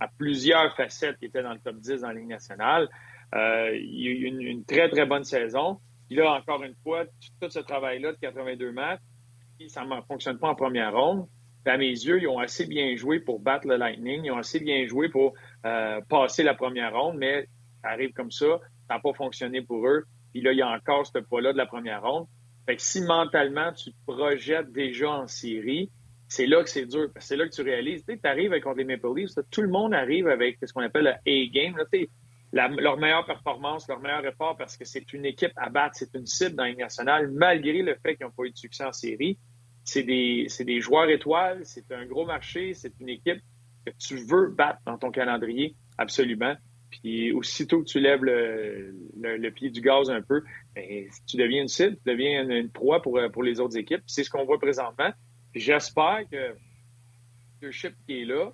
à 0.00 0.08
plusieurs 0.18 0.74
facettes, 0.74 1.16
ils 1.22 1.26
étaient 1.26 1.42
dans 1.42 1.52
le 1.52 1.60
top 1.60 1.76
10 1.76 2.00
dans 2.00 2.08
la 2.08 2.14
Ligue 2.14 2.28
nationale. 2.28 2.88
Euh, 3.34 3.70
il 3.74 4.00
y 4.02 4.08
a 4.08 4.10
eu 4.10 4.24
une, 4.24 4.64
très, 4.64 4.88
très 4.88 5.06
bonne 5.06 5.24
saison. 5.24 5.78
Puis 6.08 6.16
là, 6.16 6.32
encore 6.32 6.62
une 6.62 6.74
fois, 6.82 7.04
tout 7.40 7.48
ce 7.48 7.60
travail-là 7.60 8.12
de 8.12 8.18
82 8.18 8.72
matchs, 8.72 9.00
ça 9.68 9.84
ne 9.84 10.00
fonctionne 10.02 10.38
pas 10.38 10.48
en 10.48 10.54
première 10.54 10.92
ronde. 10.92 11.26
à 11.64 11.78
mes 11.78 11.90
yeux, 11.90 12.20
ils 12.20 12.26
ont 12.26 12.40
assez 12.40 12.66
bien 12.66 12.96
joué 12.96 13.20
pour 13.20 13.38
battre 13.38 13.68
le 13.68 13.76
Lightning. 13.76 14.24
Ils 14.24 14.32
ont 14.32 14.38
assez 14.38 14.58
bien 14.58 14.84
joué 14.86 15.08
pour 15.08 15.34
euh, 15.64 16.00
passer 16.08 16.42
la 16.42 16.54
première 16.54 16.92
ronde, 16.92 17.16
mais 17.18 17.46
ça 17.82 17.90
arrive 17.90 18.12
comme 18.12 18.32
ça. 18.32 18.58
Ça 18.88 18.94
n'a 18.94 19.00
pas 19.00 19.12
fonctionné 19.14 19.62
pour 19.62 19.86
eux. 19.86 20.04
Puis 20.32 20.42
là, 20.42 20.52
il 20.52 20.58
y 20.58 20.62
a 20.62 20.68
encore 20.68 21.06
ce 21.06 21.18
pas-là 21.18 21.52
de 21.52 21.58
la 21.58 21.66
première 21.66 22.02
ronde. 22.02 22.26
Fait 22.66 22.76
que 22.76 22.82
si 22.82 23.00
mentalement, 23.02 23.72
tu 23.72 23.92
te 23.92 23.96
projettes 24.06 24.70
déjà 24.72 25.10
en 25.10 25.26
série, 25.26 25.90
c'est 26.28 26.46
là 26.46 26.62
que 26.62 26.70
c'est 26.70 26.86
dur. 26.86 27.08
C'est 27.18 27.36
là 27.36 27.46
que 27.46 27.54
tu 27.54 27.62
réalises. 27.62 28.04
Tu 28.06 28.18
arrives 28.24 28.58
contre 28.60 28.78
les 28.78 28.84
Maple 28.84 29.14
Leafs, 29.16 29.34
tout 29.50 29.62
le 29.62 29.68
monde 29.68 29.92
arrive 29.92 30.28
avec 30.28 30.58
ce 30.62 30.72
qu'on 30.72 30.82
appelle 30.82 31.04
le 31.04 31.44
A-game 31.44 31.76
leur 32.52 32.98
meilleure 32.98 33.24
performance, 33.24 33.88
leur 33.88 34.00
meilleur 34.00 34.24
effort 34.26 34.56
parce 34.56 34.76
que 34.76 34.84
c'est 34.84 35.12
une 35.12 35.24
équipe 35.24 35.52
à 35.56 35.70
battre, 35.70 35.96
c'est 35.96 36.14
une 36.14 36.26
cible 36.26 36.54
dans 36.54 36.64
les 36.64 36.74
nationale, 36.74 37.30
malgré 37.30 37.82
le 37.82 37.96
fait 37.96 38.16
qu'ils 38.16 38.26
n'ont 38.26 38.32
pas 38.32 38.44
eu 38.44 38.50
de 38.50 38.56
succès 38.56 38.84
en 38.84 38.92
série. 38.92 39.38
C'est 39.84 40.02
des, 40.02 40.46
des 40.60 40.80
joueurs 40.80 41.08
étoiles, 41.08 41.60
c'est 41.64 41.90
un 41.90 42.06
gros 42.06 42.24
marché, 42.24 42.74
c'est 42.74 42.92
une 43.00 43.08
équipe 43.08 43.40
que 43.84 43.92
tu 43.98 44.16
veux 44.16 44.48
battre 44.48 44.80
dans 44.86 44.96
ton 44.98 45.10
calendrier, 45.10 45.74
absolument. 45.98 46.54
Puis 46.92 47.32
aussitôt 47.32 47.80
que 47.80 47.86
tu 47.86 47.98
lèves 47.98 48.22
le, 48.22 49.50
pied 49.50 49.70
du 49.70 49.80
gaz 49.80 50.10
un 50.10 50.22
peu, 50.22 50.42
ben, 50.74 51.08
tu 51.26 51.36
deviens 51.36 51.62
une 51.62 51.68
cible, 51.68 51.96
tu 51.96 52.10
deviens 52.10 52.48
une, 52.48 52.70
proie 52.70 53.02
pour, 53.02 53.18
pour 53.32 53.42
les 53.42 53.60
autres 53.60 53.76
équipes. 53.76 54.02
C'est 54.06 54.24
ce 54.24 54.30
qu'on 54.30 54.44
voit 54.44 54.58
présentement. 54.58 55.10
J'espère 55.54 56.20
que 56.30 56.54
le 57.60 57.70
chip 57.70 57.94
qui 58.06 58.22
est 58.22 58.24
là, 58.24 58.52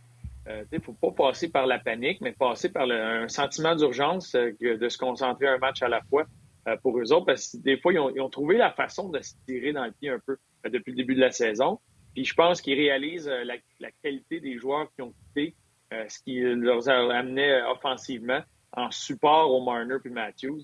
il 0.49 0.53
euh, 0.53 0.65
ne 0.73 0.79
faut 0.79 0.95
pas 0.95 1.11
passer 1.11 1.51
par 1.51 1.67
la 1.67 1.79
panique, 1.79 2.21
mais 2.21 2.33
passer 2.33 2.71
par 2.71 2.91
un 2.91 3.29
sentiment 3.29 3.75
d'urgence 3.75 4.35
euh, 4.35 4.53
de 4.61 4.89
se 4.89 4.97
concentrer 4.97 5.47
un 5.47 5.59
match 5.59 5.83
à 5.83 5.89
la 5.89 6.01
fois 6.03 6.27
euh, 6.67 6.77
pour 6.79 6.99
eux 6.99 7.13
autres, 7.13 7.27
parce 7.27 7.53
que 7.53 7.59
des 7.59 7.79
fois, 7.79 7.93
ils 7.93 7.99
ont, 7.99 8.31
trouvé 8.31 8.57
la 8.57 8.73
façon 8.73 9.11
de 9.11 9.21
se 9.21 9.35
tirer 9.47 9.73
dans 9.73 9.85
le 9.85 9.93
pied 9.93 10.09
un 10.09 10.21
peu 10.25 10.39
depuis 10.65 10.93
le 10.93 10.97
début 10.97 11.15
de 11.15 11.21
la 11.21 11.31
saison. 11.31 11.81
Puis 12.15 12.25
je 12.25 12.35
pense 12.35 12.63
qu'ils 12.63 12.79
réalisent 12.79 13.29
la, 13.29 13.91
qualité 14.03 14.41
des 14.41 14.57
joueurs 14.57 14.89
qui 14.95 15.03
ont 15.03 15.13
quitté, 15.13 15.55
ce 15.91 16.23
qui 16.23 16.41
leur 16.41 16.89
a 16.89 17.17
amené 17.17 17.63
offensivement 17.63 18.41
en 18.73 18.91
support 18.91 19.51
aux 19.51 19.65
Marner 19.65 19.97
puis 20.03 20.13
Matthews. 20.13 20.63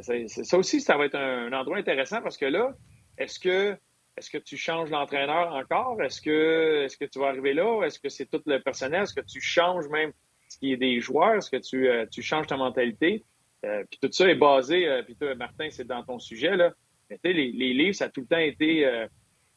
ça 0.00 0.58
aussi, 0.58 0.80
ça 0.80 0.96
va 0.96 1.06
être 1.06 1.16
un 1.16 1.52
endroit 1.52 1.78
intéressant 1.78 2.22
parce 2.22 2.36
que 2.36 2.46
là, 2.46 2.72
est-ce 3.18 3.40
que 3.40 3.76
est-ce 4.16 4.30
que 4.30 4.38
tu 4.38 4.56
changes 4.56 4.90
l'entraîneur 4.90 5.52
encore? 5.54 6.02
Est-ce 6.02 6.22
que, 6.22 6.84
est-ce 6.84 6.96
que 6.96 7.04
tu 7.04 7.18
vas 7.18 7.28
arriver 7.28 7.52
là? 7.52 7.82
Est-ce 7.84 8.00
que 8.00 8.08
c'est 8.08 8.24
tout 8.24 8.40
le 8.46 8.58
personnel? 8.60 9.02
Est-ce 9.02 9.14
que 9.14 9.20
tu 9.20 9.40
changes 9.42 9.88
même 9.88 10.12
ce 10.48 10.58
qui 10.58 10.72
est 10.72 10.78
des 10.78 11.00
joueurs? 11.00 11.34
Est-ce 11.34 11.50
que 11.50 11.58
tu, 11.58 11.88
euh, 11.88 12.06
tu 12.10 12.22
changes 12.22 12.46
ta 12.46 12.56
mentalité? 12.56 13.22
Euh, 13.64 13.84
puis 13.90 13.98
tout 14.00 14.10
ça 14.10 14.26
est 14.28 14.34
basé, 14.34 14.88
euh, 14.88 15.02
puis 15.02 15.16
toi, 15.16 15.34
Martin, 15.34 15.68
c'est 15.70 15.86
dans 15.86 16.02
ton 16.02 16.18
sujet, 16.18 16.56
là. 16.56 16.72
Mais 17.10 17.18
les, 17.24 17.52
les 17.52 17.74
livres, 17.74 17.94
ça 17.94 18.06
a 18.06 18.08
tout 18.08 18.22
le 18.22 18.26
temps 18.26 18.38
été 18.38 18.84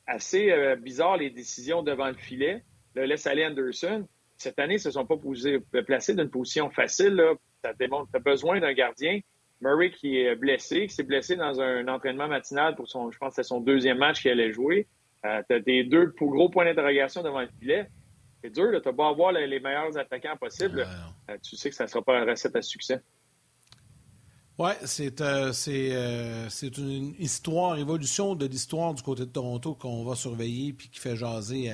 assez 0.05 0.53
bizarre, 0.81 1.17
les 1.17 1.31
décisions 1.31 1.81
devant 1.81 2.07
le 2.07 2.13
filet. 2.13 2.63
Le 2.93 3.05
laisse 3.05 3.25
aller 3.25 3.43
Anderson. 3.43 4.07
Cette 4.39 4.57
année, 4.57 4.75
ils 4.75 4.77
ne 4.77 4.81
se 4.81 4.91
sont 4.91 5.05
pas 5.05 5.17
posés, 5.17 5.59
placés 5.85 6.13
dans 6.13 6.23
une 6.23 6.29
position 6.29 6.69
facile. 6.69 7.13
Là. 7.15 7.33
Ça 7.63 7.73
démontre 7.73 8.07
que 8.07 8.11
tu 8.13 8.17
as 8.17 8.31
besoin 8.31 8.59
d'un 8.59 8.73
gardien. 8.73 9.19
Murray 9.61 9.91
qui 9.91 10.17
est 10.17 10.35
blessé, 10.35 10.87
qui 10.87 10.95
s'est 10.95 11.03
blessé 11.03 11.35
dans 11.35 11.59
un 11.59 11.87
entraînement 11.89 12.29
matinal 12.29 12.75
pour 12.75 12.87
son, 12.87 13.11
je 13.11 13.17
pense 13.17 13.35
que 13.35 13.43
c'est 13.43 13.47
son 13.47 13.59
deuxième 13.59 13.97
match 13.97 14.21
qu'il 14.21 14.31
allait 14.31 14.53
jouer. 14.53 14.87
Euh, 15.25 15.41
tu 15.49 15.55
as 15.55 15.59
des 15.59 15.83
deux 15.83 16.13
gros 16.17 16.47
points 16.47 16.63
d'interrogation 16.63 17.21
devant 17.21 17.41
le 17.41 17.49
filet. 17.59 17.89
C'est 18.41 18.51
dur, 18.51 18.81
tu 18.81 18.93
pas 18.93 19.09
avoir 19.09 19.33
les, 19.33 19.59
meilleurs 19.59 19.97
attaquants 19.97 20.37
possibles. 20.39 20.87
Euh, 21.29 21.37
tu 21.43 21.57
sais 21.57 21.69
que 21.69 21.75
ça 21.75 21.83
ne 21.83 21.89
sera 21.89 22.01
pas 22.01 22.17
une 22.19 22.29
recette 22.29 22.55
à 22.55 22.61
succès. 22.61 23.01
Oui, 24.59 24.71
c'est 24.83 25.21
euh, 25.21 25.53
euh, 25.69 26.49
une 26.77 27.15
histoire, 27.17 27.77
évolution 27.77 28.35
de 28.35 28.45
l'histoire 28.45 28.93
du 28.93 29.01
côté 29.01 29.21
de 29.21 29.31
Toronto 29.31 29.73
qu'on 29.73 30.03
va 30.03 30.15
surveiller 30.15 30.73
puis 30.73 30.89
qui 30.89 30.99
fait 30.99 31.15
jaser 31.15 31.71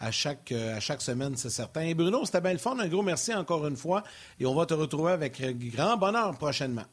à, 0.00 0.10
chaque, 0.10 0.52
à 0.52 0.80
chaque 0.80 1.02
semaine, 1.02 1.36
c'est 1.36 1.50
certain. 1.50 1.82
Et 1.82 1.94
Bruno, 1.94 2.24
c'était 2.24 2.40
bien 2.40 2.52
le 2.52 2.58
fun. 2.58 2.78
Un 2.78 2.88
gros 2.88 3.02
merci 3.02 3.34
encore 3.34 3.66
une 3.66 3.76
fois. 3.76 4.02
Et 4.38 4.46
on 4.46 4.54
va 4.54 4.66
te 4.66 4.74
retrouver 4.74 5.12
avec 5.12 5.40
grand 5.74 5.96
bonheur 5.96 6.36
prochainement. 6.38 6.86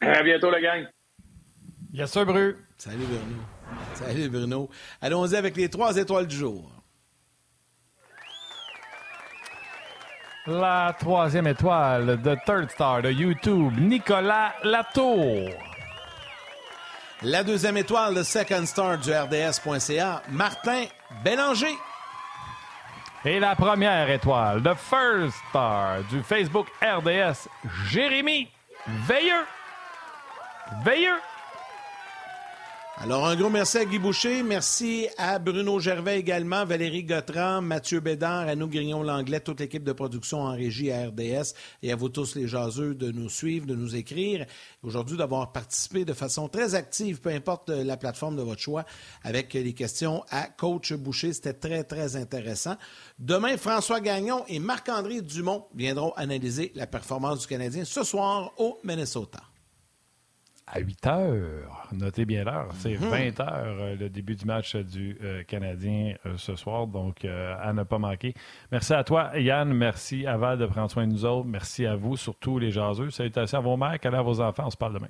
À 0.00 0.22
bientôt, 0.22 0.50
la 0.50 0.60
gang. 0.60 0.86
Yes, 1.92 2.10
sir, 2.10 2.24
Bru. 2.24 2.56
Salut, 2.76 3.04
Bruno. 3.04 3.42
Salut, 3.94 4.28
Bruno. 4.28 4.70
Allons-y 5.00 5.36
avec 5.36 5.56
les 5.56 5.68
trois 5.68 5.96
étoiles 5.96 6.26
du 6.26 6.36
jour. 6.36 6.70
La 10.46 10.96
troisième 10.98 11.46
étoile 11.46 12.22
de 12.22 12.36
Third 12.46 12.70
Star 12.70 13.02
de 13.02 13.10
YouTube, 13.10 13.74
Nicolas 13.78 14.54
Latour. 14.64 15.50
La 17.22 17.42
deuxième 17.42 17.76
étoile 17.76 18.14
de 18.14 18.22
Second 18.22 18.64
Star 18.64 18.96
du 18.98 19.10
RDS.ca, 19.12 20.22
Martin 20.30 20.84
Bélanger. 21.24 21.74
Et 23.24 23.40
la 23.40 23.56
première 23.56 24.08
étoile 24.10 24.62
de 24.62 24.72
First 24.74 25.36
Star 25.50 26.02
du 26.08 26.22
Facebook 26.22 26.68
RDS, 26.80 27.48
Jérémy 27.88 28.48
Veilleux. 28.86 29.44
Veilleux. 30.84 31.18
Alors, 33.00 33.28
un 33.28 33.36
gros 33.36 33.48
merci 33.48 33.78
à 33.78 33.84
Guy 33.84 34.00
Boucher. 34.00 34.42
Merci 34.42 35.06
à 35.18 35.38
Bruno 35.38 35.78
Gervais 35.78 36.18
également, 36.18 36.64
Valérie 36.64 37.04
Gautran, 37.04 37.62
Mathieu 37.62 38.00
Bédard, 38.00 38.48
Anouk 38.48 38.72
Grignon-Langlais, 38.72 39.38
toute 39.38 39.60
l'équipe 39.60 39.84
de 39.84 39.92
production 39.92 40.40
en 40.40 40.50
régie 40.50 40.90
à 40.90 41.06
RDS 41.06 41.54
et 41.84 41.92
à 41.92 41.96
vous 41.96 42.08
tous 42.08 42.34
les 42.34 42.48
jaseux 42.48 42.96
de 42.96 43.12
nous 43.12 43.28
suivre, 43.28 43.66
de 43.66 43.76
nous 43.76 43.94
écrire. 43.94 44.46
Aujourd'hui, 44.82 45.16
d'avoir 45.16 45.52
participé 45.52 46.04
de 46.04 46.12
façon 46.12 46.48
très 46.48 46.74
active, 46.74 47.20
peu 47.20 47.30
importe 47.30 47.70
la 47.70 47.96
plateforme 47.96 48.34
de 48.34 48.42
votre 48.42 48.60
choix, 48.60 48.84
avec 49.22 49.54
les 49.54 49.74
questions 49.74 50.24
à 50.30 50.48
Coach 50.48 50.92
Boucher. 50.92 51.32
C'était 51.32 51.54
très, 51.54 51.84
très 51.84 52.16
intéressant. 52.16 52.76
Demain, 53.20 53.56
François 53.58 54.00
Gagnon 54.00 54.44
et 54.48 54.58
Marc-André 54.58 55.22
Dumont 55.22 55.66
viendront 55.72 56.12
analyser 56.16 56.72
la 56.74 56.88
performance 56.88 57.38
du 57.42 57.46
Canadien 57.46 57.84
ce 57.84 58.02
soir 58.02 58.52
au 58.58 58.80
Minnesota 58.82 59.38
à 60.72 60.80
8 60.80 61.06
heures. 61.06 61.88
Notez 61.92 62.24
bien 62.24 62.44
l'heure. 62.44 62.68
C'est 62.74 62.94
20 62.94 63.06
mhm. 63.08 63.34
heures 63.40 63.76
euh, 63.80 63.96
le 63.96 64.08
début 64.08 64.34
du 64.34 64.44
match 64.44 64.76
du 64.76 65.18
euh, 65.22 65.42
Canadien 65.44 66.14
euh, 66.26 66.34
ce 66.36 66.56
soir. 66.56 66.86
Donc, 66.86 67.24
à 67.24 67.72
ne 67.72 67.82
pas 67.82 67.98
manquer. 67.98 68.34
Merci 68.70 68.94
à 68.94 69.04
toi, 69.04 69.30
Yann. 69.38 69.72
Merci 69.72 70.26
à 70.26 70.36
Val 70.36 70.58
de 70.58 70.66
prendre 70.66 70.90
soin 70.90 71.06
de 71.06 71.12
nous 71.12 71.24
autres. 71.24 71.46
Merci 71.46 71.86
à 71.86 71.96
vous, 71.96 72.16
surtout 72.16 72.58
les 72.58 72.70
jaseux. 72.70 73.10
Salutations 73.10 73.58
à 73.58 73.60
vos 73.60 73.76
mères, 73.76 73.98
à 74.02 74.22
vos 74.22 74.40
enfants. 74.40 74.64
On 74.66 74.70
se 74.70 74.76
parle 74.76 74.94
demain. 74.94 75.08